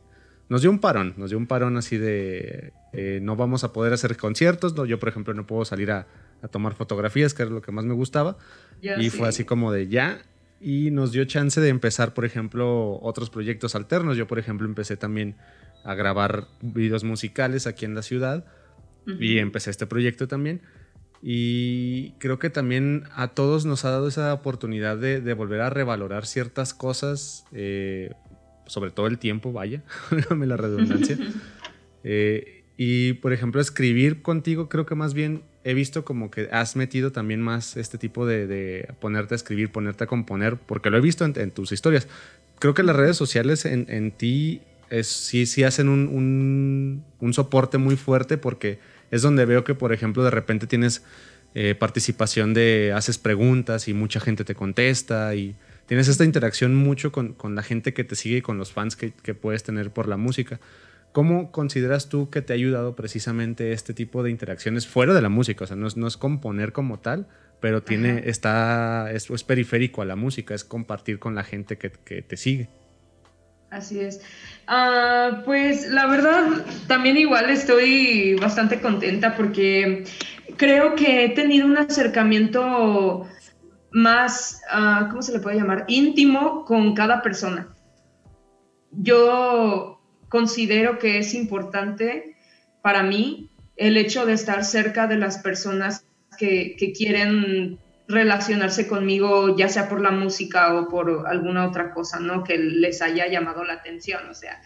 Nos 0.47 0.62
dio 0.62 0.72
un 0.72 0.80
parón, 0.80 1.14
nos 1.18 1.30
dio 1.30 1.38
un 1.38 1.45
parón 1.45 1.78
así 1.78 1.97
de... 1.97 2.74
Eh, 2.93 3.20
no 3.22 3.36
vamos 3.36 3.64
a 3.64 3.72
poder 3.72 3.93
hacer 3.93 4.18
conciertos, 4.18 4.76
no, 4.76 4.86
yo 4.86 4.97
por 4.97 5.10
ejemplo 5.10 5.34
no 5.36 5.45
puedo 5.45 5.64
salir 5.64 5.91
a, 5.91 6.08
a 6.41 6.47
tomar 6.47 6.74
fotografías, 6.74 7.36
que 7.36 7.43
era 7.43 7.52
lo 7.52 7.62
que 7.62 7.72
más 7.72 7.86
me 7.86 7.93
gustaba. 7.93 8.38
y 8.82 9.10
fue 9.12 9.28
así 9.28 9.43
como 9.43 9.72
de 9.72 9.89
ya. 9.89 10.22
Y 10.62 10.91
nos 10.91 11.12
dio 11.12 11.24
chance 11.26 11.60
de 11.62 11.70
empezar, 11.70 12.14
por 12.14 12.26
ejemplo, 12.26 12.99
otros 13.01 13.30
proyectos 13.30 13.76
alternos. 13.76 14.18
Yo, 14.18 14.28
por 14.28 14.39
ejemplo, 14.39 14.68
empecé 14.68 14.97
también 14.97 15.36
a 15.84 15.95
grabar 15.95 16.47
videos 16.62 17.03
musicales 17.03 17.68
aquí 17.68 17.86
en 17.86 17.95
la 17.95 18.01
ciudad. 18.01 18.45
Y 19.20 19.39
empecé 19.39 19.72
este 19.72 19.88
proyecto 19.88 20.28
también. 20.28 20.62
Y 21.22 22.12
creo 22.20 22.39
que 22.39 22.49
también 22.49 23.03
a 23.14 23.30
todos 23.30 23.66
nos 23.66 23.84
ha 23.84 23.91
dado 23.91 24.07
esa 24.07 24.34
oportunidad 24.34 24.97
de, 24.97 25.34
volver 25.34 25.62
a 25.62 25.70
revalorar 25.70 26.26
ciertas 26.26 26.74
cosas, 26.74 27.45
eh, 27.51 28.12
sobre 28.68 28.91
todo 28.91 29.07
el 29.07 29.18
tiempo, 29.18 29.51
vaya, 29.51 29.84
déjame 30.12 30.47
la 30.47 30.57
redundancia. 30.57 31.18
Eh, 32.05 32.64
y 32.78 33.12
por 33.16 33.34
ejemplo, 33.34 33.60
escribir 33.60 34.22
contigo, 34.22 34.70
creo 34.70 34.86
que 34.86 34.95
más 34.95 35.14
bien 35.14 35.43
he 35.64 35.74
visto 35.74 36.05
como 36.05 36.32
que 36.32 36.49
has 36.51 36.76
metido 36.76 37.12
también 37.12 37.41
más 37.41 37.78
este 37.78 37.97
tipo 37.97 38.26
de, 38.26 38.88
ponerte 38.99 39.34
a 39.34 39.38
escribir, 39.38 39.72
ponerte 39.72 40.03
a 40.03 40.07
componer, 40.07 40.57
porque 40.57 40.89
lo 40.89 40.97
he 40.97 41.01
visto 41.01 41.26
en, 41.26 41.51
tus 41.51 41.72
historias. 41.72 42.07
Creo 42.60 42.74
que 42.74 42.84
las 42.84 42.95
redes 42.95 43.18
sociales 43.18 43.66
en, 43.66 44.12
ti 44.12 44.62
es, 44.89 45.07
sí, 45.07 45.45
sí 45.45 45.64
hacen 45.64 45.89
un, 45.89 47.03
un 47.20 47.34
soporte 47.34 47.78
muy 47.78 47.95
fuerte 47.95 48.38
porque 48.38 48.80
es 49.12 49.22
donde 49.22 49.45
veo 49.45 49.64
que, 49.64 49.76
por 49.76 49.93
ejemplo, 49.93 50.24
de 50.24 50.32
repente 50.32 50.68
tienes 50.68 51.03
eh, 51.55 51.74
participación 51.74 52.53
de 52.53 52.93
haces 52.95 53.18
preguntas 53.18 53.88
y 53.88 53.93
mucha 53.95 54.20
gente 54.20 54.43
te 54.43 54.53
contesta 54.53 55.34
y 55.34 55.55
tienes 55.88 56.07
esta 56.07 56.24
interacción 56.24 56.76
mucho 56.76 57.12
con, 57.12 57.36
la 57.55 57.64
gente 57.64 57.91
que 57.91 58.03
te 58.03 58.16
sigue 58.16 58.38
y 58.38 58.41
con 58.43 58.60
los 58.60 58.72
fans 58.72 58.95
que, 58.95 59.34
puedes 59.34 59.64
tener 59.64 59.89
por 59.89 60.07
la 60.07 60.16
música. 60.16 60.60
¿Cómo 61.12 61.51
consideras 61.51 62.07
tú 62.10 62.30
que 62.30 62.41
te 62.41 62.53
ha 62.53 62.55
ayudado 62.55 62.95
precisamente 62.95 63.72
este 63.72 63.93
tipo 63.93 64.22
de 64.22 64.30
interacciones 64.30 64.88
fuera 64.88 65.14
de 65.14 65.22
la 65.22 65.30
música? 65.30 65.64
O 65.64 65.68
sea, 65.68 65.76
no 65.76 66.07
es, 66.07 66.18
componer 66.18 66.72
como 66.72 66.99
tal, 66.99 67.28
pero 67.60 67.82
tiene, 67.82 68.24
está, 68.26 69.12
es, 69.12 69.30
es, 69.30 69.43
periférico 69.43 70.01
a 70.01 70.05
la 70.05 70.16
música, 70.16 70.53
es 70.53 70.64
compartir 70.64 71.18
con 71.18 71.34
la 71.34 71.43
gente 71.43 71.78
que, 71.78 71.91
que 71.91 72.22
te 72.22 72.38
sigue. 72.38 72.70
Así 73.72 73.99
es. 73.99 74.22
Ah, 74.68 75.41
pues 75.45 75.89
la 75.89 76.07
verdad, 76.07 76.66
también 76.88 77.18
igual 77.18 77.49
estoy 77.49 78.36
bastante 78.36 78.80
contenta 78.80 79.36
porque 79.36 80.05
creo 80.57 80.95
que 80.95 81.26
he 81.26 81.30
tenido 81.30 81.68
un 81.68 81.78
acercamiento 81.78 83.28
más, 83.91 84.62
uh, 84.72 85.10
¿cómo 85.10 85.22
se 85.22 85.34
le 85.34 85.39
puede 85.39 85.57
llamar? 85.57 85.86
Íntimo 85.88 86.66
con 86.66 86.93
cada 86.95 87.22
persona. 87.22 87.68
Yo 88.91 89.99
considero 90.30 91.00
que 91.00 91.18
es 91.18 91.34
importante 91.34 92.36
para 92.82 93.04
mí 93.04 93.50
el 93.76 93.98
hecho 93.98 94.26
de 94.26 94.34
estar 94.34 94.64
cerca 94.64 95.08
de 95.08 95.18
las 95.18 95.40
personas 95.40 96.06
que, 96.38 96.76
que 96.78 96.92
quieren 96.92 97.80
relacionarse 98.10 98.88
conmigo, 98.88 99.56
ya 99.56 99.70
sea 99.70 99.88
por 99.88 100.02
la 100.02 100.12
música 100.12 100.74
o 100.74 100.88
por 100.90 101.28
alguna 101.28 101.68
otra 101.68 101.94
cosa, 101.94 102.20
¿no? 102.20 102.44
Que 102.44 102.58
les 102.58 103.02
haya 103.04 103.28
llamado 103.28 103.64
la 103.64 103.74
atención. 103.74 104.28
O 104.30 104.34
sea, 104.34 104.60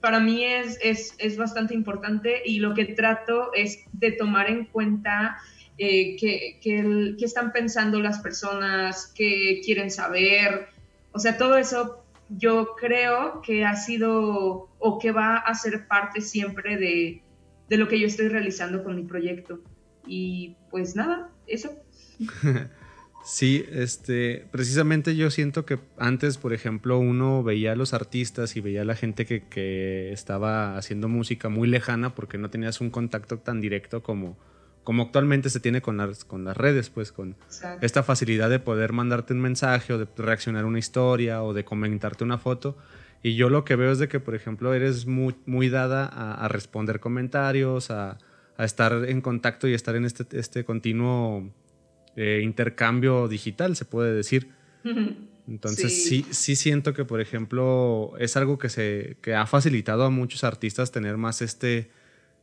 para 0.00 0.20
mí 0.20 0.44
es, 0.44 0.78
es, 1.18 1.36
bastante 1.36 1.74
importante 1.74 2.42
y 2.44 2.60
lo 2.60 2.74
que 2.74 2.84
trato 2.84 3.52
es 3.52 3.80
de 3.92 4.12
tomar 4.12 4.48
en 4.48 4.66
cuenta 4.66 5.38
eh, 5.76 6.16
qué 6.18 6.58
que, 6.62 7.24
están 7.24 7.52
pensando 7.52 8.00
las 8.00 8.20
personas, 8.20 9.12
qué 9.14 9.60
quieren 9.64 9.90
saber. 9.90 10.68
O 11.12 11.18
sea, 11.18 11.36
todo 11.36 11.56
eso 11.56 12.04
yo 12.28 12.74
creo 12.78 13.40
que 13.42 13.64
ha 13.64 13.76
sido 13.76 14.68
o 14.78 14.98
que 14.98 15.12
va 15.12 15.36
a 15.36 15.54
ser 15.54 15.86
parte 15.86 16.20
siempre 16.20 16.76
de, 16.76 17.22
de 17.68 17.76
lo 17.76 17.88
que 17.88 17.98
yo 17.98 18.06
estoy 18.06 18.28
realizando 18.28 18.84
con 18.84 18.96
mi 18.96 19.02
proyecto. 19.02 19.60
Y 20.06 20.56
pues 20.70 20.96
nada, 20.96 21.30
eso. 21.46 21.70
Sí, 23.24 23.66
este, 23.72 24.46
precisamente 24.50 25.14
yo 25.14 25.30
siento 25.30 25.66
que 25.66 25.78
antes, 25.98 26.38
por 26.38 26.54
ejemplo, 26.54 26.98
uno 26.98 27.42
veía 27.42 27.72
a 27.72 27.76
los 27.76 27.92
artistas 27.92 28.56
y 28.56 28.62
veía 28.62 28.80
a 28.80 28.84
la 28.86 28.94
gente 28.94 29.26
que, 29.26 30.10
estaba 30.12 30.78
haciendo 30.78 31.08
música 31.08 31.50
muy 31.50 31.68
lejana 31.68 32.14
porque 32.14 32.38
no 32.38 32.48
tenías 32.48 32.80
un 32.80 32.88
contacto 32.88 33.38
tan 33.38 33.60
directo 33.60 34.02
como, 34.02 34.38
como 34.88 35.02
actualmente 35.02 35.50
se 35.50 35.60
tiene 35.60 35.82
con 35.82 35.98
las, 35.98 36.24
con 36.24 36.46
las 36.46 36.56
redes, 36.56 36.88
pues 36.88 37.12
con 37.12 37.36
esta 37.82 38.02
facilidad 38.02 38.48
de 38.48 38.58
poder 38.58 38.94
mandarte 38.94 39.34
un 39.34 39.40
mensaje 39.40 39.92
o 39.92 39.98
de 39.98 40.08
reaccionar 40.16 40.64
a 40.64 40.66
una 40.66 40.78
historia 40.78 41.42
o 41.42 41.52
de 41.52 41.62
comentarte 41.62 42.24
una 42.24 42.38
foto. 42.38 42.74
Y 43.22 43.34
yo 43.34 43.50
lo 43.50 43.66
que 43.66 43.76
veo 43.76 43.92
es 43.92 43.98
de 43.98 44.08
que, 44.08 44.18
por 44.18 44.34
ejemplo, 44.34 44.72
eres 44.72 45.04
muy, 45.04 45.34
muy 45.44 45.68
dada 45.68 46.06
a, 46.06 46.48
responder 46.48 47.00
comentarios, 47.00 47.90
a, 47.90 48.16
a, 48.56 48.64
estar 48.64 49.04
en 49.06 49.20
contacto 49.20 49.68
y 49.68 49.74
estar 49.74 49.94
en 49.94 50.06
este, 50.06 50.24
este 50.38 50.64
continuo 50.64 51.52
intercambio 52.16 53.28
digital, 53.28 53.76
se 53.76 53.84
puede 53.84 54.14
decir. 54.14 54.48
Entonces 55.46 56.02
sí. 56.02 56.24
sí. 56.30 56.56
siento 56.56 56.94
que, 56.94 57.04
por 57.04 57.20
ejemplo, 57.20 58.14
es 58.18 58.38
algo 58.38 58.56
que, 58.56 58.70
se, 58.70 59.18
que 59.20 59.34
ha 59.34 59.44
facilitado 59.44 60.04
a 60.04 60.08
muchos 60.08 60.44
artistas 60.44 60.92
tener 60.92 61.18
más 61.18 61.42
este, 61.42 61.90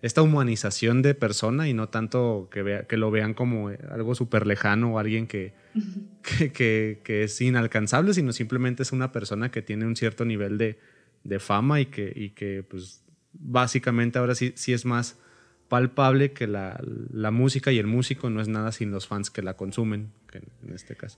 esta 0.06 0.22
humanización 0.22 1.02
de 1.02 1.16
persona 1.16 1.68
y 1.68 1.74
no 1.74 1.90
tanto 1.90 2.48
que, 2.52 2.62
vea, 2.62 2.84
que 2.84 2.96
lo 2.96 3.10
vean 3.10 3.34
como 3.34 3.70
algo 3.90 4.14
súper 4.14 4.46
lejano 4.46 4.94
o 4.94 5.00
alguien 5.00 5.26
que, 5.26 5.56
que, 6.54 7.02
que, 7.04 7.24
es 7.24 7.42
inalcanzable, 7.42 8.14
sino 8.14 8.32
simplemente 8.32 8.84
es 8.84 8.92
una 8.92 9.12
persona 9.12 9.50
que 9.50 9.64
tiene 9.64 9.88
un 9.88 9.96
cierto 9.96 10.24
nivel 10.24 10.60
de, 10.60 10.78
de 11.24 11.40
fama 11.40 11.82
y 11.82 11.88
que, 11.88 12.14
y 12.16 12.30
que 12.30 12.62
pues 12.62 13.04
básicamente 13.34 14.20
ahora 14.20 14.36
sí, 14.36 14.54
sí 14.56 14.74
es 14.74 14.86
más 14.86 15.18
palpable 15.70 16.34
que 16.34 16.46
la, 16.46 16.80
música 17.32 17.72
y 17.72 17.80
el 17.80 17.88
músico 17.88 18.30
no 18.30 18.42
es 18.42 18.48
nada 18.48 18.72
sin 18.72 18.92
los 18.92 19.08
fans 19.08 19.32
que 19.32 19.42
la 19.42 19.56
consumen, 19.56 20.12
en 20.34 20.72
este 20.72 20.96
caso. 20.96 21.18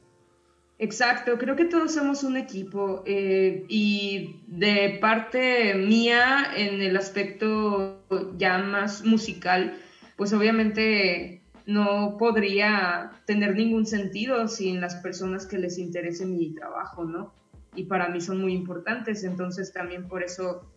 Exacto, 0.80 1.39
creo 1.39 1.55
que 1.55 1.65
todos 1.65 1.95
somos 1.95 2.23
un 2.23 2.38
equipo 2.38 3.01
eh, 3.07 3.65
y 3.67 4.41
de 4.45 4.99
parte 5.01 5.73
mía 5.73 6.51
en 6.55 6.82
el 6.84 6.95
aspecto 6.95 8.03
ya 8.38 8.59
más 8.59 9.03
musical, 9.03 9.75
pues 10.17 10.34
obviamente 10.34 11.41
no 11.65 12.17
podría 12.19 13.11
tener 13.25 13.55
ningún 13.55 13.88
sentido 13.88 14.47
sin 14.47 14.80
las 14.80 14.95
personas 14.97 15.47
que 15.47 15.57
les 15.57 15.80
interese 15.80 16.28
mi 16.28 16.53
trabajo, 16.53 17.05
¿no? 17.05 17.34
Y 17.75 17.86
para 17.86 18.09
mí 18.09 18.21
son 18.21 18.39
muy 18.39 18.53
importantes, 18.53 19.23
entonces 19.23 19.73
también 19.73 20.07
por 20.07 20.23
eso 20.23 20.71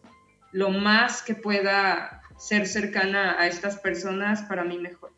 lo 0.50 0.70
más 0.70 1.22
que 1.22 1.34
pueda 1.34 2.22
ser 2.38 2.66
cercana 2.66 3.38
a 3.38 3.46
estas 3.46 3.78
personas, 3.78 4.42
para 4.42 4.64
mí 4.64 4.78
mejor. 4.78 5.12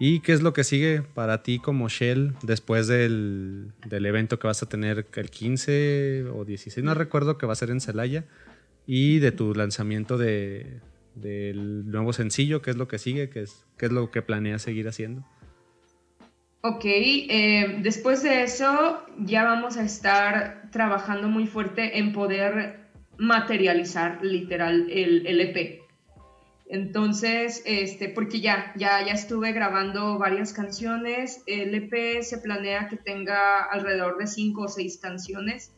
¿Y 0.00 0.20
qué 0.20 0.32
es 0.32 0.42
lo 0.42 0.52
que 0.52 0.62
sigue 0.62 1.02
para 1.02 1.42
ti 1.42 1.58
como 1.58 1.88
Shell 1.88 2.34
después 2.42 2.86
del, 2.86 3.72
evento 3.90 4.38
que 4.38 4.46
vas 4.46 4.62
a 4.62 4.68
tener 4.68 5.06
el 5.12 5.30
15 5.30 6.26
o 6.32 6.44
16? 6.44 6.84
No 6.84 6.94
recuerdo 6.94 7.36
que 7.36 7.46
va 7.46 7.52
a 7.52 7.56
ser 7.56 7.70
en 7.70 7.80
Celaya. 7.80 8.24
Y 8.86 9.18
de 9.18 9.32
tu 9.32 9.54
lanzamiento 9.54 10.16
de, 10.16 10.80
del 11.14 11.90
nuevo 11.90 12.12
sencillo, 12.12 12.62
¿qué 12.62 12.70
es 12.70 12.76
lo 12.76 12.88
que 12.88 12.98
sigue? 12.98 13.28
¿Qué 13.28 13.42
es, 13.42 13.66
qué 13.76 13.86
es 13.86 13.92
lo 13.92 14.10
que 14.10 14.22
planeas 14.22 14.62
seguir 14.62 14.88
haciendo? 14.88 15.26
Ok, 16.62 16.84
eh, 16.84 17.78
después 17.82 18.22
de 18.22 18.44
eso 18.44 19.04
ya 19.18 19.44
vamos 19.44 19.76
a 19.76 19.84
estar 19.84 20.70
trabajando 20.70 21.28
muy 21.28 21.46
fuerte 21.46 21.98
en 21.98 22.12
poder 22.12 22.80
materializar 23.18 24.24
literal 24.24 24.88
el, 24.90 25.26
el 25.26 25.40
EP. 25.40 25.77
Entonces, 26.70 27.62
este, 27.64 28.10
porque 28.10 28.40
ya, 28.40 28.74
ya, 28.76 29.04
ya 29.04 29.12
estuve 29.12 29.52
grabando 29.52 30.18
varias 30.18 30.52
canciones. 30.52 31.42
El 31.46 31.74
EP 31.74 32.22
se 32.22 32.38
planea 32.38 32.88
que 32.88 32.96
tenga 32.96 33.64
alrededor 33.64 34.18
de 34.18 34.26
cinco 34.26 34.62
o 34.62 34.68
seis 34.68 34.98
canciones. 34.98 35.72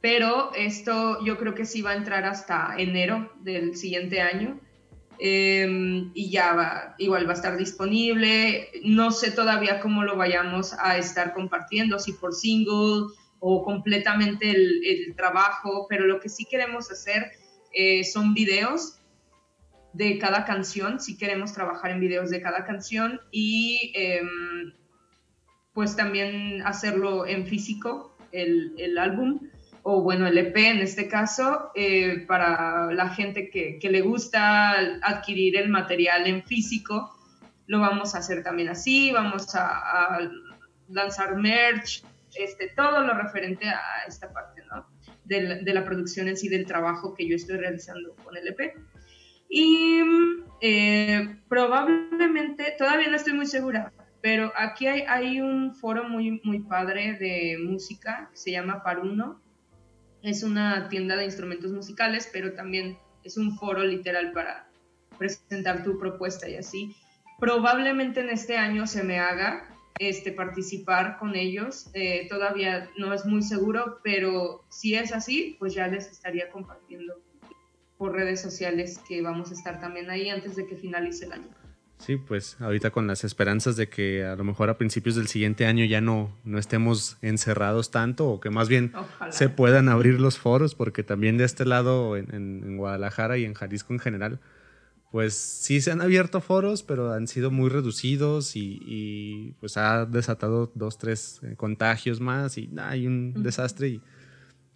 Pero 0.00 0.52
esto 0.54 1.22
yo 1.24 1.36
creo 1.36 1.54
que 1.54 1.66
sí 1.66 1.82
va 1.82 1.90
a 1.90 1.96
entrar 1.96 2.24
hasta 2.24 2.74
enero 2.78 3.32
del 3.40 3.76
siguiente 3.76 4.22
año. 4.22 4.60
Em, 5.18 6.10
y 6.14 6.30
ya 6.30 6.54
va, 6.54 6.94
igual 6.98 7.26
va 7.26 7.32
a 7.32 7.36
estar 7.36 7.58
disponible. 7.58 8.68
No 8.82 9.10
sé 9.10 9.30
todavía 9.30 9.78
cómo 9.80 10.04
lo 10.04 10.16
vayamos 10.16 10.72
a 10.78 10.96
estar 10.96 11.34
compartiendo, 11.34 11.98
si 11.98 12.12
por 12.14 12.34
single 12.34 13.12
o 13.40 13.62
completamente 13.62 14.50
el, 14.50 15.14
trabajo, 15.16 15.86
pero 15.88 16.06
lo 16.06 16.18
que 16.18 16.30
sí 16.30 16.46
queremos 16.46 16.90
hacer 16.90 17.30
eh, 17.72 18.02
son 18.04 18.32
videos 18.32 19.00
de 19.94 20.18
cada 20.18 20.44
canción, 20.44 21.00
si 21.00 21.16
queremos 21.16 21.52
trabajar 21.52 21.92
en 21.92 22.00
videos 22.00 22.28
de 22.28 22.42
cada 22.42 22.64
canción 22.64 23.20
y 23.30 23.92
em, 23.94 24.74
pues 25.72 25.96
también 25.96 26.62
hacerlo 26.66 27.26
en 27.26 27.46
físico, 27.46 28.16
el, 28.32 28.74
el, 28.76 28.98
álbum, 28.98 29.40
o 29.84 30.02
bueno, 30.02 30.26
el 30.26 30.36
EP 30.36 30.56
en 30.56 30.78
este 30.78 31.06
caso, 31.06 31.70
eh, 31.76 32.24
para 32.26 32.92
la 32.92 33.10
gente 33.10 33.50
que, 33.50 33.78
que, 33.78 33.88
le 33.88 34.00
gusta 34.00 34.72
adquirir 35.02 35.56
el 35.56 35.68
material 35.68 36.26
en 36.26 36.42
físico, 36.42 37.12
lo 37.68 37.78
vamos 37.78 38.16
a 38.16 38.18
hacer 38.18 38.42
también 38.42 38.70
así, 38.70 39.12
vamos 39.12 39.54
a, 39.54 40.18
lanzar 40.88 41.36
merch, 41.36 42.02
este, 42.36 42.68
todo 42.76 43.00
lo 43.00 43.14
referente 43.14 43.68
a 43.68 43.80
esta 44.06 44.32
parte, 44.32 44.62
¿no? 44.70 44.86
De 45.24 45.40
la, 45.40 45.54
de 45.54 45.72
la 45.72 45.84
producción 45.84 46.28
en 46.28 46.36
sí, 46.36 46.48
del 46.48 46.66
trabajo 46.66 47.14
que 47.14 47.26
yo 47.26 47.36
estoy 47.36 47.56
realizando 47.56 48.14
con 48.16 48.36
el 48.36 48.48
EP. 48.48 48.74
Y 49.48 50.00
eh, 50.60 51.36
probablemente, 51.48 52.74
todavía 52.78 53.08
no 53.08 53.16
estoy 53.16 53.34
muy 53.34 53.46
segura, 53.46 53.92
pero 54.20 54.52
aquí 54.56 54.86
hay, 54.86 55.02
hay, 55.02 55.40
un 55.40 55.74
foro 55.74 56.08
muy, 56.08 56.40
muy 56.44 56.60
padre 56.60 57.14
de 57.14 57.58
música 57.62 58.28
que 58.30 58.36
se 58.36 58.50
llama 58.50 58.82
Paruno. 58.82 59.40
Es 60.22 60.42
una 60.42 60.88
tienda 60.88 61.16
de 61.16 61.26
instrumentos 61.26 61.70
musicales, 61.70 62.28
pero 62.32 62.54
también 62.54 62.96
es 63.22 63.36
un 63.36 63.56
foro 63.56 63.84
literal 63.84 64.32
para 64.32 64.68
presentar 65.18 65.84
tu 65.84 65.98
propuesta 65.98 66.48
y 66.48 66.56
así. 66.56 66.96
Probablemente 67.38 68.20
en 68.20 68.30
este 68.30 68.56
año 68.56 68.86
se 68.86 69.02
me 69.02 69.18
haga 69.18 69.68
este, 69.98 70.32
participar 70.32 71.18
con 71.18 71.36
ellos. 71.36 71.90
Eh, 71.94 72.26
todavía 72.28 72.90
no 72.96 73.12
es 73.12 73.24
muy 73.26 73.42
seguro, 73.42 74.00
pero 74.02 74.64
si 74.70 74.94
es 74.94 75.12
así, 75.12 75.56
pues 75.58 75.74
ya 75.74 75.88
les 75.88 76.06
estaría 76.06 76.50
compartiendo 76.50 77.14
por 78.04 78.12
redes 78.12 78.42
sociales 78.42 79.00
que 79.08 79.22
vamos 79.22 79.50
a 79.50 79.54
estar 79.54 79.80
también 79.80 80.10
ahí 80.10 80.28
antes 80.28 80.56
de 80.56 80.66
que 80.66 80.76
finalice 80.76 81.24
el 81.24 81.32
año. 81.32 81.48
Sí, 81.96 82.18
pues 82.18 82.60
ahorita 82.60 82.90
con 82.90 83.06
las 83.06 83.24
esperanzas 83.24 83.76
de 83.76 83.88
que 83.88 84.26
a 84.26 84.36
lo 84.36 84.44
mejor 84.44 84.68
a 84.68 84.76
principios 84.76 85.14
del 85.14 85.26
siguiente 85.26 85.64
año 85.64 85.86
ya 85.86 86.02
no, 86.02 86.36
no 86.44 86.58
estemos 86.58 87.16
encerrados 87.22 87.90
tanto 87.90 88.28
o 88.28 88.40
que 88.40 88.50
más 88.50 88.68
bien 88.68 88.92
se 89.30 89.48
puedan 89.48 89.88
abrir 89.88 90.20
los 90.20 90.38
foros, 90.38 90.74
porque 90.74 91.02
también 91.02 91.38
de 91.38 91.44
este 91.44 91.64
lado, 91.64 92.18
en, 92.18 92.34
en, 92.34 92.76
Guadalajara 92.76 93.38
y 93.38 93.46
en 93.46 93.54
Jalisco 93.54 93.94
en 93.94 94.00
general, 94.00 94.38
pues 95.10 95.32
sí 95.32 95.80
se 95.80 95.90
han 95.90 96.02
abierto 96.02 96.42
foros, 96.42 96.82
pero 96.82 97.10
han 97.10 97.26
sido 97.26 97.50
muy 97.50 97.70
reducidos 97.70 98.54
y, 98.54 98.82
y 98.84 99.52
pues 99.60 99.78
ha 99.78 100.04
desatado 100.04 100.70
dos, 100.74 100.98
tres 100.98 101.40
eh, 101.42 101.54
contagios 101.56 102.20
más 102.20 102.58
y 102.58 102.68
hay 102.76 103.06
un 103.06 103.42
desastre 103.42 103.88
y 103.88 104.00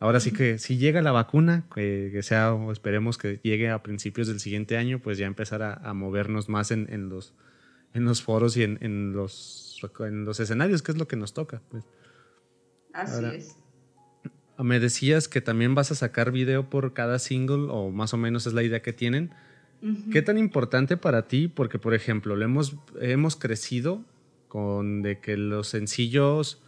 Ahora 0.00 0.20
sí 0.20 0.32
que 0.32 0.58
si 0.58 0.78
llega 0.78 1.02
la 1.02 1.10
vacuna, 1.10 1.64
que, 1.74 2.20
sea, 2.22 2.54
o 2.54 2.70
esperemos 2.70 3.18
que 3.18 3.40
llegue 3.42 3.68
a 3.70 3.82
principios 3.82 4.28
del 4.28 4.38
siguiente 4.38 4.76
año, 4.76 5.00
pues 5.00 5.18
ya 5.18 5.26
empezar 5.26 5.62
a, 5.62 5.92
movernos 5.92 6.48
más 6.48 6.70
en, 6.70 6.86
en, 6.90 7.08
los, 7.08 7.34
en 7.94 8.04
los 8.04 8.22
foros 8.22 8.56
y 8.56 8.62
en, 8.62 8.78
en, 8.80 9.12
los, 9.12 9.80
en 10.00 10.24
los 10.24 10.38
escenarios, 10.38 10.82
que 10.82 10.92
es 10.92 10.98
lo 10.98 11.08
que 11.08 11.16
nos 11.16 11.34
toca. 11.34 11.62
Pues. 11.68 11.84
Así 12.92 13.24
es. 13.34 13.56
Me 14.56 14.78
decías 14.78 15.28
que 15.28 15.40
también 15.40 15.74
vas 15.74 15.90
a 15.90 15.94
sacar 15.94 16.30
video 16.30 16.70
por 16.70 16.92
cada 16.92 17.18
single, 17.18 17.66
o 17.70 17.90
más 17.90 18.14
o 18.14 18.16
menos 18.16 18.46
es 18.46 18.52
la 18.52 18.62
idea 18.62 18.82
que 18.82 18.92
tienen. 18.92 19.32
¿Qué 20.12 20.22
tan 20.22 20.38
importante 20.38 20.96
para 20.96 21.28
ti? 21.28 21.46
Porque, 21.46 21.78
por 21.78 21.94
ejemplo, 21.94 22.34
lo 22.34 22.44
hemos, 22.44 22.76
hemos 23.00 23.36
crecido 23.36 24.04
con 24.48 25.02
de 25.02 25.20
que 25.20 25.36
los 25.36 25.68
sencillos 25.68 26.60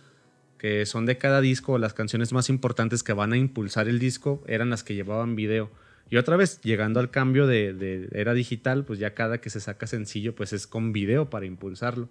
que 0.61 0.85
son 0.85 1.07
de 1.07 1.17
cada 1.17 1.41
disco, 1.41 1.79
las 1.79 1.95
canciones 1.95 2.35
más 2.35 2.51
importantes 2.51 3.03
que 3.03 3.15
van 3.15 3.33
a 3.33 3.39
impulsar 3.39 3.89
el 3.89 3.99
disco 3.99 4.45
eran 4.47 4.69
las 4.69 4.85
que 4.85 4.95
llevaban 4.95 5.35
video. 5.35 5.71
Y 6.11 6.19
otra 6.19 6.37
vez, 6.37 6.61
llegando 6.61 7.01
al 7.01 7.11
cambio 7.11 7.47
de, 7.47 8.11
era 8.13 8.35
digital, 8.35 8.85
pues 8.85 8.99
ya 8.99 9.15
cada 9.15 9.41
que 9.41 9.49
se 9.49 9.59
saca 9.59 9.87
sencillo, 9.87 10.35
pues 10.35 10.53
es 10.53 10.67
con 10.67 10.93
video 10.93 11.31
para 11.31 11.47
impulsarlo. 11.47 12.11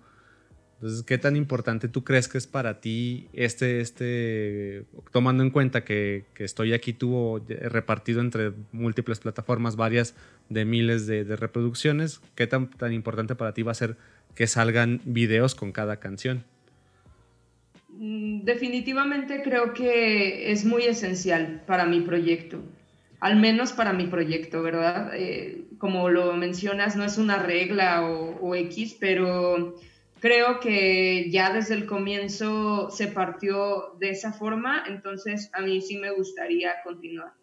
Entonces, 0.78 1.04
¿qué 1.04 1.20
tan 1.20 1.36
importante 1.36 1.90
tú 1.90 2.04
crees 2.04 2.28
que 2.28 2.40
es 2.40 2.48
para 2.48 2.82
ti 2.82 3.28
este, 3.34 3.82
este, 3.82 4.86
tomando 5.12 5.44
en 5.44 5.52
cuenta 5.52 5.84
que, 5.84 6.26
estoy 6.38 6.74
aquí 6.74 6.94
tuvo 6.94 7.46
repartido 7.48 8.20
entre 8.20 8.54
múltiples 8.72 9.20
plataformas, 9.20 9.76
varias 9.76 10.16
de 10.50 10.66
miles 10.66 11.06
de, 11.06 11.24
de 11.24 11.36
reproducciones, 11.36 12.20
qué 12.34 12.48
tan, 12.48 12.72
tan 12.72 12.94
importante 12.94 13.36
para 13.36 13.54
ti 13.54 13.62
va 13.62 13.74
a 13.74 13.76
ser 13.76 13.96
que 14.34 14.48
salgan 14.48 15.02
videos 15.06 15.54
con 15.54 15.72
cada 15.72 15.98
canción? 15.98 16.46
Mm, 18.00 18.46
definitivamente 18.46 19.42
creo 19.44 19.74
que 19.74 20.54
es 20.54 20.64
muy 20.64 20.84
esencial 20.86 21.64
para 21.68 21.86
mi 21.86 22.00
proyecto, 22.00 22.64
al 23.20 23.36
menos 23.36 23.74
para 23.74 23.92
mi 23.92 24.08
proyecto, 24.08 24.64
¿verdad? 24.64 25.12
Eh, 25.14 25.66
como 25.80 26.08
lo 26.08 26.32
mencionas, 26.32 26.96
no 26.96 27.04
es 27.04 27.18
una 27.18 27.44
regla 27.44 28.08
o, 28.08 28.56
X, 28.56 28.96
pero 29.02 29.76
creo 30.22 30.62
que 30.62 31.30
ya 31.30 31.52
desde 31.52 31.74
el 31.74 31.86
comienzo 31.86 32.90
se 32.90 33.08
partió 33.08 33.96
de 34.00 34.12
esa 34.12 34.32
forma, 34.32 34.86
entonces 34.88 35.50
a 35.54 35.60
mí 35.62 35.82
sí 35.82 35.98
me 35.98 36.12
gustaría 36.12 36.76
continuar 36.86 37.34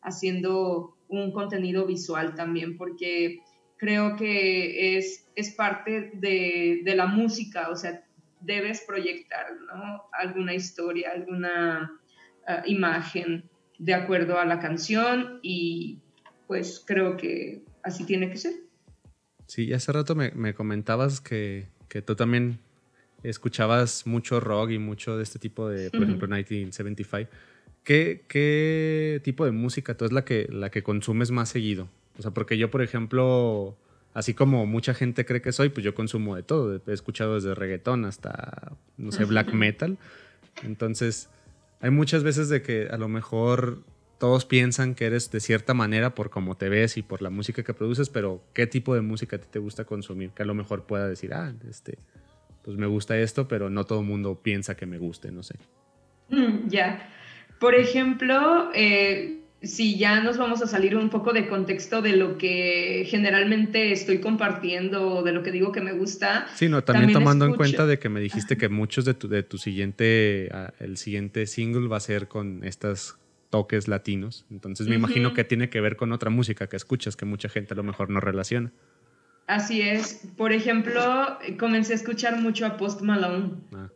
haciendo 0.00 0.96
un 1.08 1.32
contenido 1.32 1.86
visual 1.86 2.36
también, 2.36 2.76
porque 2.76 3.40
creo 3.76 4.14
que 4.14 4.96
es, 4.96 5.28
es 5.34 5.54
parte 5.56 6.12
de, 6.14 6.82
de 6.84 6.94
la 6.94 7.06
música, 7.06 7.68
o 7.70 7.74
sea, 7.74 8.04
debes 8.40 8.82
proyectar 8.86 9.46
alguna 10.12 10.54
historia, 10.54 11.10
alguna 11.12 11.98
ah, 12.46 12.62
imagen 12.66 13.48
de 13.78 13.94
acuerdo 13.94 14.38
a 14.38 14.44
la 14.44 14.58
canción 14.58 15.40
y 15.42 16.00
pues 16.46 16.82
creo 16.86 17.16
que 17.16 17.62
así 17.82 18.04
tiene 18.04 18.30
que 18.30 18.36
ser. 18.36 18.54
Sí, 19.46 19.72
hace 19.72 19.92
rato 19.92 20.14
me, 20.14 20.54
comentabas 20.54 21.20
que, 21.20 21.68
tú 22.04 22.14
también 22.16 22.58
escuchabas 23.22 24.06
mucho 24.06 24.40
rock 24.40 24.70
y 24.70 24.78
mucho 24.78 25.16
de 25.16 25.22
este 25.22 25.38
tipo 25.38 25.68
de, 25.68 25.90
por 25.90 26.02
ejemplo, 26.02 26.28
1975. 26.28 27.30
¿Qué, 27.82 28.24
¿Qué, 28.28 29.20
tipo 29.24 29.46
de 29.46 29.52
música 29.52 29.96
tú 29.96 30.04
es 30.04 30.12
la 30.12 30.24
que, 30.24 30.48
la 30.50 30.70
que 30.70 30.82
consumes 30.82 31.30
más 31.30 31.48
seguido? 31.48 31.88
O 32.18 32.22
sea, 32.22 32.32
porque 32.32 32.58
yo, 32.58 32.70
por 32.70 32.82
ejemplo, 32.82 33.78
así 34.18 34.34
como 34.34 34.66
mucha 34.66 34.94
gente 34.94 35.24
cree 35.24 35.40
que 35.40 35.52
soy, 35.52 35.68
pues 35.68 35.84
yo 35.84 35.94
consumo 35.94 36.34
de 36.34 36.42
todo. 36.42 36.82
He 36.84 36.92
escuchado 36.92 37.36
desde 37.36 37.54
reggaetón 37.54 38.04
hasta, 38.04 38.72
no 38.96 39.12
sé, 39.12 39.24
black 39.24 39.52
metal. 39.52 39.96
Entonces, 40.64 41.30
hay 41.80 41.90
muchas 41.90 42.24
veces 42.24 42.48
de 42.48 42.60
que 42.60 42.88
a 42.90 42.96
lo 42.96 43.06
mejor 43.06 43.84
todos 44.18 44.44
piensan 44.44 44.96
que 44.96 45.06
eres 45.06 45.30
de 45.30 45.38
cierta 45.38 45.72
manera 45.72 46.16
por 46.16 46.30
cómo 46.30 46.56
te 46.56 46.68
ves 46.68 46.96
y 46.96 47.02
por 47.02 47.22
la 47.22 47.30
música 47.30 47.62
que 47.62 47.74
produces, 47.74 48.08
pero 48.10 48.42
¿qué 48.54 48.66
tipo 48.66 48.92
de 48.96 49.02
música 49.02 49.38
te 49.38 49.60
gusta 49.60 49.84
consumir? 49.84 50.30
Que 50.30 50.42
a 50.42 50.46
lo 50.46 50.54
mejor 50.54 50.82
pueda 50.82 51.08
decir, 51.08 51.32
ah, 51.32 51.54
este, 51.70 51.98
pues 52.64 52.76
me 52.76 52.86
gusta 52.88 53.16
esto, 53.16 53.46
pero 53.46 53.70
no 53.70 53.84
todo 53.84 54.00
el 54.00 54.06
mundo 54.06 54.40
piensa 54.42 54.76
que 54.76 54.86
me 54.86 54.98
guste, 54.98 55.30
no 55.30 55.44
sé. 55.44 55.54
Mm, 56.30 56.66
ya. 56.66 57.08
Por 57.60 57.76
ejemplo, 57.76 58.70
eh, 58.74 59.42
si 59.62 59.98
ya 59.98 60.20
nos 60.20 60.38
vamos 60.38 60.62
a 60.62 60.66
salir 60.68 60.96
un 60.96 61.10
poco 61.10 61.32
de 61.32 61.48
contexto 61.48 62.00
de 62.00 62.16
lo 62.16 62.38
que 62.38 63.04
generalmente 63.08 63.90
estoy 63.90 64.20
compartiendo, 64.20 65.22
de 65.22 65.32
lo 65.32 65.42
que 65.42 65.50
digo 65.50 65.72
que 65.72 65.80
me 65.80 65.92
gusta. 65.92 66.46
Sí, 66.54 66.68
no, 66.68 66.84
también, 66.84 67.12
tomando 67.12 67.44
en 67.44 67.54
cuenta 67.54 67.86
de 67.86 67.98
que 67.98 68.08
me 68.08 68.20
dijiste 68.20 68.56
que 68.56 68.68
muchos 68.68 69.04
de 69.04 69.14
tu, 69.14 69.28
de 69.28 69.42
tu 69.42 69.58
siguiente, 69.58 70.48
ah, 70.52 70.72
el 70.78 70.96
siguiente 70.96 71.46
single 71.46 71.88
va 71.88 71.96
a 71.96 72.00
ser 72.00 72.28
con 72.28 72.62
estos 72.62 73.18
toques 73.50 73.88
latinos. 73.88 74.46
Entonces 74.50 74.86
me 74.86 74.94
imagino 74.94 75.34
que 75.34 75.42
tiene 75.42 75.70
que 75.70 75.80
ver 75.80 75.96
con 75.96 76.12
otra 76.12 76.30
música 76.30 76.68
que 76.68 76.76
escuchas, 76.76 77.16
que 77.16 77.24
mucha 77.24 77.48
gente 77.48 77.74
a 77.74 77.76
lo 77.76 77.82
mejor 77.82 78.10
no 78.10 78.20
relaciona. 78.20 78.72
Así 79.48 79.80
es. 79.80 80.28
Por 80.36 80.52
ejemplo, 80.52 81.38
comencé 81.58 81.94
a 81.94 81.96
escuchar 81.96 82.38
mucho 82.38 82.66
a 82.66 82.76
Post 82.76 83.00
Malone. 83.00 83.54
Ah, 83.72 83.88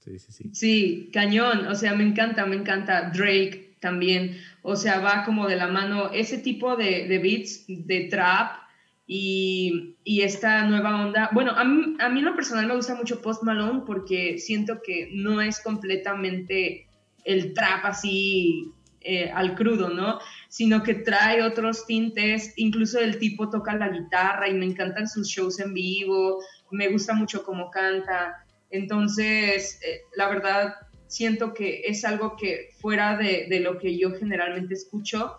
sí, 0.00 0.18
sí, 0.18 0.32
sí. 0.32 0.50
Sí, 0.52 1.10
cañón. 1.12 1.66
O 1.66 1.74
sea, 1.76 1.94
me 1.94 2.04
encanta, 2.04 2.44
me 2.44 2.56
encanta. 2.56 3.10
Drake 3.10 3.71
también. 3.82 4.38
O 4.62 4.76
sea, 4.76 5.00
va 5.00 5.24
como 5.24 5.46
de 5.46 5.56
la 5.56 5.68
mano 5.68 6.10
ese 6.12 6.38
tipo 6.38 6.76
de, 6.76 7.06
de 7.06 7.18
beats, 7.18 7.64
de 7.68 8.08
trap 8.08 8.62
y, 9.06 9.96
y, 10.04 10.22
esta 10.22 10.64
nueva 10.64 11.04
onda. 11.04 11.28
Bueno, 11.32 11.50
a 11.50 11.64
mí, 11.64 11.96
a 11.98 12.08
mí 12.08 12.20
en 12.20 12.24
lo 12.24 12.34
personal 12.34 12.66
me 12.66 12.76
gusta 12.76 12.94
mucho 12.94 13.20
Post 13.20 13.42
Malone 13.42 13.82
porque 13.84 14.38
siento 14.38 14.80
que 14.82 15.10
no 15.12 15.42
es 15.42 15.60
completamente 15.60 16.86
el 17.24 17.52
trap 17.52 17.84
así 17.84 18.72
eh, 19.00 19.30
al 19.34 19.56
crudo, 19.56 19.88
¿no? 19.88 20.20
Sino 20.48 20.82
que 20.84 20.94
trae 20.94 21.42
otros 21.42 21.86
tintes, 21.86 22.52
incluso 22.56 23.00
el 23.00 23.18
tipo 23.18 23.50
toca 23.50 23.74
la 23.74 23.88
guitarra 23.88 24.48
y 24.48 24.54
me 24.54 24.64
encantan 24.64 25.08
sus 25.08 25.28
shows 25.28 25.58
en 25.58 25.74
vivo, 25.74 26.38
me 26.70 26.88
gusta 26.88 27.12
mucho 27.12 27.42
cómo 27.44 27.70
canta. 27.70 28.44
Entonces, 28.70 29.80
eh, 29.82 30.02
la 30.16 30.28
verdad, 30.28 30.74
siento 31.12 31.54
que 31.54 31.82
es 31.84 32.04
algo 32.04 32.36
que 32.36 32.70
fuera 32.80 33.16
de, 33.16 33.46
de, 33.48 33.60
lo 33.60 33.78
que 33.78 33.98
yo 33.98 34.12
generalmente 34.12 34.74
escucho, 34.74 35.36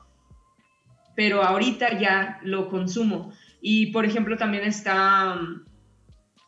pero 1.16 1.44
ahorita 1.44 2.00
ya 2.00 2.40
lo 2.44 2.70
consumo. 2.70 3.34
Y 3.62 3.88
por 3.88 4.06
ejemplo, 4.06 4.38
también 4.38 4.66
está 4.66 5.40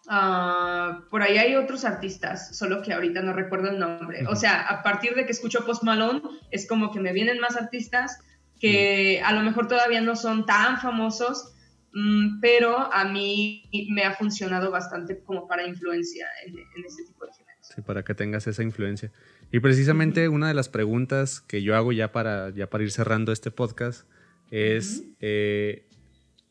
Ah, 0.07 1.01
por 1.09 1.23
ahí 1.23 1.37
hay 1.37 1.55
otros 1.55 1.83
artistas, 1.83 2.55
solo 2.55 2.81
que 2.83 2.93
ahorita 2.93 3.21
no 3.21 3.33
recuerdo 3.33 3.69
el 3.69 3.79
nombre. 3.79 4.25
O 4.27 4.35
sea, 4.35 4.61
a 4.61 4.83
partir 4.83 5.15
de 5.15 5.25
que 5.25 5.31
escucho 5.31 5.65
Post 5.65 5.83
Malone, 5.83 6.21
es 6.51 6.67
como 6.67 6.91
que 6.91 6.99
me 6.99 7.13
vienen 7.13 7.39
más 7.39 7.55
artistas 7.55 8.19
que 8.59 9.21
a 9.23 9.33
lo 9.33 9.41
mejor 9.41 9.67
todavía 9.67 10.01
no 10.01 10.15
son 10.15 10.45
tan 10.45 10.79
famosos, 10.79 11.53
mm, 11.93 12.39
pero 12.39 12.93
a 12.93 13.05
mí 13.05 13.63
me 13.89 14.03
ha 14.03 14.13
funcionado 14.13 14.69
bastante 14.69 15.19
como 15.23 15.47
para 15.47 15.67
influencia 15.67 16.27
en, 16.45 16.53
en 16.57 16.85
este 16.85 17.03
tipo 17.05 17.25
de 17.25 17.31
géneros. 17.33 17.44
Sí, 17.73 17.81
para 17.81 18.03
que 18.03 18.13
tengas 18.13 18.45
esa 18.47 18.63
influencia. 18.63 19.11
Y 19.51 19.59
precisamente 19.59 20.29
una 20.29 20.47
de 20.47 20.53
las 20.53 20.69
preguntas 20.69 21.41
que 21.41 21.63
yo 21.63 21.75
hago 21.75 21.91
ya 21.91 22.11
para, 22.11 22.51
ya 22.51 22.69
para 22.69 22.83
ir 22.83 22.91
cerrando 22.91 23.31
este 23.31 23.51
podcast 23.51 24.07
es, 24.51 25.03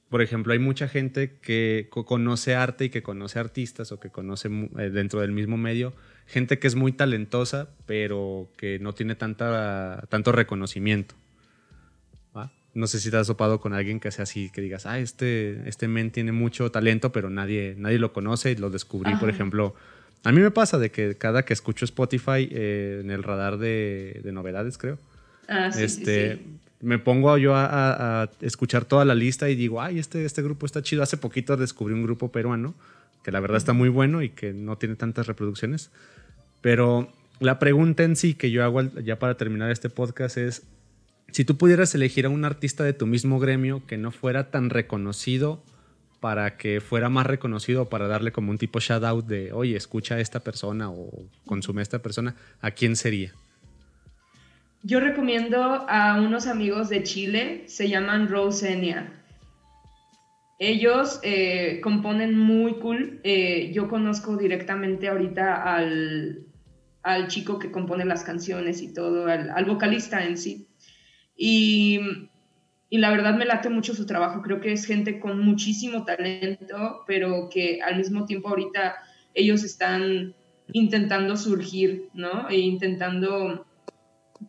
por 0.09 0.23
ejemplo, 0.23 0.53
hay 0.53 0.59
mucha 0.59 0.89
gente 0.89 1.39
que 1.41 1.89
conoce 1.91 2.55
arte 2.55 2.87
y 2.87 2.91
que 2.91 3.03
conoce 3.03 3.39
artistas 3.39 3.93
o 3.93 4.01
que 4.01 4.11
conoce 4.11 4.49
eh, 4.79 4.91
dentro 4.91 5.21
del 5.21 5.33
mismo 5.33 5.57
medio, 5.57 5.95
gente 6.27 6.59
que 6.59 6.67
es 6.67 6.75
muy 6.75 6.93
talentosa, 6.93 7.69
pero 7.87 8.51
que 8.57 8.79
no 8.81 8.93
tiene 8.93 9.15
tanta, 9.15 10.07
tanto 10.09 10.33
reconocimiento. 10.33 11.15
No 12.75 12.89
sé 12.89 12.99
si 12.99 13.09
te 13.09 13.17
has 13.17 13.29
topado 13.29 13.61
con 13.61 13.73
alguien 13.73 14.01
que 14.01 14.11
sea 14.11 14.25
así, 14.25 14.51
que 14.51 14.61
digas, 14.61 14.85
ah, 14.85 14.99
este, 14.99 15.69
este 15.69 15.87
men 15.87 16.11
tiene 16.11 16.33
mucho 16.33 16.73
talento, 16.73 17.13
pero 17.13 17.31
nadie, 17.31 17.77
nadie 17.79 18.01
lo 18.01 18.13
conoce 18.13 18.51
y 18.51 18.57
lo 18.57 18.69
descubrí, 18.69 19.15
por 19.15 19.31
ejemplo. 19.31 19.77
A 20.25 20.33
mí 20.33 20.41
me 20.41 20.51
pasa 20.51 20.79
de 20.79 20.91
que 20.91 21.17
cada 21.17 21.45
que 21.45 21.53
escucho 21.53 21.85
Spotify 21.85 22.49
eh, 22.51 23.01
en 23.03 23.11
el 23.11 23.23
radar 23.23 23.59
de, 23.59 24.23
novedades, 24.33 24.79
creo, 24.79 24.99
ah, 25.49 25.71
este, 25.79 26.41
me 26.81 26.99
pongo 26.99 27.37
yo 27.37 27.53
a, 27.55 28.31
escuchar 28.41 28.87
toda 28.87 29.05
la 29.05 29.15
lista 29.15 29.51
y 29.51 29.55
digo, 29.55 29.83
ay, 29.83 29.99
este, 29.99 30.25
este 30.25 30.43
grupo 30.43 30.65
está 30.65 30.83
chido. 30.83 31.03
Hace 31.03 31.19
poquito 31.19 31.57
descubrí 31.57 31.95
un 31.95 32.03
grupo 32.03 32.33
peruano 32.33 32.75
que 33.23 33.33
la 33.33 33.41
verdad 33.41 33.59
está 33.59 33.73
muy 33.73 33.89
bueno 33.89 34.23
y 34.23 34.31
que 34.31 34.53
no 34.53 34.77
tiene 34.77 34.97
tantas 34.97 35.27
reproducciones. 35.27 35.91
Pero 36.61 37.13
la 37.41 37.59
pregunta 37.59 38.03
en 38.03 38.17
sí 38.17 38.35
que 38.35 38.51
yo 38.51 38.65
hago 38.65 38.83
ya 38.83 39.19
para 39.19 39.37
terminar 39.37 39.71
este 39.71 39.91
podcast 39.91 40.37
es, 40.39 40.63
si 41.33 41.45
tú 41.45 41.57
pudieras 41.57 41.95
elegir 41.95 42.27
a 42.27 42.31
un 42.31 42.45
artista 42.45 42.85
de 42.85 42.93
tu 42.93 43.07
mismo 43.07 43.39
gremio 43.41 43.83
que 43.87 43.99
no 43.99 44.11
fuera 44.11 44.51
tan 44.51 44.71
reconocido 44.71 45.63
para 46.25 46.57
que 46.57 46.81
fuera 46.81 47.11
más 47.11 47.27
reconocido, 47.27 47.91
para 47.91 48.09
darle 48.09 48.33
como 48.33 48.51
un 48.51 48.57
tipo 48.57 48.81
shout 48.81 49.05
out 49.05 49.27
de, 49.27 49.53
oye, 49.53 49.77
escucha 49.77 50.15
a 50.15 50.21
esta 50.21 50.41
persona 50.41 50.89
o 50.89 51.11
consume 51.45 51.83
a 51.83 51.83
esta 51.83 51.99
persona, 51.99 52.35
¿a 52.63 52.71
quién 52.71 52.97
sería? 52.97 53.33
Yo 54.83 55.01
recomiendo 55.01 55.63
a 55.63 56.19
unos 56.19 56.47
amigos 56.47 56.89
de 56.89 57.03
Chile, 57.03 57.65
se 57.67 57.91
llaman 57.91 58.29
Rosenia. 58.29 59.13
Ellos 60.59 61.21
eh, 61.25 61.83
componen 61.83 62.39
muy 62.39 62.79
cool. 62.79 63.21
Eh, 63.23 63.71
yo 63.75 63.91
conozco 63.91 64.39
directamente 64.39 65.09
ahorita 65.09 65.75
al, 65.75 66.47
al, 67.03 67.29
chico 67.29 67.59
que 67.59 67.71
compone 67.71 68.07
las 68.07 68.25
canciones 68.25 68.81
y 68.81 68.95
todo, 68.95 69.27
al, 69.27 69.65
vocalista 69.67 70.25
en 70.25 70.39
sí. 70.39 70.69
Y, 71.37 72.01
y, 72.95 72.99
la 72.99 73.11
verdad 73.11 73.37
me 73.37 73.45
late 73.45 73.71
mucho 73.71 73.95
su 73.95 74.07
trabajo. 74.07 74.43
Creo 74.43 74.61
que 74.61 74.73
es 74.73 74.87
gente 74.87 75.19
con 75.19 75.41
muchísimo 75.41 76.05
talento, 76.05 77.03
pero 77.07 77.49
que 77.51 77.81
al 77.83 77.97
mismo 77.97 78.25
tiempo 78.25 78.49
ahorita 78.49 78.97
ellos 79.35 79.65
están 79.65 80.35
intentando 80.73 81.37
surgir, 81.37 82.09
¿no? 82.15 82.49
E 82.49 82.59
intentando 82.59 83.67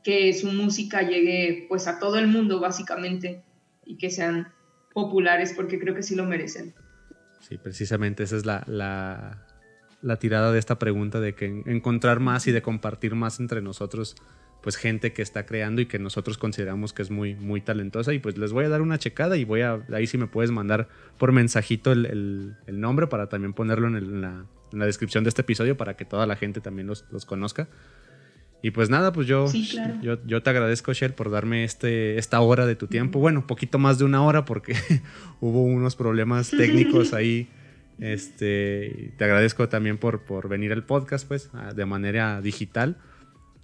que 0.04 0.34
su 0.34 0.52
música 0.52 1.02
llegue 1.02 1.66
pues 1.70 1.88
a 1.88 2.00
todo 2.00 2.18
el 2.20 2.28
mundo 2.28 2.60
básicamente 2.60 3.44
y 3.86 3.98
que 3.98 4.10
sean 4.10 4.48
populares 4.94 5.54
porque 5.56 5.80
creo 5.80 5.96
que 5.96 6.04
sí 6.04 6.16
lo 6.16 6.26
merecen. 6.26 6.74
Sí, 7.42 7.58
precisamente 7.58 8.24
esa 8.24 8.38
es 8.38 8.46
la, 8.46 8.64
la, 8.68 10.18
tirada 10.18 10.52
de 10.52 10.60
esta 10.60 10.80
pregunta 10.80 11.20
de 11.20 11.36
que 11.36 11.64
encontrar 11.66 12.20
más 12.20 12.48
y 12.48 12.52
de 12.52 12.62
compartir 12.62 13.14
más 13.14 13.40
entre 13.40 13.62
nosotros 13.62 14.16
pues 14.66 14.78
gente 14.78 15.14
que 15.14 15.22
está 15.22 15.46
creando 15.46 15.80
y 15.84 15.86
que 15.86 16.00
nosotros 16.00 16.40
consideramos 16.40 16.92
que 16.92 17.04
es 17.04 17.12
muy, 17.12 17.36
muy 17.36 17.62
talentosa. 17.62 18.14
Y 18.14 18.18
pues 18.20 18.36
les 18.40 18.52
voy 18.52 18.66
a 18.66 18.70
dar 18.70 18.82
una 18.82 18.98
checada 18.98 19.38
y 19.38 19.46
voy 19.46 19.62
a, 19.62 19.86
ahí 19.94 20.08
si 20.08 20.18
me 20.18 20.26
puedes 20.26 20.50
mandar 20.50 20.90
por 21.20 21.32
mensajito 21.32 21.92
el, 21.92 22.56
nombre 22.66 23.06
para 23.06 23.30
también 23.30 23.54
ponerlo 23.54 23.88
en, 23.88 24.22
la, 24.22 24.46
en, 24.74 24.80
la, 24.80 24.86
descripción 24.88 25.24
de 25.24 25.30
este 25.30 25.44
episodio 25.44 25.78
para 25.78 25.96
que 25.96 26.04
toda 26.04 26.26
la 26.26 26.36
gente 26.36 26.62
también 26.62 26.88
los, 26.88 27.06
los 27.12 27.28
conozca. 27.28 27.68
Y 28.64 28.72
pues 28.72 28.90
nada, 28.90 29.14
pues 29.14 29.28
yo, 29.28 29.46
yo, 30.02 30.18
yo, 30.26 30.42
te 30.42 30.50
agradezco, 30.50 30.94
Shell, 30.94 31.14
por 31.14 31.30
darme 31.30 31.64
este, 31.64 32.18
esta 32.18 32.42
hora 32.42 32.66
de 32.66 32.76
tu 32.76 32.88
tiempo. 32.88 33.20
Bueno, 33.20 33.46
poquito 33.46 33.78
más 33.78 34.00
de 34.00 34.06
una 34.06 34.24
hora 34.24 34.46
porque 34.46 34.76
hubo 35.42 35.62
unos 35.62 35.96
problemas 35.96 36.50
técnicos 36.50 37.14
ahí. 37.14 37.50
Este, 38.00 39.14
te 39.16 39.26
agradezco 39.26 39.70
también 39.70 40.00
por, 40.00 40.22
por 40.22 40.50
venir 40.50 40.74
al 40.74 40.84
podcast, 40.84 41.28
pues, 41.28 41.52
de 41.76 41.86
manera 41.86 42.42
digital. 42.42 42.98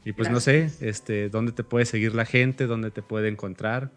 Y 0.04 0.14
pues 0.14 0.30
no 0.32 0.39
sé, 0.39 0.72
este, 0.82 1.30
¿dónde 1.30 1.52
te 1.52 1.64
puede 1.64 1.86
seguir 1.86 2.16
la 2.16 2.26
gente? 2.26 2.66
¿Dónde 2.66 2.89
te 2.89 3.02
puede 3.02 3.28
encontrar? 3.28 3.91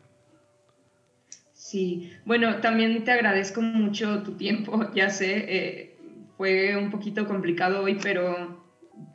Sí, 1.53 2.13
bueno, 2.27 2.57
también 2.61 3.03
te 3.05 3.11
agradezco 3.11 3.63
mucho 3.63 4.23
tu 4.23 4.33
tiempo, 4.33 4.91
ya 4.95 5.09
sé, 5.11 5.45
eh, 5.49 5.97
fue 6.37 6.77
un 6.77 6.91
poquito 6.91 7.27
complicado 7.27 7.83
hoy, 7.83 7.99
pero 8.03 8.63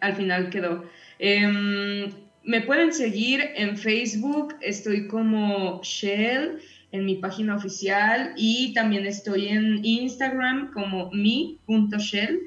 al 0.02 0.16
final 0.16 0.50
quedó. 0.50 0.84
Em, 1.20 2.12
me 2.44 2.62
pueden 2.62 2.92
seguir 2.92 3.52
en 3.56 3.78
Facebook, 3.78 4.56
estoy 4.62 5.08
como 5.08 5.82
Shell 5.84 6.60
en 6.92 7.06
mi 7.06 7.16
página 7.16 7.56
oficial 7.56 8.34
y 8.36 8.74
también 8.74 9.06
estoy 9.06 9.50
en 9.50 9.86
Instagram 9.86 10.72
como 10.74 11.12
mi.shell 11.12 12.40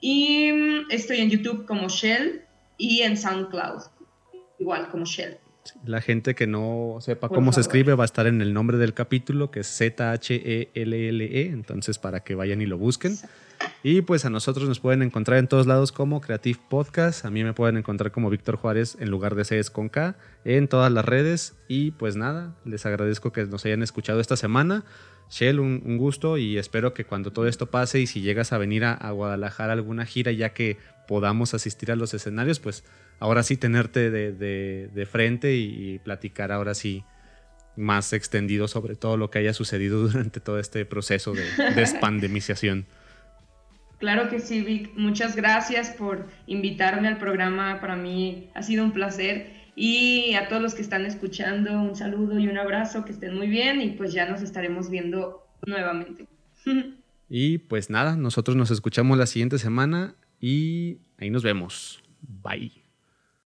y 0.00 0.52
mm, 0.52 0.90
estoy 0.90 1.20
en 1.20 1.30
YouTube 1.30 1.64
como 1.64 1.88
Shell 1.88 2.42
y 2.82 3.02
en 3.02 3.16
SoundCloud 3.16 3.82
igual 4.58 4.88
como 4.88 5.04
Shell. 5.04 5.38
La 5.84 6.00
gente 6.00 6.34
que 6.34 6.48
no 6.48 6.96
sepa 7.00 7.28
cómo 7.28 7.52
se 7.52 7.60
escribe 7.60 7.94
va 7.94 8.02
a 8.02 8.06
estar 8.06 8.26
en 8.26 8.40
el 8.40 8.52
nombre 8.52 8.78
del 8.78 8.94
capítulo 8.94 9.52
que 9.52 9.60
es 9.60 9.68
Z-H-E-L-L-E, 9.68 11.46
-E, 11.46 11.52
entonces 11.52 11.98
para 12.00 12.24
que 12.24 12.34
vayan 12.34 12.60
y 12.60 12.66
lo 12.66 12.78
busquen. 12.78 13.16
Y 13.84 14.02
pues 14.02 14.24
a 14.24 14.30
nosotros 14.30 14.66
nos 14.66 14.80
pueden 14.80 15.02
encontrar 15.02 15.38
en 15.38 15.46
todos 15.46 15.68
lados 15.68 15.92
como 15.92 16.20
Creative 16.20 16.58
Podcast. 16.68 17.24
A 17.24 17.30
mí 17.30 17.44
me 17.44 17.52
pueden 17.52 17.76
encontrar 17.76 18.10
como 18.10 18.28
Víctor 18.28 18.56
Juárez 18.56 18.96
en 18.98 19.10
lugar 19.10 19.36
de 19.36 19.44
C 19.44 19.62
con 19.70 19.88
K 19.88 20.16
en 20.44 20.66
todas 20.66 20.90
las 20.90 21.04
redes. 21.04 21.54
Y 21.68 21.92
pues 21.92 22.16
nada, 22.16 22.56
les 22.64 22.84
agradezco 22.84 23.32
que 23.32 23.44
nos 23.46 23.64
hayan 23.64 23.84
escuchado 23.84 24.18
esta 24.18 24.36
semana. 24.36 24.84
Shell, 25.32 25.60
un, 25.60 25.96
gusto 25.96 26.36
y 26.36 26.58
espero 26.58 26.92
que 26.92 27.06
cuando 27.06 27.30
todo 27.30 27.46
esto 27.46 27.70
pase 27.70 27.98
y 28.00 28.06
si 28.06 28.20
llegas 28.20 28.52
a 28.52 28.58
venir 28.58 28.84
a, 28.84 29.10
Guadalajara 29.12 29.72
alguna 29.72 30.04
gira 30.04 30.30
ya 30.30 30.50
que 30.50 30.76
podamos 31.06 31.54
asistir 31.54 31.90
a 31.92 31.96
los 31.96 32.14
escenarios, 32.14 32.60
pues 32.60 32.84
ahora 33.18 33.42
sí 33.42 33.56
tenerte 33.56 34.10
de, 34.10 35.08
frente 35.10 35.56
y, 35.56 35.98
platicar 36.00 36.52
ahora 36.52 36.74
sí 36.74 37.04
más 37.76 38.12
extendido 38.12 38.68
sobre 38.68 38.96
todo 38.96 39.16
lo 39.16 39.30
que 39.30 39.38
haya 39.38 39.54
sucedido 39.54 40.02
durante 40.08 40.40
todo 40.40 40.58
este 40.58 40.84
proceso 40.84 41.32
de 41.32 41.44
despandemización. 41.74 42.86
Claro 43.98 44.28
que 44.28 44.40
sí, 44.40 44.62
Vic. 44.62 44.90
Muchas 44.96 45.36
gracias 45.36 45.90
por 45.90 46.26
invitarme 46.46 47.06
al 47.06 47.18
programa. 47.18 47.80
Para 47.80 47.94
mí 47.94 48.50
ha 48.54 48.62
sido 48.62 48.84
un 48.84 48.92
placer. 48.92 49.62
Y 49.76 50.34
a 50.34 50.48
todos 50.48 50.60
los 50.60 50.74
que 50.74 50.82
están 50.82 51.06
escuchando, 51.06 51.80
un 51.80 51.94
saludo 51.94 52.38
y 52.38 52.48
un 52.48 52.58
abrazo, 52.58 53.04
que 53.04 53.12
estén 53.12 53.36
muy 53.36 53.46
bien 53.46 53.80
y 53.80 53.90
pues 53.90 54.12
ya 54.12 54.28
nos 54.28 54.42
estaremos 54.42 54.90
viendo 54.90 55.46
nuevamente. 55.66 56.26
Y 57.34 57.56
pues 57.56 57.88
nada, 57.88 58.14
nosotros 58.14 58.58
nos 58.58 58.70
escuchamos 58.70 59.16
la 59.16 59.24
siguiente 59.24 59.56
semana 59.58 60.16
y 60.42 60.98
ahí 61.16 61.30
nos 61.30 61.44
vemos. 61.44 62.02
Bye. 62.20 62.81